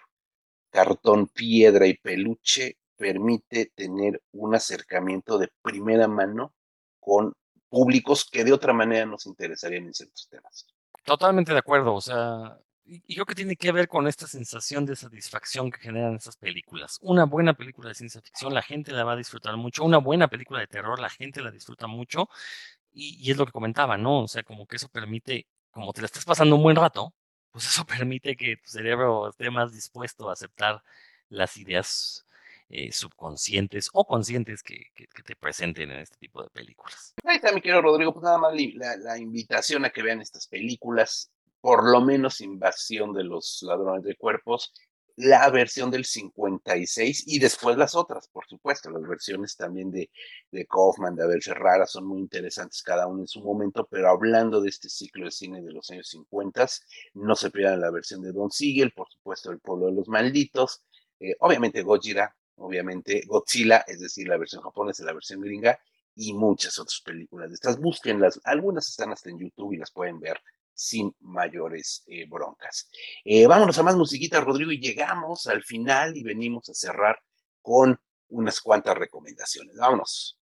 cartón 0.70 1.28
piedra 1.28 1.88
y 1.88 1.97
peluche, 1.97 2.78
permite 2.95 3.72
tener 3.76 4.22
un 4.34 4.55
acercamiento 4.55 5.38
de 5.38 5.49
primera 5.62 6.07
mano 6.07 6.53
con 6.99 7.34
públicos 7.70 8.28
que 8.30 8.43
de 8.43 8.51
otra 8.51 8.74
manera 8.74 9.05
nos 9.05 9.26
interesarían 9.26 9.86
en 9.86 9.93
ciertos 9.93 10.28
temas. 10.30 10.68
Totalmente 11.03 11.53
de 11.53 11.60
acuerdo, 11.60 11.93
o 11.95 12.01
sea, 12.01 12.60
y 12.89 13.03
y 13.05 13.15
creo 13.15 13.25
que 13.25 13.35
tiene 13.35 13.55
que 13.55 13.71
ver 13.71 13.87
con 13.87 14.07
esta 14.07 14.27
sensación 14.27 14.85
de 14.85 14.95
satisfacción 14.95 15.71
que 15.71 15.79
generan 15.79 16.15
estas 16.15 16.37
películas. 16.37 16.97
Una 17.01 17.25
buena 17.25 17.53
película 17.53 17.89
de 17.89 17.95
ciencia 17.95 18.21
ficción, 18.21 18.53
la 18.53 18.61
gente 18.61 18.91
la 18.91 19.03
va 19.03 19.13
a 19.13 19.15
disfrutar 19.15 19.57
mucho. 19.57 19.83
Una 19.83 19.97
buena 19.97 20.27
película 20.27 20.59
de 20.59 20.67
terror, 20.67 20.99
la 20.99 21.09
gente 21.09 21.41
la 21.41 21.51
disfruta 21.51 21.87
mucho. 21.87 22.29
Y, 22.91 23.29
es 23.31 23.37
lo 23.37 23.45
que 23.45 23.51
comentaba, 23.51 23.97
¿no? 23.97 24.23
O 24.23 24.27
sea, 24.27 24.43
como 24.43 24.67
que 24.67 24.77
eso 24.77 24.89
permite, 24.89 25.47
como 25.71 25.93
te 25.93 26.01
la 26.01 26.05
estás 26.05 26.25
pasando 26.25 26.55
un 26.55 26.63
buen 26.63 26.75
rato, 26.75 27.13
pues 27.51 27.67
eso 27.67 27.85
permite 28.07 28.35
que 28.35 28.57
tu 28.57 28.69
cerebro 28.69 29.29
esté 29.29 29.49
más 29.51 29.73
dispuesto 29.73 30.29
a 30.29 30.33
aceptar 30.33 30.83
las 31.29 31.57
ideas 31.57 32.25
eh, 32.69 32.91
subconscientes 32.91 33.89
o 33.93 34.05
conscientes 34.05 34.63
que, 34.63 34.91
te 35.25 35.35
presenten 35.35 35.91
en 35.91 35.99
este 35.99 36.17
tipo 36.17 36.43
de 36.43 36.49
películas. 36.49 37.13
Ahí 37.23 37.37
está, 37.37 37.51
mi 37.51 37.61
querido 37.61 37.81
Rodrigo, 37.81 38.13
pues 38.13 38.23
nada 38.23 38.37
más 38.37 38.53
la 38.53 39.17
invitación 39.17 39.85
a 39.85 39.89
que 39.89 40.03
vean 40.03 40.21
estas 40.21 40.47
películas, 40.47 41.31
por 41.62 41.89
lo 41.89 42.01
menos 42.01 42.41
Invasión 42.41 43.14
de 43.14 43.24
los 43.24 43.60
Ladrones 43.64 44.03
de 44.03 44.16
Cuerpos, 44.16 44.74
la 45.16 45.49
versión 45.49 45.91
del 45.91 46.05
56 46.05 47.26
y 47.28 47.39
después 47.39 47.76
las 47.76 47.93
otras, 47.93 48.30
por 48.30 48.47
supuesto, 48.47 48.89
las 48.89 49.01
versiones 49.01 49.57
también 49.57 49.91
de, 49.91 50.10
de 50.49 50.66
Kaufman, 50.66 51.14
de 51.16 51.24
Abel 51.24 51.43
Ferrara, 51.43 51.86
son 51.86 52.05
muy 52.05 52.20
interesantes 52.20 52.82
cada 52.82 53.05
uno 53.05 53.22
en 53.22 53.28
su 53.28 53.43
momento, 53.43 53.86
pero 53.91 54.10
hablando 54.10 54.62
de 54.62 54.70
este 54.70 54.88
ciclo 54.88 55.26
de 55.26 55.32
cine 55.32 55.62
de 55.62 55.74
los 55.74 55.89
años 55.91 56.07
50, 56.07 56.66
no 57.16 57.36
se 57.36 57.51
pierdan 57.51 57.82
la 57.82 57.91
versión 57.91 58.22
de 58.22 58.32
Don 58.32 58.49
Siegel, 58.49 58.93
por 58.93 59.10
supuesto, 59.10 59.51
El 59.51 59.60
Pueblo 59.60 59.88
de 59.88 59.91
los 59.91 60.07
Malditos, 60.07 60.84
eh, 61.20 61.36
obviamente 61.39 61.84
Gojira, 61.84 62.34
obviamente 62.55 63.24
Godzilla, 63.28 63.84
es 63.88 63.99
decir, 63.99 64.28
la 64.28 64.38
versión 64.38 64.62
japonesa, 64.62 65.03
la 65.03 65.14
versión 65.14 65.41
gringa, 65.41 65.80
y 66.16 66.34
muchas 66.34 66.78
otras 66.80 67.01
películas 67.01 67.49
de 67.49 67.55
estas. 67.55 67.80
Búsquenlas, 67.80 68.39
algunas 68.43 68.89
están 68.89 69.12
hasta 69.12 69.30
en 69.30 69.39
YouTube 69.39 69.74
y 69.74 69.78
las 69.78 69.91
pueden 69.91 70.20
ver 70.20 70.39
sin 70.80 71.13
mayores 71.19 72.03
eh, 72.07 72.25
broncas. 72.25 72.89
Eh, 73.25 73.45
vámonos 73.47 73.77
a 73.77 73.84
más 73.84 73.97
musiquita, 73.97 74.39
Rodrigo, 74.39 74.71
y 74.71 74.80
llegamos 74.80 75.45
al 75.47 75.61
final 75.61 76.15
y 76.15 76.23
venimos 76.23 76.69
a 76.69 76.73
cerrar 76.73 77.19
con 77.61 77.99
unas 78.30 78.61
cuantas 78.61 78.97
recomendaciones. 78.97 79.75
Vámonos. 79.75 80.39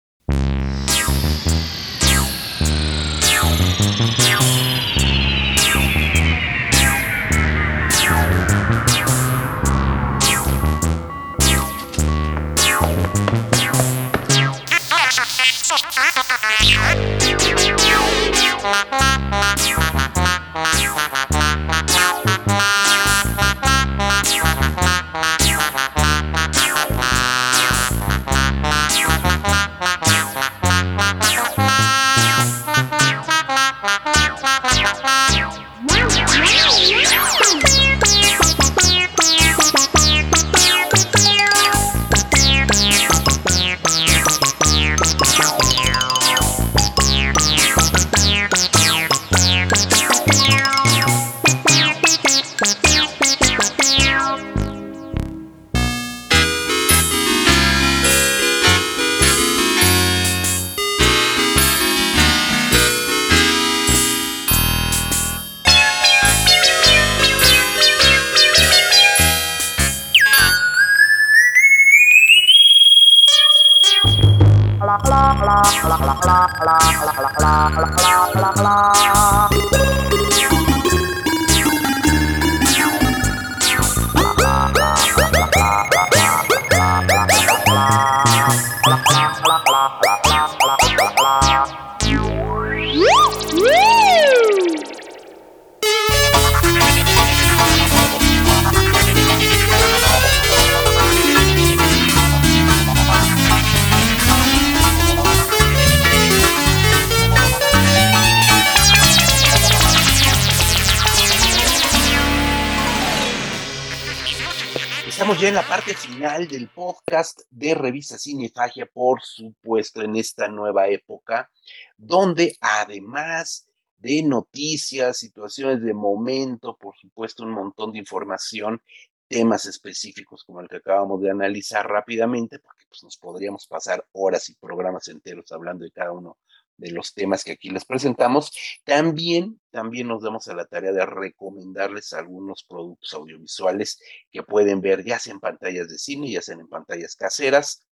Revista 117.97 118.19
Cinefagia, 118.19 118.85
por 118.85 119.23
supuesto, 119.23 120.03
en 120.03 120.15
esta 120.15 120.47
nueva 120.47 120.87
época, 120.87 121.49
donde 121.97 122.55
además 122.61 123.67
de 123.97 124.21
noticias, 124.21 125.17
situaciones 125.17 125.81
de 125.81 125.95
momento, 125.95 126.77
por 126.77 126.95
supuesto, 126.95 127.43
un 127.43 127.53
montón 127.53 127.91
de 127.91 127.97
información, 127.97 128.83
temas 129.27 129.65
específicos 129.65 130.43
como 130.43 130.61
el 130.61 130.67
que 130.67 130.77
acabamos 130.77 131.19
de 131.21 131.31
analizar 131.31 131.87
rápidamente, 131.87 132.59
porque 132.59 132.85
pues, 132.87 133.01
nos 133.01 133.17
podríamos 133.17 133.65
pasar 133.65 134.05
horas 134.11 134.47
y 134.49 134.55
programas 134.55 135.07
enteros 135.07 135.51
hablando 135.51 135.83
de 135.83 135.91
cada 135.91 136.11
uno 136.11 136.37
de 136.77 136.91
los 136.91 137.13
temas 137.13 137.43
que 137.43 137.53
aquí 137.53 137.69
les 137.69 137.85
presentamos. 137.85 138.51
También, 138.83 139.59
también 139.71 140.07
nos 140.07 140.23
damos 140.23 140.47
a 140.47 140.55
la 140.55 140.65
tarea 140.65 140.91
de 140.91 141.05
recomendarles 141.05 142.13
algunos 142.13 142.63
productos 142.63 143.13
audiovisuales 143.13 143.99
que 144.31 144.43
pueden 144.43 144.81
ver 144.81 145.03
ya 145.03 145.19
sea 145.19 145.33
en 145.33 145.39
pantallas 145.39 145.89
de 145.89 145.97
cine, 145.97 146.31
ya 146.31 146.41
sean 146.41 146.61
en 146.61 146.67
pantallas 146.67 147.15
caseras. 147.15 147.83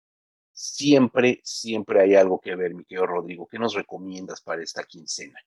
Siempre, 0.54 1.42
siempre 1.44 2.02
hay 2.02 2.16
algo 2.16 2.40
que 2.40 2.56
ver, 2.56 2.74
mi 2.74 2.86
querido 2.86 3.08
Rodrigo. 3.08 3.48
¿Qué 3.48 3.60
nos 3.60 3.74
recomiendas 3.74 4.42
para 4.42 4.64
esta 4.64 4.84
quincena? 4.84 5.40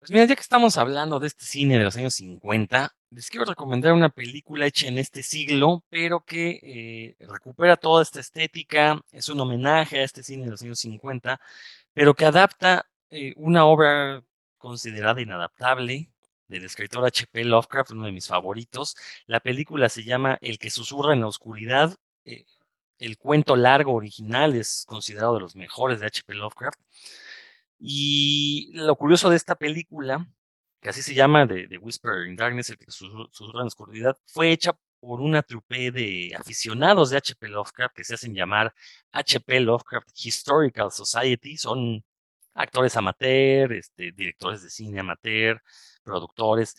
Pues 0.00 0.10
mira, 0.12 0.24
ya 0.24 0.34
que 0.34 0.40
estamos 0.40 0.78
hablando 0.78 1.20
de 1.20 1.26
este 1.26 1.44
cine 1.44 1.76
de 1.76 1.84
los 1.84 1.94
años 1.94 2.14
50, 2.14 2.90
les 3.10 3.28
quiero 3.28 3.44
recomendar 3.44 3.92
una 3.92 4.08
película 4.08 4.64
hecha 4.66 4.86
en 4.86 4.96
este 4.96 5.22
siglo, 5.22 5.84
pero 5.90 6.24
que 6.24 6.58
eh, 6.62 7.26
recupera 7.26 7.76
toda 7.76 8.02
esta 8.02 8.18
estética, 8.18 8.98
es 9.12 9.28
un 9.28 9.40
homenaje 9.40 9.98
a 9.98 10.04
este 10.04 10.22
cine 10.22 10.44
de 10.44 10.52
los 10.52 10.62
años 10.62 10.78
50, 10.78 11.38
pero 11.94 12.14
que 12.14 12.24
adapta 12.26 12.86
eh, 13.10 13.32
una 13.36 13.64
obra 13.66 14.22
considerada 14.58 15.20
inadaptable 15.20 16.10
del 16.48 16.64
escritor 16.64 17.04
H.P. 17.04 17.44
Lovecraft, 17.44 17.92
uno 17.92 18.06
de 18.06 18.12
mis 18.12 18.28
favoritos. 18.28 18.96
La 19.26 19.40
película 19.40 19.88
se 19.88 20.04
llama 20.04 20.38
El 20.40 20.58
que 20.58 20.70
susurra 20.70 21.12
en 21.14 21.20
la 21.20 21.28
oscuridad. 21.28 21.96
eh, 22.24 22.44
el 22.98 23.16
cuento 23.18 23.56
largo 23.56 23.94
original 23.94 24.54
es 24.54 24.84
considerado 24.86 25.34
de 25.34 25.40
los 25.40 25.56
mejores 25.56 26.00
de 26.00 26.06
H.P. 26.06 26.34
Lovecraft. 26.34 26.78
Y 27.78 28.70
lo 28.74 28.94
curioso 28.96 29.30
de 29.30 29.36
esta 29.36 29.54
película, 29.56 30.28
que 30.80 30.90
así 30.90 31.02
se 31.02 31.14
llama, 31.14 31.46
de, 31.46 31.66
de 31.66 31.78
Whisper 31.78 32.26
in 32.26 32.36
Darkness, 32.36 32.70
el 32.70 32.78
que 32.78 32.90
susurra 32.90 33.60
en 33.60 33.60
la 33.60 33.64
oscuridad, 33.64 34.16
fue 34.26 34.52
hecha 34.52 34.76
por 35.00 35.20
una 35.20 35.42
trupe 35.42 35.90
de 35.90 36.34
aficionados 36.38 37.10
de 37.10 37.16
H.P. 37.18 37.48
Lovecraft 37.48 37.94
que 37.96 38.04
se 38.04 38.14
hacen 38.14 38.34
llamar 38.34 38.74
H.P. 39.12 39.60
Lovecraft 39.60 40.08
Historical 40.24 40.90
Society. 40.92 41.56
Son 41.56 42.04
actores 42.54 42.96
amateur, 42.96 43.72
este, 43.72 44.12
directores 44.12 44.62
de 44.62 44.70
cine 44.70 45.00
amateur, 45.00 45.62
productores, 46.04 46.76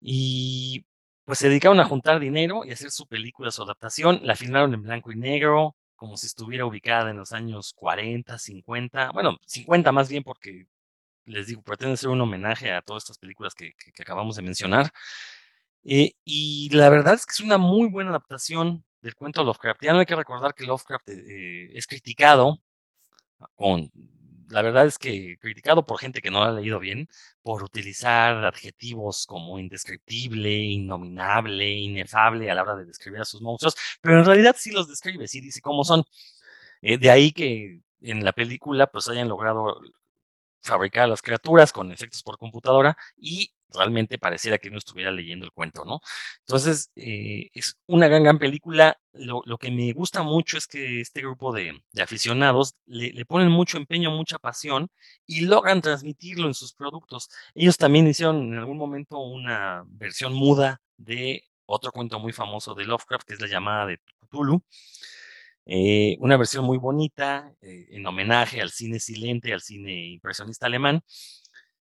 y 0.00 0.84
pues 1.24 1.38
se 1.38 1.48
dedicaron 1.48 1.78
a 1.80 1.84
juntar 1.84 2.18
dinero 2.20 2.64
y 2.64 2.72
hacer 2.72 2.90
su 2.90 3.06
película, 3.06 3.50
su 3.50 3.62
adaptación. 3.62 4.20
La 4.22 4.34
filmaron 4.36 4.74
en 4.74 4.82
blanco 4.82 5.12
y 5.12 5.16
negro, 5.16 5.76
como 5.96 6.16
si 6.16 6.26
estuviera 6.26 6.66
ubicada 6.66 7.10
en 7.10 7.18
los 7.18 7.32
años 7.32 7.72
40, 7.74 8.38
50, 8.38 9.12
bueno, 9.12 9.36
50 9.46 9.92
más 9.92 10.08
bien 10.08 10.24
porque 10.24 10.66
les 11.26 11.46
digo, 11.48 11.62
pretende 11.62 11.96
ser 11.96 12.10
un 12.10 12.20
homenaje 12.20 12.72
a 12.72 12.82
todas 12.82 13.04
estas 13.04 13.18
películas 13.18 13.54
que, 13.54 13.72
que- 13.74 13.92
que 13.92 14.02
acabamos 14.02 14.36
de 14.36 14.42
mencionar. 14.42 14.92
Eh, 15.84 16.14
y 16.24 16.68
la 16.72 16.88
verdad 16.90 17.14
es 17.14 17.26
que 17.26 17.32
es 17.32 17.40
una 17.40 17.58
muy 17.58 17.88
buena 17.88 18.10
adaptación 18.10 18.84
del 19.00 19.14
cuento 19.16 19.42
Lovecraft. 19.44 19.82
Ya 19.82 19.92
no 19.92 20.00
hay 20.00 20.06
que 20.06 20.16
recordar 20.16 20.54
que 20.54 20.64
Lovecraft 20.64 21.08
eh, 21.08 21.70
es 21.76 21.86
criticado 21.86 22.60
con, 23.56 23.90
la 24.48 24.62
verdad 24.62 24.86
es 24.86 24.98
que 24.98 25.38
criticado 25.40 25.84
por 25.86 25.98
gente 25.98 26.20
que 26.22 26.30
no 26.30 26.40
lo 26.40 26.44
ha 26.46 26.52
leído 26.52 26.78
bien, 26.78 27.08
por 27.42 27.62
utilizar 27.64 28.44
adjetivos 28.44 29.26
como 29.26 29.58
indescriptible, 29.58 30.50
innominable, 30.56 31.68
inefable 31.70 32.50
a 32.50 32.54
la 32.54 32.62
hora 32.62 32.76
de 32.76 32.84
describir 32.86 33.20
a 33.20 33.24
sus 33.24 33.40
monstruos, 33.42 33.76
pero 34.00 34.18
en 34.18 34.24
realidad 34.26 34.56
sí 34.58 34.70
los 34.72 34.88
describe, 34.88 35.26
sí 35.28 35.40
dice 35.40 35.60
cómo 35.60 35.84
son. 35.84 36.04
Eh, 36.82 36.98
de 36.98 37.10
ahí 37.10 37.32
que 37.32 37.80
en 38.00 38.24
la 38.24 38.32
película 38.32 38.86
pues 38.88 39.08
hayan 39.08 39.28
logrado 39.28 39.80
fabricar 40.62 41.08
las 41.08 41.22
criaturas 41.22 41.72
con 41.72 41.92
efectos 41.92 42.22
por 42.22 42.38
computadora 42.38 42.96
y 43.16 43.52
realmente 43.74 44.18
pareciera 44.18 44.58
que 44.58 44.70
no 44.70 44.78
estuviera 44.78 45.10
leyendo 45.10 45.44
el 45.46 45.52
cuento, 45.52 45.84
¿no? 45.84 46.00
Entonces, 46.40 46.90
eh, 46.96 47.50
es 47.54 47.76
una 47.86 48.08
gran, 48.08 48.22
gran 48.24 48.38
película. 48.38 48.98
Lo, 49.12 49.42
lo 49.44 49.58
que 49.58 49.70
me 49.70 49.92
gusta 49.92 50.22
mucho 50.22 50.56
es 50.58 50.66
que 50.66 51.00
este 51.00 51.20
grupo 51.22 51.52
de, 51.52 51.82
de 51.92 52.02
aficionados 52.02 52.74
le, 52.86 53.12
le 53.12 53.24
ponen 53.26 53.50
mucho 53.50 53.76
empeño, 53.78 54.10
mucha 54.10 54.38
pasión 54.38 54.88
y 55.26 55.42
logran 55.42 55.80
transmitirlo 55.82 56.46
en 56.48 56.54
sus 56.54 56.72
productos. 56.74 57.28
Ellos 57.54 57.76
también 57.76 58.06
hicieron 58.08 58.52
en 58.52 58.58
algún 58.58 58.78
momento 58.78 59.18
una 59.18 59.84
versión 59.86 60.32
muda 60.34 60.80
de 60.96 61.44
otro 61.66 61.92
cuento 61.92 62.18
muy 62.18 62.32
famoso 62.32 62.74
de 62.74 62.84
Lovecraft, 62.84 63.26
que 63.26 63.34
es 63.34 63.40
la 63.40 63.48
llamada 63.48 63.86
de 63.86 63.98
Cthulhu. 64.28 64.62
Eh, 65.64 66.16
una 66.18 66.36
versión 66.36 66.64
muy 66.64 66.76
bonita, 66.78 67.54
eh, 67.60 67.86
en 67.90 68.04
homenaje 68.06 68.60
al 68.60 68.70
cine 68.70 68.98
silente, 68.98 69.52
al 69.52 69.60
cine 69.60 70.06
impresionista 70.06 70.66
alemán, 70.66 71.02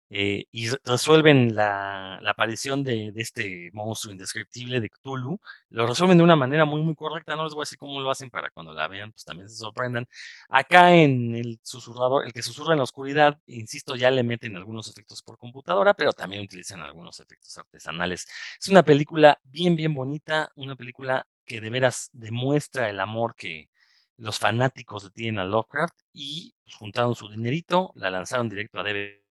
eh, 0.10 0.46
y 0.52 0.70
re- 0.70 0.80
resuelven 0.86 1.56
la, 1.56 2.18
aparición 2.28 2.84
de, 2.84 3.12
este 3.16 3.70
monstruo 3.74 4.12
indescriptible 4.12 4.80
de 4.80 4.90
Cthulhu, 4.90 5.40
lo 5.70 5.88
resuelven 5.88 6.18
de 6.18 6.24
una 6.24 6.36
manera 6.36 6.66
muy, 6.66 6.82
muy 6.82 6.96
correcta, 6.96 7.36
no 7.36 7.44
les 7.46 7.54
voy 7.54 7.62
a 7.62 7.66
decir 7.66 7.78
cómo 7.78 8.00
lo 8.00 8.12
hacen 8.12 8.30
para 8.30 8.50
cuando 8.52 8.74
la 8.74 8.88
vean, 8.88 9.12
pues 9.12 9.26
también 9.26 9.50
se 9.50 9.56
sorprendan. 9.58 10.08
Acá 10.50 10.94
en 10.96 11.36
el 11.36 11.60
susurrador, 11.64 12.26
el 12.26 12.34
que 12.34 12.42
susurra 12.42 12.74
en 12.74 12.78
la 12.80 12.84
oscuridad, 12.84 13.40
insisto, 13.48 13.96
ya 13.96 14.12
le 14.12 14.24
meten 14.24 14.56
algunos 14.56 14.88
efectos 14.90 15.22
por 15.24 15.38
computadora, 15.38 15.94
pero 15.94 16.14
también 16.14 16.44
utilizan 16.44 16.82
algunos 16.82 17.20
efectos 17.20 17.58
artesanales. 17.58 18.28
Es 18.60 18.68
una 18.70 18.84
película 18.84 19.40
bien, 19.44 19.76
bien 19.76 19.94
bonita, 19.94 20.52
una 20.56 20.76
película 20.76 21.28
que 21.46 21.62
de 21.62 21.70
veras 21.70 22.10
demuestra 22.14 22.90
el 22.90 23.00
amor 23.00 23.36
que 23.36 23.70
los 24.18 24.40
fanáticos 24.40 25.12
tienen 25.14 25.40
a 25.40 25.46
Lovecraft 25.46 25.96
y 26.14 26.56
pues, 26.64 26.76
juntaron 26.76 27.16
su 27.16 27.30
dinerito, 27.30 27.92
la 27.96 28.10
lanzaron 28.10 28.50
directo 28.50 28.80
a 28.80 28.84
DVD. 28.84 29.25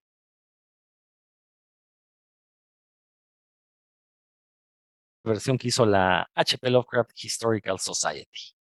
Versión 5.30 5.58
que 5.58 5.68
hizo 5.68 5.86
la 5.86 6.28
HP 6.34 6.70
Lovecraft 6.70 7.12
Historical 7.24 7.78
Society. 7.78 8.54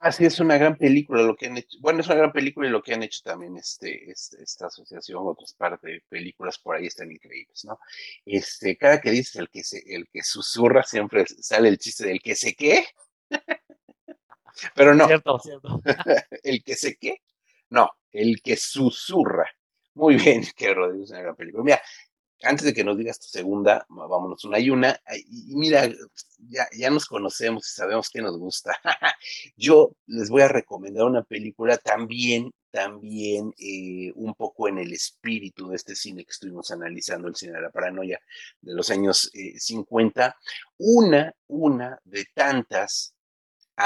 Así 0.00 0.24
es 0.24 0.40
una 0.40 0.58
gran 0.58 0.76
película 0.76 1.22
lo 1.22 1.36
que 1.36 1.46
han 1.46 1.56
hecho. 1.58 1.78
Bueno, 1.80 2.00
es 2.00 2.06
una 2.06 2.16
gran 2.16 2.32
película 2.32 2.66
y 2.66 2.70
lo 2.72 2.82
que 2.82 2.92
han 2.92 3.04
hecho 3.04 3.20
también 3.22 3.56
este, 3.56 4.10
este- 4.10 4.42
esta 4.42 4.66
asociación, 4.66 5.22
otras 5.24 5.54
partes 5.54 5.82
de 5.92 6.02
películas 6.08 6.58
por 6.58 6.74
ahí 6.74 6.86
están 6.86 7.12
increíbles, 7.12 7.64
¿no? 7.64 7.78
Este, 8.26 8.76
cada 8.76 9.00
que 9.00 9.12
dices 9.12 9.36
el 9.36 9.48
que 9.48 9.62
se, 9.62 9.80
el 9.86 10.08
que 10.08 10.24
susurra, 10.24 10.82
siempre 10.82 11.24
sale 11.26 11.68
el 11.68 11.78
chiste 11.78 12.04
del 12.08 12.20
que 12.20 12.34
se 12.34 12.54
qué. 12.54 12.84
Pero 14.74 14.94
no, 14.94 15.06
Cierto, 15.06 15.38
cierto. 15.38 15.80
el 16.42 16.62
que 16.64 16.74
se 16.74 16.96
qué, 16.96 17.22
no, 17.70 17.90
el 18.10 18.42
que 18.42 18.56
susurra. 18.56 19.46
Muy 19.94 20.16
bien, 20.16 20.42
que 20.56 20.74
Rodrigo 20.74 21.04
es 21.04 21.10
una 21.10 21.22
gran 21.22 21.36
película. 21.36 21.62
Mira, 21.64 21.82
antes 22.42 22.66
de 22.66 22.74
que 22.74 22.84
nos 22.84 22.96
digas 22.96 23.18
tu 23.18 23.26
segunda, 23.26 23.86
vámonos 23.88 24.44
una 24.44 24.58
y 24.58 24.70
una. 24.70 24.98
Y 25.28 25.54
mira, 25.56 25.88
ya, 26.48 26.66
ya 26.76 26.90
nos 26.90 27.06
conocemos 27.06 27.68
y 27.68 27.74
sabemos 27.74 28.10
que 28.10 28.22
nos 28.22 28.38
gusta. 28.38 28.76
Yo 29.56 29.92
les 30.06 30.28
voy 30.28 30.42
a 30.42 30.48
recomendar 30.48 31.04
una 31.04 31.22
película 31.22 31.76
también, 31.78 32.52
también 32.70 33.54
eh, 33.58 34.12
un 34.14 34.34
poco 34.34 34.68
en 34.68 34.78
el 34.78 34.92
espíritu 34.92 35.68
de 35.68 35.76
este 35.76 35.94
cine 35.94 36.24
que 36.24 36.30
estuvimos 36.30 36.70
analizando, 36.70 37.28
el 37.28 37.36
cine 37.36 37.52
de 37.52 37.62
la 37.62 37.70
paranoia 37.70 38.20
de 38.60 38.74
los 38.74 38.90
años 38.90 39.30
eh, 39.34 39.58
50. 39.58 40.36
Una, 40.78 41.34
una 41.46 42.00
de 42.04 42.26
tantas 42.34 43.14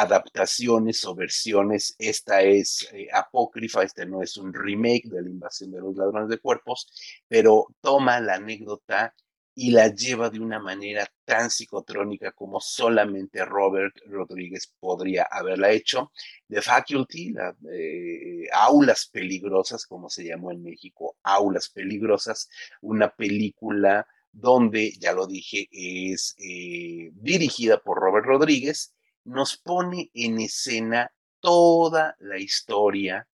adaptaciones 0.00 1.04
o 1.04 1.14
versiones. 1.14 1.94
Esta 1.98 2.42
es 2.42 2.88
eh, 2.92 3.08
apócrifa, 3.12 3.82
este 3.82 4.06
no 4.06 4.22
es 4.22 4.36
un 4.36 4.52
remake 4.52 5.08
de 5.08 5.22
la 5.22 5.30
invasión 5.30 5.72
de 5.72 5.80
los 5.80 5.96
ladrones 5.96 6.28
de 6.28 6.38
cuerpos, 6.38 6.88
pero 7.28 7.66
toma 7.80 8.20
la 8.20 8.34
anécdota 8.34 9.14
y 9.58 9.70
la 9.70 9.88
lleva 9.88 10.28
de 10.28 10.38
una 10.38 10.58
manera 10.58 11.06
tan 11.24 11.50
psicotrónica 11.50 12.32
como 12.32 12.60
solamente 12.60 13.42
Robert 13.44 13.96
Rodríguez 14.06 14.70
podría 14.78 15.26
haberla 15.30 15.70
hecho. 15.70 16.12
The 16.46 16.60
Faculty, 16.60 17.30
la, 17.32 17.56
eh, 17.72 18.48
Aulas 18.52 19.08
Peligrosas, 19.10 19.86
como 19.86 20.10
se 20.10 20.24
llamó 20.24 20.52
en 20.52 20.62
México, 20.62 21.16
Aulas 21.22 21.70
Peligrosas, 21.70 22.50
una 22.82 23.08
película 23.08 24.06
donde, 24.30 24.92
ya 25.00 25.14
lo 25.14 25.26
dije, 25.26 25.68
es 25.72 26.36
eh, 26.38 27.10
dirigida 27.14 27.78
por 27.82 27.98
Robert 27.98 28.26
Rodríguez, 28.26 28.95
nos 29.26 29.56
pone 29.56 30.10
en 30.14 30.40
escena 30.40 31.12
toda 31.40 32.16
la 32.20 32.38
historia 32.38 33.28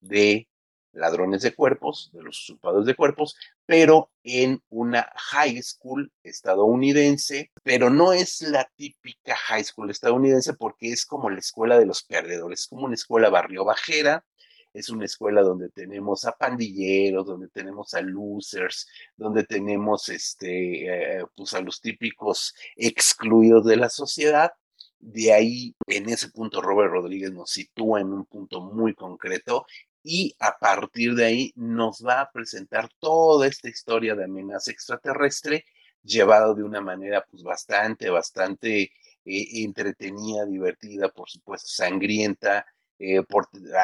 de 0.00 0.48
ladrones 0.92 1.42
de 1.42 1.54
cuerpos, 1.54 2.10
de 2.12 2.22
los 2.22 2.40
usurpadores 2.42 2.86
de 2.86 2.94
cuerpos, 2.94 3.36
pero 3.66 4.10
en 4.24 4.62
una 4.70 5.12
high 5.14 5.62
school 5.62 6.10
estadounidense, 6.22 7.52
pero 7.62 7.90
no 7.90 8.12
es 8.12 8.40
la 8.42 8.68
típica 8.74 9.36
high 9.36 9.64
school 9.64 9.90
estadounidense 9.90 10.54
porque 10.54 10.90
es 10.92 11.06
como 11.06 11.30
la 11.30 11.38
escuela 11.38 11.78
de 11.78 11.86
los 11.86 12.02
perdedores, 12.02 12.60
es 12.60 12.66
como 12.66 12.86
una 12.86 12.94
escuela 12.94 13.28
barrio 13.28 13.64
bajera, 13.64 14.24
es 14.72 14.88
una 14.88 15.04
escuela 15.04 15.42
donde 15.42 15.70
tenemos 15.70 16.24
a 16.24 16.32
pandilleros, 16.32 17.26
donde 17.26 17.48
tenemos 17.48 17.94
a 17.94 18.00
losers, 18.00 18.86
donde 19.16 19.44
tenemos 19.44 20.08
este, 20.08 21.18
eh, 21.18 21.24
pues 21.36 21.52
a 21.54 21.60
los 21.60 21.80
típicos 21.80 22.54
excluidos 22.76 23.64
de 23.66 23.76
la 23.76 23.88
sociedad. 23.88 24.52
De 25.00 25.32
ahí, 25.32 25.74
en 25.86 26.08
ese 26.08 26.30
punto, 26.30 26.60
Robert 26.60 26.90
Rodríguez 26.90 27.32
nos 27.32 27.50
sitúa 27.50 28.00
en 28.00 28.12
un 28.12 28.24
punto 28.24 28.60
muy 28.60 28.94
concreto 28.94 29.66
y 30.02 30.34
a 30.40 30.58
partir 30.58 31.14
de 31.14 31.24
ahí 31.24 31.52
nos 31.56 32.04
va 32.04 32.22
a 32.22 32.30
presentar 32.30 32.88
toda 32.98 33.46
esta 33.46 33.68
historia 33.68 34.14
de 34.14 34.24
amenaza 34.24 34.70
extraterrestre 34.70 35.64
llevado 36.02 36.54
de 36.54 36.62
una 36.62 36.80
manera 36.80 37.24
pues 37.30 37.42
bastante, 37.42 38.10
bastante 38.10 38.82
eh, 39.24 39.62
entretenida, 39.62 40.46
divertida, 40.46 41.08
por 41.10 41.28
supuesto, 41.28 41.68
sangrienta. 41.68 42.66
Eh, 42.98 43.22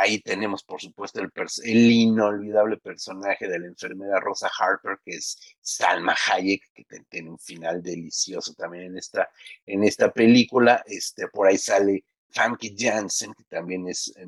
ahí 0.01 0.21
tenemos, 0.21 0.65
por 0.65 0.81
supuesto, 0.81 1.21
el, 1.21 1.31
el, 1.65 1.91
inolvidable 1.91 2.79
personaje 2.79 3.49
de 3.49 3.61
la 3.61 3.67
enfermera 3.67 4.19
Rosa 4.19 4.51
Harper, 4.59 4.99
que 5.05 5.13
es 5.17 5.57
Salma 5.61 6.17
Hayek, 6.27 6.63
que 6.75 6.85
tiene 7.09 7.31
un 7.31 7.39
final 7.39 7.83
delicioso 7.83 8.55
también 8.55 8.85
en 8.85 8.99
esta, 8.99 9.31
en 9.67 9.85
esta 9.85 10.13
película. 10.13 10.83
Este, 10.87 11.29
por 11.29 11.47
ahí 11.47 11.59
sale 11.59 12.05
Famke 12.35 12.75
Janssen, 12.77 13.33
que 13.35 13.45
también 13.45 13.89
es, 13.89 14.13
eh, 14.17 14.27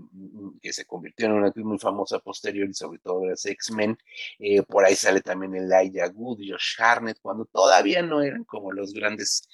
que 0.62 0.72
se 0.72 0.84
convirtió 0.84 1.26
en 1.26 1.32
una 1.32 1.48
actriz 1.48 1.66
muy 1.66 1.78
famosa 1.78 2.20
posterior 2.20 2.68
y 2.68 2.74
sobre 2.74 3.00
todo 3.00 3.20
de 3.22 3.30
los 3.30 3.44
X-Men. 3.44 3.98
Eh, 4.38 4.62
por 4.62 4.84
ahí 4.84 4.94
sale 4.94 5.20
también 5.20 5.54
Elijah 5.54 6.08
Wood, 6.14 6.38
Josh 6.48 6.80
Harnett, 6.80 7.18
cuando 7.20 7.44
todavía 7.46 8.02
no 8.02 8.22
eran 8.22 8.44
como 8.44 8.72
los 8.72 8.92
grandes 8.92 9.48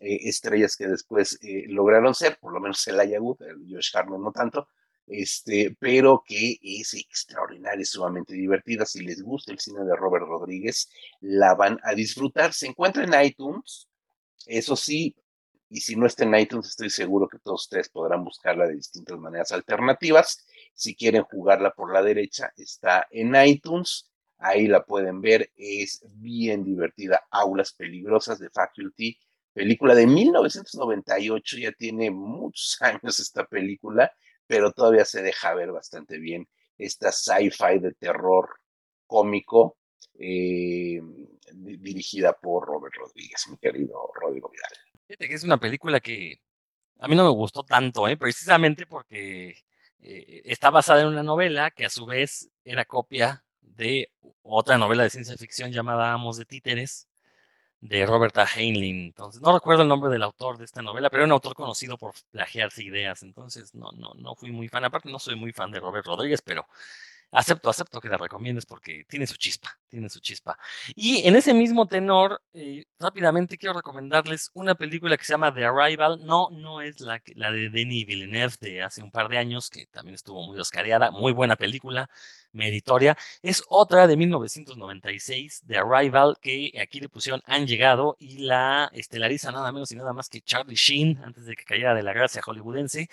eh, 0.00 0.18
estrellas 0.22 0.76
que 0.76 0.86
después 0.86 1.38
lograron 1.68 2.14
ser, 2.14 2.38
por 2.38 2.52
lo 2.52 2.60
menos 2.60 2.86
Elijah 2.86 3.20
Wood, 3.20 3.38
Josh 3.68 3.96
Harnett 3.96 4.20
no 4.20 4.32
tanto, 4.32 4.68
este, 5.06 5.76
pero 5.78 6.22
que 6.26 6.58
es 6.62 6.94
extraordinaria, 6.94 7.84
sumamente 7.84 8.34
divertida. 8.34 8.86
Si 8.86 9.04
les 9.04 9.22
gusta 9.22 9.52
el 9.52 9.58
cine 9.58 9.84
de 9.84 9.96
Robert 9.96 10.26
Rodríguez, 10.26 10.90
la 11.20 11.54
van 11.54 11.78
a 11.82 11.94
disfrutar. 11.94 12.52
Se 12.52 12.66
encuentra 12.66 13.04
en 13.04 13.26
iTunes, 13.26 13.88
eso 14.46 14.76
sí, 14.76 15.14
y 15.68 15.80
si 15.80 15.96
no 15.96 16.06
está 16.06 16.24
en 16.24 16.34
iTunes, 16.34 16.68
estoy 16.68 16.90
seguro 16.90 17.28
que 17.28 17.38
todos 17.38 17.62
ustedes 17.62 17.88
podrán 17.88 18.24
buscarla 18.24 18.66
de 18.66 18.76
distintas 18.76 19.18
maneras 19.18 19.52
alternativas. 19.52 20.46
Si 20.74 20.94
quieren 20.94 21.22
jugarla 21.24 21.72
por 21.72 21.92
la 21.92 22.02
derecha, 22.02 22.52
está 22.56 23.06
en 23.10 23.34
iTunes. 23.34 24.10
Ahí 24.38 24.66
la 24.66 24.84
pueden 24.84 25.20
ver. 25.20 25.50
Es 25.56 26.04
bien 26.06 26.64
divertida. 26.64 27.24
Aulas 27.30 27.72
peligrosas 27.72 28.38
de 28.38 28.50
Faculty. 28.50 29.18
Película 29.52 29.94
de 29.94 30.06
1998. 30.06 31.56
Ya 31.58 31.72
tiene 31.72 32.10
muchos 32.10 32.76
años 32.82 33.18
esta 33.18 33.46
película, 33.46 34.12
pero 34.46 34.72
todavía 34.72 35.04
se 35.04 35.22
deja 35.22 35.54
ver 35.54 35.72
bastante 35.72 36.18
bien 36.18 36.48
esta 36.76 37.12
sci-fi 37.12 37.78
de 37.80 37.94
terror 37.94 38.48
cómico 39.06 39.78
eh, 40.18 41.00
dirigida 41.52 42.32
por 42.32 42.66
Robert 42.66 42.94
Rodríguez, 42.94 43.46
mi 43.48 43.56
querido 43.56 44.10
Rodrigo 44.14 44.50
Vidal. 44.50 44.93
Es 45.08 45.44
una 45.44 45.58
película 45.58 46.00
que 46.00 46.40
a 47.00 47.08
mí 47.08 47.16
no 47.16 47.24
me 47.24 47.30
gustó 47.30 47.64
tanto, 47.64 48.08
¿eh? 48.08 48.16
precisamente 48.16 48.86
porque 48.86 49.56
eh, 50.00 50.42
está 50.44 50.70
basada 50.70 51.02
en 51.02 51.08
una 51.08 51.22
novela 51.22 51.70
que 51.70 51.84
a 51.86 51.90
su 51.90 52.06
vez 52.06 52.50
era 52.64 52.84
copia 52.84 53.44
de 53.60 54.10
otra 54.42 54.78
novela 54.78 55.02
de 55.02 55.10
ciencia 55.10 55.36
ficción 55.36 55.72
llamada 55.72 56.12
Amos 56.12 56.36
de 56.38 56.44
Títeres, 56.46 57.08
de 57.80 58.06
Robert 58.06 58.36
A. 58.38 58.46
Heinlein. 58.46 59.06
Entonces, 59.06 59.42
no 59.42 59.52
recuerdo 59.52 59.82
el 59.82 59.88
nombre 59.88 60.10
del 60.10 60.22
autor 60.22 60.58
de 60.58 60.64
esta 60.64 60.82
novela, 60.82 61.10
pero 61.10 61.22
era 61.22 61.26
un 61.26 61.32
autor 61.32 61.54
conocido 61.54 61.98
por 61.98 62.14
plagiarse 62.30 62.82
ideas. 62.82 63.22
Entonces, 63.22 63.74
no, 63.74 63.92
no, 63.92 64.14
no 64.14 64.34
fui 64.34 64.52
muy 64.52 64.68
fan. 64.68 64.84
Aparte, 64.84 65.10
no 65.10 65.18
soy 65.18 65.36
muy 65.36 65.52
fan 65.52 65.70
de 65.70 65.80
Robert 65.80 66.06
Rodríguez, 66.06 66.40
pero 66.42 66.66
acepto, 67.34 67.68
acepto 67.68 68.00
que 68.00 68.08
la 68.08 68.16
recomiendes 68.16 68.66
porque 68.66 69.04
tiene 69.08 69.26
su 69.26 69.36
chispa, 69.36 69.78
tiene 69.88 70.08
su 70.08 70.20
chispa. 70.20 70.58
Y 70.94 71.26
en 71.26 71.36
ese 71.36 71.52
mismo 71.52 71.86
tenor, 71.86 72.40
eh, 72.52 72.84
rápidamente 72.98 73.58
quiero 73.58 73.74
recomendarles 73.74 74.50
una 74.54 74.74
película 74.74 75.16
que 75.16 75.24
se 75.24 75.32
llama 75.32 75.52
The 75.52 75.64
Arrival. 75.64 76.20
No, 76.24 76.48
no 76.50 76.80
es 76.80 77.00
la, 77.00 77.20
la 77.34 77.50
de 77.50 77.70
Denis 77.70 78.06
Villeneuve 78.06 78.54
de 78.60 78.82
hace 78.82 79.02
un 79.02 79.10
par 79.10 79.28
de 79.28 79.38
años, 79.38 79.70
que 79.70 79.86
también 79.86 80.14
estuvo 80.14 80.46
muy 80.46 80.58
oscareada, 80.58 81.10
muy 81.10 81.32
buena 81.32 81.56
película, 81.56 82.08
meritoria. 82.52 83.16
Es 83.42 83.62
otra 83.68 84.06
de 84.06 84.16
1996, 84.16 85.64
The 85.66 85.78
Arrival, 85.78 86.36
que 86.40 86.72
aquí 86.80 87.00
le 87.00 87.08
pusieron 87.08 87.42
Han 87.46 87.66
llegado 87.66 88.16
y 88.18 88.38
la 88.38 88.90
estelariza 88.92 89.50
nada 89.52 89.72
menos 89.72 89.90
y 89.92 89.96
nada 89.96 90.12
más 90.12 90.28
que 90.28 90.40
Charlie 90.40 90.76
Sheen, 90.76 91.20
antes 91.24 91.46
de 91.46 91.56
que 91.56 91.64
cayera 91.64 91.94
de 91.94 92.02
la 92.02 92.12
gracia 92.12 92.42
hollywoodense. 92.42 93.08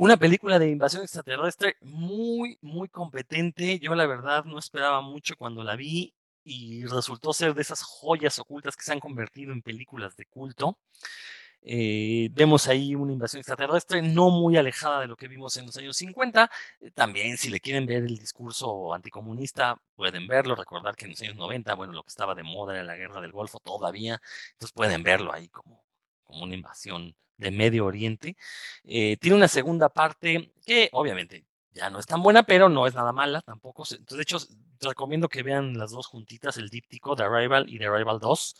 Una 0.00 0.16
película 0.16 0.60
de 0.60 0.70
invasión 0.70 1.02
extraterrestre 1.02 1.76
muy, 1.80 2.56
muy 2.62 2.88
competente. 2.88 3.80
Yo 3.80 3.96
la 3.96 4.06
verdad 4.06 4.44
no 4.44 4.56
esperaba 4.60 5.00
mucho 5.00 5.34
cuando 5.36 5.64
la 5.64 5.74
vi 5.74 6.14
y 6.44 6.84
resultó 6.84 7.32
ser 7.32 7.52
de 7.52 7.62
esas 7.62 7.82
joyas 7.82 8.38
ocultas 8.38 8.76
que 8.76 8.84
se 8.84 8.92
han 8.92 9.00
convertido 9.00 9.52
en 9.52 9.60
películas 9.60 10.16
de 10.16 10.24
culto. 10.26 10.78
Eh, 11.62 12.28
vemos 12.32 12.68
ahí 12.68 12.94
una 12.94 13.12
invasión 13.12 13.40
extraterrestre 13.40 14.00
no 14.00 14.30
muy 14.30 14.56
alejada 14.56 15.00
de 15.00 15.08
lo 15.08 15.16
que 15.16 15.26
vimos 15.26 15.56
en 15.56 15.66
los 15.66 15.76
años 15.76 15.96
50. 15.96 16.48
Eh, 16.80 16.92
también 16.92 17.36
si 17.36 17.50
le 17.50 17.58
quieren 17.58 17.84
ver 17.84 18.04
el 18.04 18.18
discurso 18.18 18.94
anticomunista, 18.94 19.82
pueden 19.96 20.28
verlo. 20.28 20.54
Recordar 20.54 20.94
que 20.94 21.06
en 21.06 21.10
los 21.10 21.22
años 21.22 21.34
90, 21.34 21.74
bueno, 21.74 21.92
lo 21.92 22.04
que 22.04 22.10
estaba 22.10 22.36
de 22.36 22.44
moda 22.44 22.74
era 22.74 22.84
la 22.84 22.96
guerra 22.96 23.20
del 23.20 23.32
Golfo 23.32 23.58
todavía. 23.58 24.22
Entonces 24.52 24.72
pueden 24.72 25.02
verlo 25.02 25.32
ahí 25.32 25.48
como, 25.48 25.87
como 26.28 26.44
una 26.44 26.54
invasión 26.54 27.16
de 27.38 27.50
Medio 27.50 27.86
Oriente. 27.86 28.36
Eh, 28.84 29.16
tiene 29.16 29.36
una 29.36 29.48
segunda 29.48 29.88
parte 29.88 30.52
que 30.64 30.90
obviamente 30.92 31.46
ya 31.72 31.90
no 31.90 31.98
es 31.98 32.06
tan 32.06 32.22
buena, 32.22 32.42
pero 32.44 32.68
no 32.68 32.86
es 32.86 32.94
nada 32.94 33.12
mala 33.12 33.40
tampoco. 33.42 33.84
Entonces, 33.90 34.16
de 34.16 34.22
hecho, 34.22 34.38
recomiendo 34.80 35.28
que 35.28 35.42
vean 35.42 35.78
las 35.78 35.90
dos 35.90 36.06
juntitas, 36.06 36.56
el 36.58 36.68
díptico 36.68 37.16
de 37.16 37.24
Arrival 37.24 37.66
y 37.68 37.78
The 37.78 37.86
Arrival 37.86 38.18
2, 38.20 38.56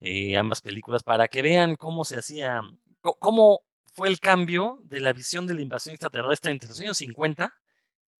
eh, 0.00 0.36
ambas 0.36 0.60
películas, 0.60 1.02
para 1.02 1.28
que 1.28 1.42
vean 1.42 1.76
cómo 1.76 2.04
se 2.04 2.18
hacía, 2.18 2.60
cómo 3.00 3.62
fue 3.94 4.08
el 4.08 4.20
cambio 4.20 4.78
de 4.84 5.00
la 5.00 5.12
visión 5.12 5.46
de 5.46 5.54
la 5.54 5.62
invasión 5.62 5.94
extraterrestre 5.94 6.52
entre 6.52 6.68
los 6.68 6.80
años 6.80 6.98
50 6.98 7.54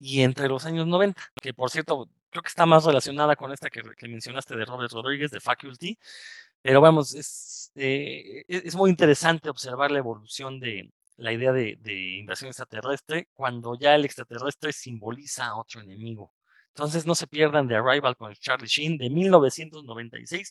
y 0.01 0.23
entre 0.23 0.49
los 0.49 0.65
años 0.65 0.87
90, 0.87 1.21
que 1.41 1.53
por 1.55 1.71
cierto, 1.71 2.09
creo 2.31 2.43
que 2.43 2.49
está 2.49 2.67
más 2.67 2.85
relacionada 2.85 3.37
con 3.37 3.53
esta 3.53 3.71
que, 3.71 3.83
que 3.97 4.09
mencionaste 4.09 4.57
de 4.57 4.65
Robert 4.65 4.93
Rodríguez, 4.93 5.31
de 5.31 5.41
Faculty, 5.41 5.99
pero 6.63 6.81
vamos, 6.81 7.15
es, 7.15 7.73
eh, 7.75 8.45
e, 8.49 8.63
es 8.65 8.75
muy 8.75 8.91
interesante 8.91 9.49
observar 9.51 9.91
la 9.91 9.99
evolución 9.99 10.61
de 10.61 10.93
la 11.19 11.33
idea 11.33 11.53
de, 11.53 11.79
invasión 12.19 12.49
extraterrestre 12.49 13.29
cuando 13.35 13.77
ya 13.79 13.95
el 13.95 14.05
extraterrestre 14.05 14.73
simboliza 14.73 15.47
a 15.47 15.57
otro 15.57 15.81
enemigo. 15.81 16.33
Entonces 16.69 17.07
no 17.07 17.15
se 17.15 17.27
pierdan 17.27 17.67
de 17.69 17.77
Arrival 17.77 18.17
con 18.17 18.33
Charlie 18.35 18.69
Sheen 18.69 18.99
de 18.99 19.11
1996. 19.11 20.51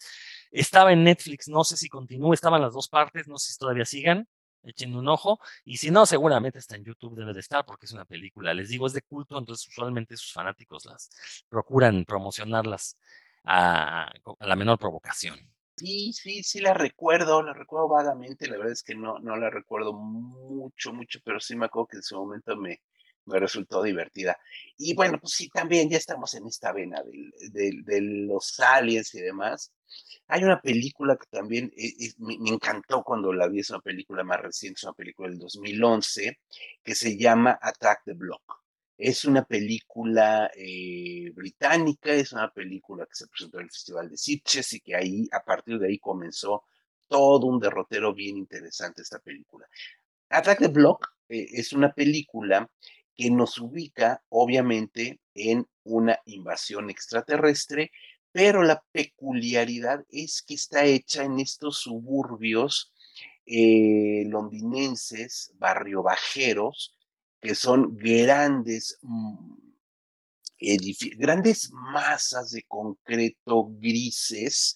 Estaba 0.51 0.91
en 0.91 1.03
Netflix, 1.03 1.47
no 1.47 1.63
sé 1.63 1.77
si 1.77 1.87
continúa, 1.89 2.33
estaban 2.35 2.61
las 2.61 2.73
dos 2.73 2.89
partes, 2.89 3.27
no 3.27 3.37
sé 3.37 3.53
si 3.53 3.57
todavía 3.59 3.85
sigan, 3.85 4.27
echen 4.63 4.95
un 4.95 5.07
ojo. 5.07 5.39
Y 5.63 5.77
si 5.77 5.89
no, 5.89 6.05
seguramente 6.05 6.59
está 6.59 6.75
en 6.75 6.83
YouTube, 6.83 7.15
debe 7.15 7.33
de 7.33 7.39
estar 7.39 7.65
porque 7.65 7.85
es 7.85 7.93
una 7.93 8.05
película. 8.05 8.53
Les 8.53 8.69
digo, 8.69 8.87
es 8.87 8.93
de 8.93 9.01
culto, 9.01 9.37
entonces 9.37 9.67
usualmente 9.69 10.17
sus 10.17 10.33
fanáticos 10.33 10.85
las 10.85 11.09
procuran 11.49 12.03
promocionarlas 12.05 12.97
a, 13.45 14.11
a 14.39 14.47
la 14.47 14.55
menor 14.57 14.77
provocación. 14.79 15.56
Sí, 15.77 16.11
sí, 16.11 16.43
sí 16.43 16.59
la 16.59 16.73
recuerdo, 16.73 17.43
la 17.43 17.53
recuerdo 17.53 17.87
vagamente, 17.87 18.47
la 18.47 18.57
verdad 18.57 18.73
es 18.73 18.83
que 18.83 18.95
no, 18.95 19.19
no 19.19 19.35
la 19.35 19.49
recuerdo 19.51 19.93
mucho, 19.93 20.91
mucho, 20.91 21.19
pero 21.23 21.39
sí 21.39 21.55
me 21.55 21.67
acuerdo 21.67 21.87
que 21.87 21.97
en 21.97 22.03
su 22.03 22.15
momento 22.17 22.57
me, 22.57 22.81
me 23.27 23.39
resultó 23.39 23.83
divertida. 23.83 24.37
Y 24.77 24.95
bueno, 24.95 25.19
pues 25.19 25.33
sí, 25.33 25.49
también 25.49 25.89
ya 25.89 25.97
estamos 25.97 26.33
en 26.33 26.47
esta 26.47 26.71
vena 26.73 27.03
de, 27.03 28.01
los 28.01 28.59
aliens 28.59 29.13
y 29.15 29.21
demás. 29.21 29.71
Hay 30.27 30.43
una 30.43 30.59
película 30.61 31.17
que 31.17 31.27
también 31.29 31.71
eh, 31.77 31.93
eh, 31.99 32.13
me, 32.17 32.35
encantó 32.49 33.03
cuando 33.03 33.31
la 33.33 33.47
vi, 33.47 33.59
es 33.59 33.69
una 33.69 33.79
película 33.81 34.23
más 34.23 34.41
reciente, 34.41 34.79
es 34.79 34.83
una 34.83 34.93
película 34.93 35.29
del 35.29 35.39
2011, 35.39 36.39
que 36.83 36.95
se 36.95 37.17
llama 37.17 37.57
Attack 37.61 38.03
the 38.05 38.13
Block. 38.13 38.63
Es 38.97 39.25
una 39.25 39.45
película 39.45 40.49
eh, 40.55 41.31
británica, 41.35 42.11
es 42.13 42.33
una 42.33 42.51
película 42.51 43.05
que 43.05 43.15
se 43.15 43.27
presentó 43.27 43.59
en 43.59 43.65
el 43.65 43.71
Festival 43.71 44.09
de 44.09 44.17
Sitges 44.17 44.73
y 44.73 44.79
que 44.79 44.95
ahí, 44.95 45.27
a 45.31 45.43
partir 45.43 45.77
de 45.77 45.87
ahí, 45.87 45.99
comenzó 45.99 46.63
todo 47.07 47.45
un 47.45 47.59
derrotero 47.59 48.13
bien 48.13 48.37
interesante 48.37 49.03
esta 49.03 49.19
película. 49.19 49.67
Attack 50.29 50.59
the 50.59 50.67
Block 50.67 51.07
eh, 51.29 51.47
es 51.53 51.73
una 51.73 51.93
película 51.93 52.69
que 53.15 53.29
nos 53.29 53.57
ubica, 53.59 54.23
obviamente, 54.29 55.19
en 55.33 55.67
una 55.83 56.19
invasión 56.25 56.89
extraterrestre, 56.89 57.91
pero 58.31 58.63
la 58.63 58.83
peculiaridad 58.91 60.05
es 60.09 60.41
que 60.41 60.55
está 60.55 60.85
hecha 60.85 61.23
en 61.23 61.39
estos 61.39 61.79
suburbios 61.79 62.93
eh, 63.45 64.23
londinenses, 64.27 65.51
barrio 65.55 66.03
bajeros, 66.03 66.96
que 67.41 67.55
son 67.55 67.95
grandes, 67.97 68.97
mm, 69.01 69.57
grandes 71.17 71.69
masas 71.71 72.51
de 72.51 72.63
concreto 72.63 73.69
grises 73.79 74.75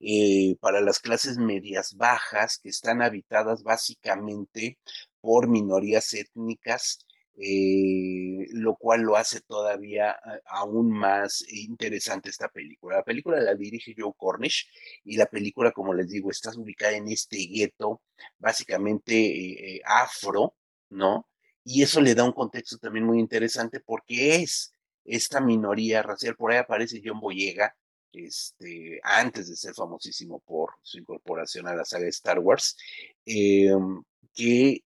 eh, 0.00 0.56
para 0.60 0.80
las 0.80 1.00
clases 1.00 1.38
medias 1.38 1.94
bajas 1.96 2.58
que 2.62 2.68
están 2.68 3.02
habitadas 3.02 3.62
básicamente 3.62 4.78
por 5.20 5.48
minorías 5.48 6.14
étnicas, 6.14 7.04
eh, 7.38 8.46
lo 8.52 8.76
cual 8.76 9.02
lo 9.02 9.16
hace 9.16 9.40
todavía 9.40 10.16
aún 10.46 10.90
más 10.90 11.44
interesante 11.48 12.30
esta 12.30 12.48
película. 12.48 12.96
La 12.98 13.04
película 13.04 13.40
la 13.40 13.54
dirige 13.54 13.94
Joe 13.96 14.12
Cornish 14.16 14.68
y 15.04 15.16
la 15.16 15.26
película, 15.26 15.72
como 15.72 15.92
les 15.94 16.08
digo, 16.08 16.30
está 16.30 16.50
ubicada 16.56 16.92
en 16.96 17.08
este 17.08 17.36
gueto 17.46 18.02
básicamente 18.38 19.76
eh, 19.76 19.82
afro, 19.84 20.54
¿no? 20.90 21.26
Y 21.68 21.82
eso 21.82 22.00
le 22.00 22.14
da 22.14 22.22
un 22.22 22.32
contexto 22.32 22.78
también 22.78 23.04
muy 23.04 23.18
interesante 23.18 23.80
porque 23.80 24.36
es 24.36 24.72
esta 25.04 25.40
minoría 25.40 26.00
racial. 26.00 26.36
Por 26.36 26.52
ahí 26.52 26.58
aparece 26.58 27.02
John 27.04 27.18
Boyega, 27.18 27.74
este, 28.12 29.00
antes 29.02 29.48
de 29.48 29.56
ser 29.56 29.74
famosísimo 29.74 30.38
por 30.46 30.74
su 30.82 30.98
incorporación 30.98 31.66
a 31.66 31.74
la 31.74 31.84
saga 31.84 32.04
de 32.04 32.10
Star 32.10 32.38
Wars, 32.38 32.76
em, 33.24 34.00
que 34.32 34.84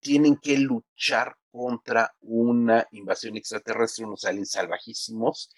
tienen 0.00 0.36
que 0.36 0.58
luchar 0.58 1.36
contra 1.50 2.14
una 2.20 2.86
invasión 2.92 3.36
extraterrestre, 3.36 4.04
unos 4.04 4.24
aliens 4.24 4.52
salvajísimos, 4.52 5.50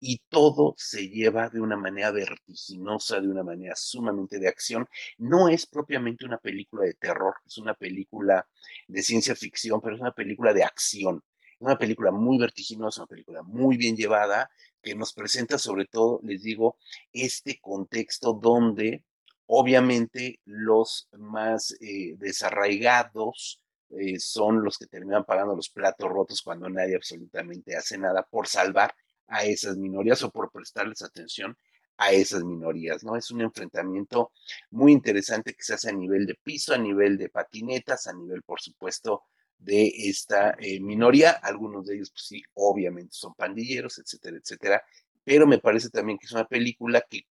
y 0.00 0.20
todo 0.28 0.74
se 0.76 1.08
lleva 1.08 1.48
de 1.48 1.60
una 1.60 1.76
manera 1.76 2.10
vertiginosa, 2.10 3.20
de 3.20 3.28
una 3.28 3.42
manera 3.42 3.74
sumamente 3.76 4.38
de 4.38 4.48
acción. 4.48 4.86
No 5.18 5.48
es 5.48 5.66
propiamente 5.66 6.24
una 6.24 6.38
película 6.38 6.84
de 6.84 6.94
terror, 6.94 7.34
es 7.46 7.58
una 7.58 7.74
película 7.74 8.46
de 8.88 9.02
ciencia 9.02 9.34
ficción, 9.34 9.80
pero 9.80 9.96
es 9.96 10.00
una 10.00 10.12
película 10.12 10.52
de 10.52 10.64
acción. 10.64 11.22
Es 11.54 11.60
una 11.60 11.78
película 11.78 12.10
muy 12.10 12.38
vertiginosa, 12.38 13.02
una 13.02 13.08
película 13.08 13.42
muy 13.42 13.76
bien 13.76 13.96
llevada, 13.96 14.50
que 14.82 14.94
nos 14.94 15.12
presenta 15.14 15.58
sobre 15.58 15.86
todo, 15.86 16.20
les 16.22 16.42
digo, 16.42 16.76
este 17.12 17.58
contexto 17.60 18.34
donde 18.34 19.04
obviamente 19.46 20.40
los 20.44 21.08
más 21.12 21.76
eh, 21.80 22.14
desarraigados, 22.18 23.60
eh, 23.90 24.18
son 24.18 24.62
los 24.64 24.78
que 24.78 24.86
terminan 24.86 25.24
pagando 25.24 25.54
los 25.54 25.70
platos 25.70 26.08
rotos 26.08 26.42
cuando 26.42 26.68
nadie 26.68 26.96
absolutamente 26.96 27.76
hace 27.76 27.98
nada 27.98 28.22
por 28.22 28.46
salvar 28.48 28.94
a 29.28 29.44
esas 29.44 29.76
minorías 29.76 30.22
o 30.22 30.30
por 30.30 30.50
prestarles 30.50 31.02
atención 31.02 31.56
a 31.98 32.12
esas 32.12 32.44
minorías, 32.44 33.04
¿no? 33.04 33.16
Es 33.16 33.30
un 33.30 33.40
enfrentamiento 33.40 34.32
muy 34.70 34.92
interesante 34.92 35.54
que 35.54 35.62
se 35.62 35.74
hace 35.74 35.90
a 35.90 35.92
nivel 35.92 36.26
de 36.26 36.34
piso, 36.34 36.74
a 36.74 36.78
nivel 36.78 37.16
de 37.16 37.30
patinetas, 37.30 38.06
a 38.06 38.12
nivel, 38.12 38.42
por 38.42 38.60
supuesto, 38.60 39.22
de 39.58 39.90
esta 39.96 40.54
eh, 40.58 40.80
minoría. 40.80 41.30
Algunos 41.30 41.86
de 41.86 41.96
ellos, 41.96 42.10
pues 42.10 42.26
sí, 42.26 42.42
obviamente 42.54 43.14
son 43.14 43.34
pandilleros, 43.34 43.98
etcétera, 43.98 44.36
etcétera. 44.36 44.84
Pero 45.24 45.46
me 45.46 45.58
parece 45.58 45.88
también 45.88 46.18
que 46.18 46.26
es 46.26 46.32
una 46.32 46.46
película 46.46 47.02
que, 47.08 47.22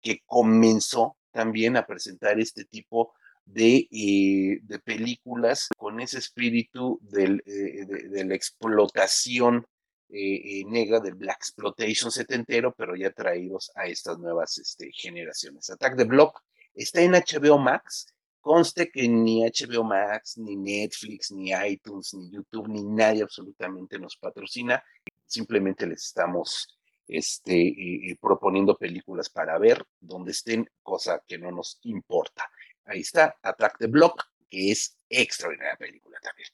que 0.00 0.20
comenzó 0.26 1.16
también 1.32 1.76
a 1.76 1.86
presentar 1.86 2.38
este 2.38 2.64
tipo 2.64 3.14
de, 3.46 3.88
eh, 3.90 4.60
de 4.62 4.78
películas 4.78 5.68
con 5.76 6.00
ese 6.00 6.18
espíritu 6.18 6.98
del, 7.02 7.42
eh, 7.46 7.84
de, 7.86 8.24
la 8.24 8.34
explotación 8.34 9.66
eh, 10.08 10.64
negra 10.66 11.00
del 11.00 11.14
Black 11.14 11.38
Exploitation 11.38 12.10
setentero, 12.10 12.74
pero 12.76 12.96
ya 12.96 13.10
traídos 13.10 13.70
a 13.74 13.86
estas 13.86 14.18
nuevas 14.18 14.58
este, 14.58 14.90
generaciones. 14.92 15.70
Attack 15.70 15.96
the 15.96 16.04
Block 16.04 16.40
está 16.74 17.00
en 17.00 17.12
HBO 17.12 17.58
Max. 17.58 18.06
Conste 18.40 18.90
que 18.90 19.08
ni 19.08 19.42
HBO 19.42 19.84
Max, 19.84 20.36
ni 20.36 20.56
Netflix, 20.56 21.32
ni 21.32 21.52
iTunes, 21.52 22.12
ni 22.12 22.30
YouTube, 22.30 22.68
ni 22.68 22.82
nadie 22.84 23.22
absolutamente 23.22 23.98
nos 23.98 24.18
patrocina. 24.18 24.84
Simplemente 25.24 25.86
les 25.86 26.04
estamos 26.04 26.78
este, 27.08 27.74
proponiendo 28.20 28.76
películas 28.76 29.30
para 29.30 29.58
ver 29.58 29.82
donde 29.98 30.32
estén, 30.32 30.68
cosa 30.82 31.22
que 31.26 31.38
no 31.38 31.50
nos 31.52 31.78
importa. 31.84 32.50
Ahí 32.84 33.00
está, 33.00 33.36
Attack 33.42 33.78
the 33.78 33.86
Block, 33.86 34.22
que 34.48 34.70
es 34.70 34.96
extraordinaria 35.08 35.76
película 35.76 36.18
también. 36.22 36.48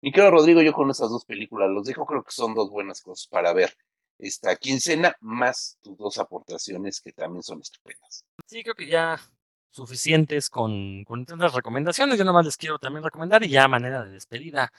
Mi 0.00 0.12
querido 0.12 0.30
Rodrigo, 0.30 0.62
yo 0.62 0.72
con 0.72 0.90
esas 0.90 1.10
dos 1.10 1.24
películas 1.24 1.70
los 1.70 1.86
dejo, 1.86 2.06
creo 2.06 2.22
que 2.22 2.32
son 2.32 2.54
dos 2.54 2.70
buenas 2.70 3.00
cosas 3.00 3.26
para 3.26 3.52
ver 3.52 3.76
esta 4.18 4.56
quincena, 4.56 5.16
más 5.20 5.78
tus 5.82 5.96
dos 5.96 6.18
aportaciones 6.18 7.00
que 7.00 7.12
también 7.12 7.42
son 7.42 7.60
estupendas. 7.60 8.24
Sí, 8.46 8.62
creo 8.62 8.74
que 8.74 8.86
ya 8.86 9.20
suficientes 9.70 10.50
con, 10.50 11.04
con 11.04 11.26
las 11.36 11.52
recomendaciones. 11.52 12.16
Yo 12.16 12.24
nada 12.24 12.34
más 12.34 12.46
les 12.46 12.56
quiero 12.56 12.78
también 12.78 13.02
recomendar 13.02 13.42
y 13.42 13.48
ya 13.48 13.66
manera 13.66 14.04
de 14.04 14.12
despedida. 14.12 14.72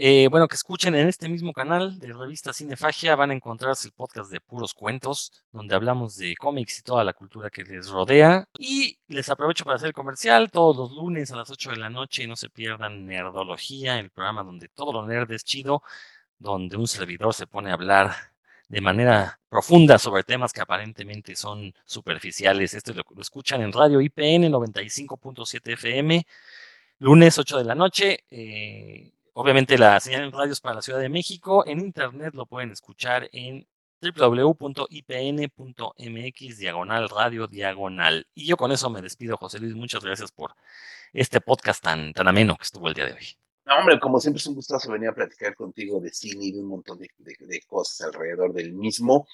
Eh, 0.00 0.28
bueno, 0.30 0.46
que 0.46 0.54
escuchen 0.54 0.94
en 0.94 1.08
este 1.08 1.28
mismo 1.28 1.52
canal 1.52 1.98
de 1.98 2.12
revista 2.12 2.52
Cinefagia 2.52 3.16
van 3.16 3.32
a 3.32 3.34
encontrarse 3.34 3.88
el 3.88 3.92
podcast 3.92 4.30
de 4.30 4.40
puros 4.40 4.72
cuentos, 4.72 5.42
donde 5.50 5.74
hablamos 5.74 6.16
de 6.16 6.36
cómics 6.36 6.78
y 6.78 6.82
toda 6.82 7.02
la 7.02 7.12
cultura 7.12 7.50
que 7.50 7.64
les 7.64 7.88
rodea. 7.88 8.48
Y 8.60 8.96
les 9.08 9.28
aprovecho 9.28 9.64
para 9.64 9.74
hacer 9.74 9.88
el 9.88 9.94
comercial 9.94 10.52
todos 10.52 10.76
los 10.76 10.92
lunes 10.92 11.32
a 11.32 11.36
las 11.36 11.50
8 11.50 11.70
de 11.70 11.78
la 11.78 11.90
noche. 11.90 12.28
No 12.28 12.36
se 12.36 12.48
pierdan 12.48 13.06
Nerdología, 13.06 13.98
el 13.98 14.10
programa 14.10 14.44
donde 14.44 14.68
todo 14.68 14.92
lo 14.92 15.04
nerd 15.04 15.32
es 15.32 15.42
chido, 15.42 15.82
donde 16.38 16.76
un 16.76 16.86
servidor 16.86 17.34
se 17.34 17.48
pone 17.48 17.70
a 17.70 17.74
hablar 17.74 18.14
de 18.68 18.80
manera 18.80 19.40
profunda 19.48 19.98
sobre 19.98 20.22
temas 20.22 20.52
que 20.52 20.60
aparentemente 20.60 21.34
son 21.34 21.74
superficiales. 21.84 22.72
Esto 22.72 22.92
lo, 22.94 23.02
escuchan 23.20 23.62
en 23.62 23.72
radio 23.72 24.00
IPN 24.00 24.48
95.7 24.52 25.72
FM, 25.72 26.24
lunes 27.00 27.36
8 27.36 27.58
de 27.58 27.64
la 27.64 27.74
noche. 27.74 28.24
Eh, 28.30 29.12
obviamente 29.38 29.78
la 29.78 30.00
señal 30.00 30.24
en 30.24 30.32
radios 30.32 30.60
para 30.60 30.74
la 30.74 30.82
Ciudad 30.82 30.98
de 30.98 31.08
México. 31.08 31.64
En 31.64 31.78
internet 31.78 32.34
lo 32.34 32.44
pueden 32.46 32.72
escuchar 32.72 33.28
en 33.32 33.68
www.ipn.mx 34.02 34.58
diagonal 36.58 37.08
radio 37.08 37.46
diagonal. 37.46 38.26
Y 38.34 38.46
yo 38.46 38.56
con 38.56 38.72
eso 38.72 38.90
me 38.90 39.00
despido, 39.00 39.36
José 39.36 39.60
Luis. 39.60 39.76
Muchas 39.76 40.02
gracias 40.02 40.32
por 40.32 40.54
este 41.12 41.40
podcast 41.40 41.80
tan, 41.84 42.12
tan 42.12 42.26
ameno 42.26 42.56
que 42.56 42.64
estuvo 42.64 42.88
el 42.88 42.94
día 42.94 43.06
de 43.06 43.12
hoy. 43.12 43.26
No, 43.64 43.76
hombre, 43.78 44.00
como 44.00 44.18
siempre 44.18 44.38
es 44.38 44.46
un 44.48 44.56
gustazo 44.56 44.90
venir 44.90 45.10
a 45.10 45.14
platicar 45.14 45.54
contigo 45.54 46.00
de 46.00 46.10
cine 46.12 46.46
y 46.46 46.52
de 46.52 46.58
un 46.58 46.66
montón 46.66 46.98
de, 46.98 47.08
cosas 47.68 48.08
alrededor 48.08 48.52
del 48.52 48.72
mismo. 48.72 49.28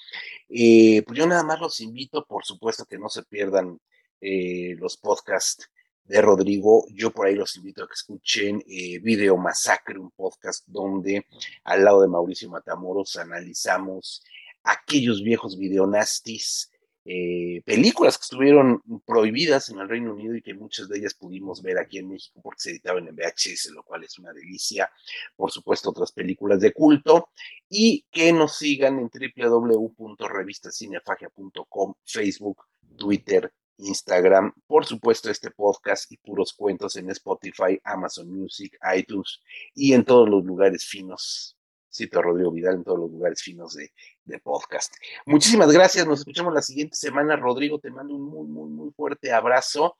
Eh, 0.49 1.01
pues 1.07 1.17
yo 1.17 1.25
nada 1.25 1.43
más 1.43 1.59
los 1.59 1.81
invito, 1.81 2.23
por 2.25 2.45
supuesto, 2.45 2.85
que 2.85 2.99
no 2.99 3.09
se 3.09 3.23
pierdan 3.23 3.79
eh, 4.21 4.75
los 4.77 4.97
podcasts 4.97 5.67
de 6.05 6.21
Rodrigo. 6.21 6.85
Yo 6.91 7.11
por 7.11 7.27
ahí 7.27 7.35
los 7.35 7.55
invito 7.57 7.83
a 7.83 7.87
que 7.87 7.93
escuchen 7.93 8.63
eh, 8.67 8.99
Video 8.99 9.37
Masacre, 9.37 9.99
un 9.99 10.11
podcast 10.11 10.65
donde 10.67 11.25
al 11.63 11.83
lado 11.83 12.01
de 12.01 12.07
Mauricio 12.07 12.49
Matamoros 12.49 13.15
analizamos 13.17 14.23
aquellos 14.63 15.23
viejos 15.23 15.57
videonastis 15.57 16.71
eh, 17.07 17.61
películas 17.65 18.17
que 18.17 18.23
estuvieron 18.23 18.81
prohibidas 19.05 19.69
en 19.69 19.77
el 19.77 19.87
Reino 19.87 20.11
Unido 20.11 20.35
y 20.35 20.41
que 20.41 20.55
muchas 20.55 20.89
de 20.89 20.97
ellas 20.97 21.13
pudimos 21.13 21.61
ver 21.61 21.77
aquí 21.77 21.99
en 21.99 22.09
México 22.09 22.39
porque 22.41 22.61
se 22.61 22.71
editaban 22.71 23.07
en 23.07 23.15
VHS, 23.15 23.69
lo 23.75 23.83
cual 23.83 24.03
es 24.03 24.17
una 24.17 24.33
delicia. 24.33 24.89
Por 25.35 25.51
supuesto, 25.51 25.91
otras 25.91 26.11
películas 26.11 26.61
de 26.61 26.73
culto 26.73 27.29
y 27.69 28.07
que 28.11 28.33
nos 28.33 28.57
sigan 28.57 28.97
en 28.97 29.11
www.revistacinefagia.com, 29.37 31.93
Facebook, 32.03 32.63
Twitter, 32.97 33.53
Instagram, 33.77 34.53
por 34.67 34.85
supuesto 34.85 35.29
este 35.29 35.51
podcast 35.51 36.11
y 36.11 36.17
puros 36.17 36.53
cuentos 36.53 36.95
en 36.95 37.09
Spotify, 37.09 37.79
Amazon 37.83 38.29
Music, 38.29 38.77
iTunes 38.95 39.41
y 39.73 39.93
en 39.93 40.05
todos 40.05 40.29
los 40.29 40.43
lugares 40.43 40.85
finos 40.85 41.55
Cito 41.95 42.19
a 42.19 42.21
Rodrigo 42.21 42.51
Vidal 42.51 42.75
en 42.75 42.83
todos 42.83 42.99
los 42.99 43.11
lugares 43.11 43.41
finos 43.41 43.73
de, 43.73 43.93
de, 44.25 44.39
podcast. 44.39 44.93
Muchísimas 45.25 45.71
gracias, 45.71 46.05
nos 46.05 46.19
escuchamos 46.19 46.53
la 46.53 46.61
siguiente 46.61 46.97
semana. 46.97 47.37
Rodrigo, 47.37 47.79
te 47.79 47.89
mando 47.89 48.13
un 48.13 48.23
muy, 48.23 48.47
muy, 48.47 48.69
muy 48.69 48.91
fuerte 48.91 49.31
abrazo. 49.31 49.95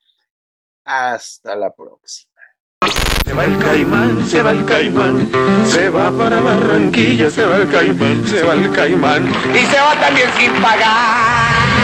Hasta 0.83 1.55
la 1.55 1.73
próxima. 1.73 2.33
Se 3.25 3.33
va 3.33 3.45
el 3.45 3.57
caimán, 3.57 4.25
se 4.27 4.43
va 4.43 4.51
el 4.51 4.65
caimán, 4.65 5.31
se 5.65 5.89
va 5.89 6.11
para 6.11 6.41
Barranquilla, 6.41 7.29
se 7.31 7.45
va 7.45 7.57
el 7.57 7.71
caimán, 7.71 8.27
se 8.27 8.43
va 8.43 8.53
el 8.53 8.71
caimán. 8.71 9.27
Y 9.55 9.65
se 9.65 9.79
va 9.79 9.99
también 9.99 10.29
sin 10.37 10.61
pagar. 10.61 11.74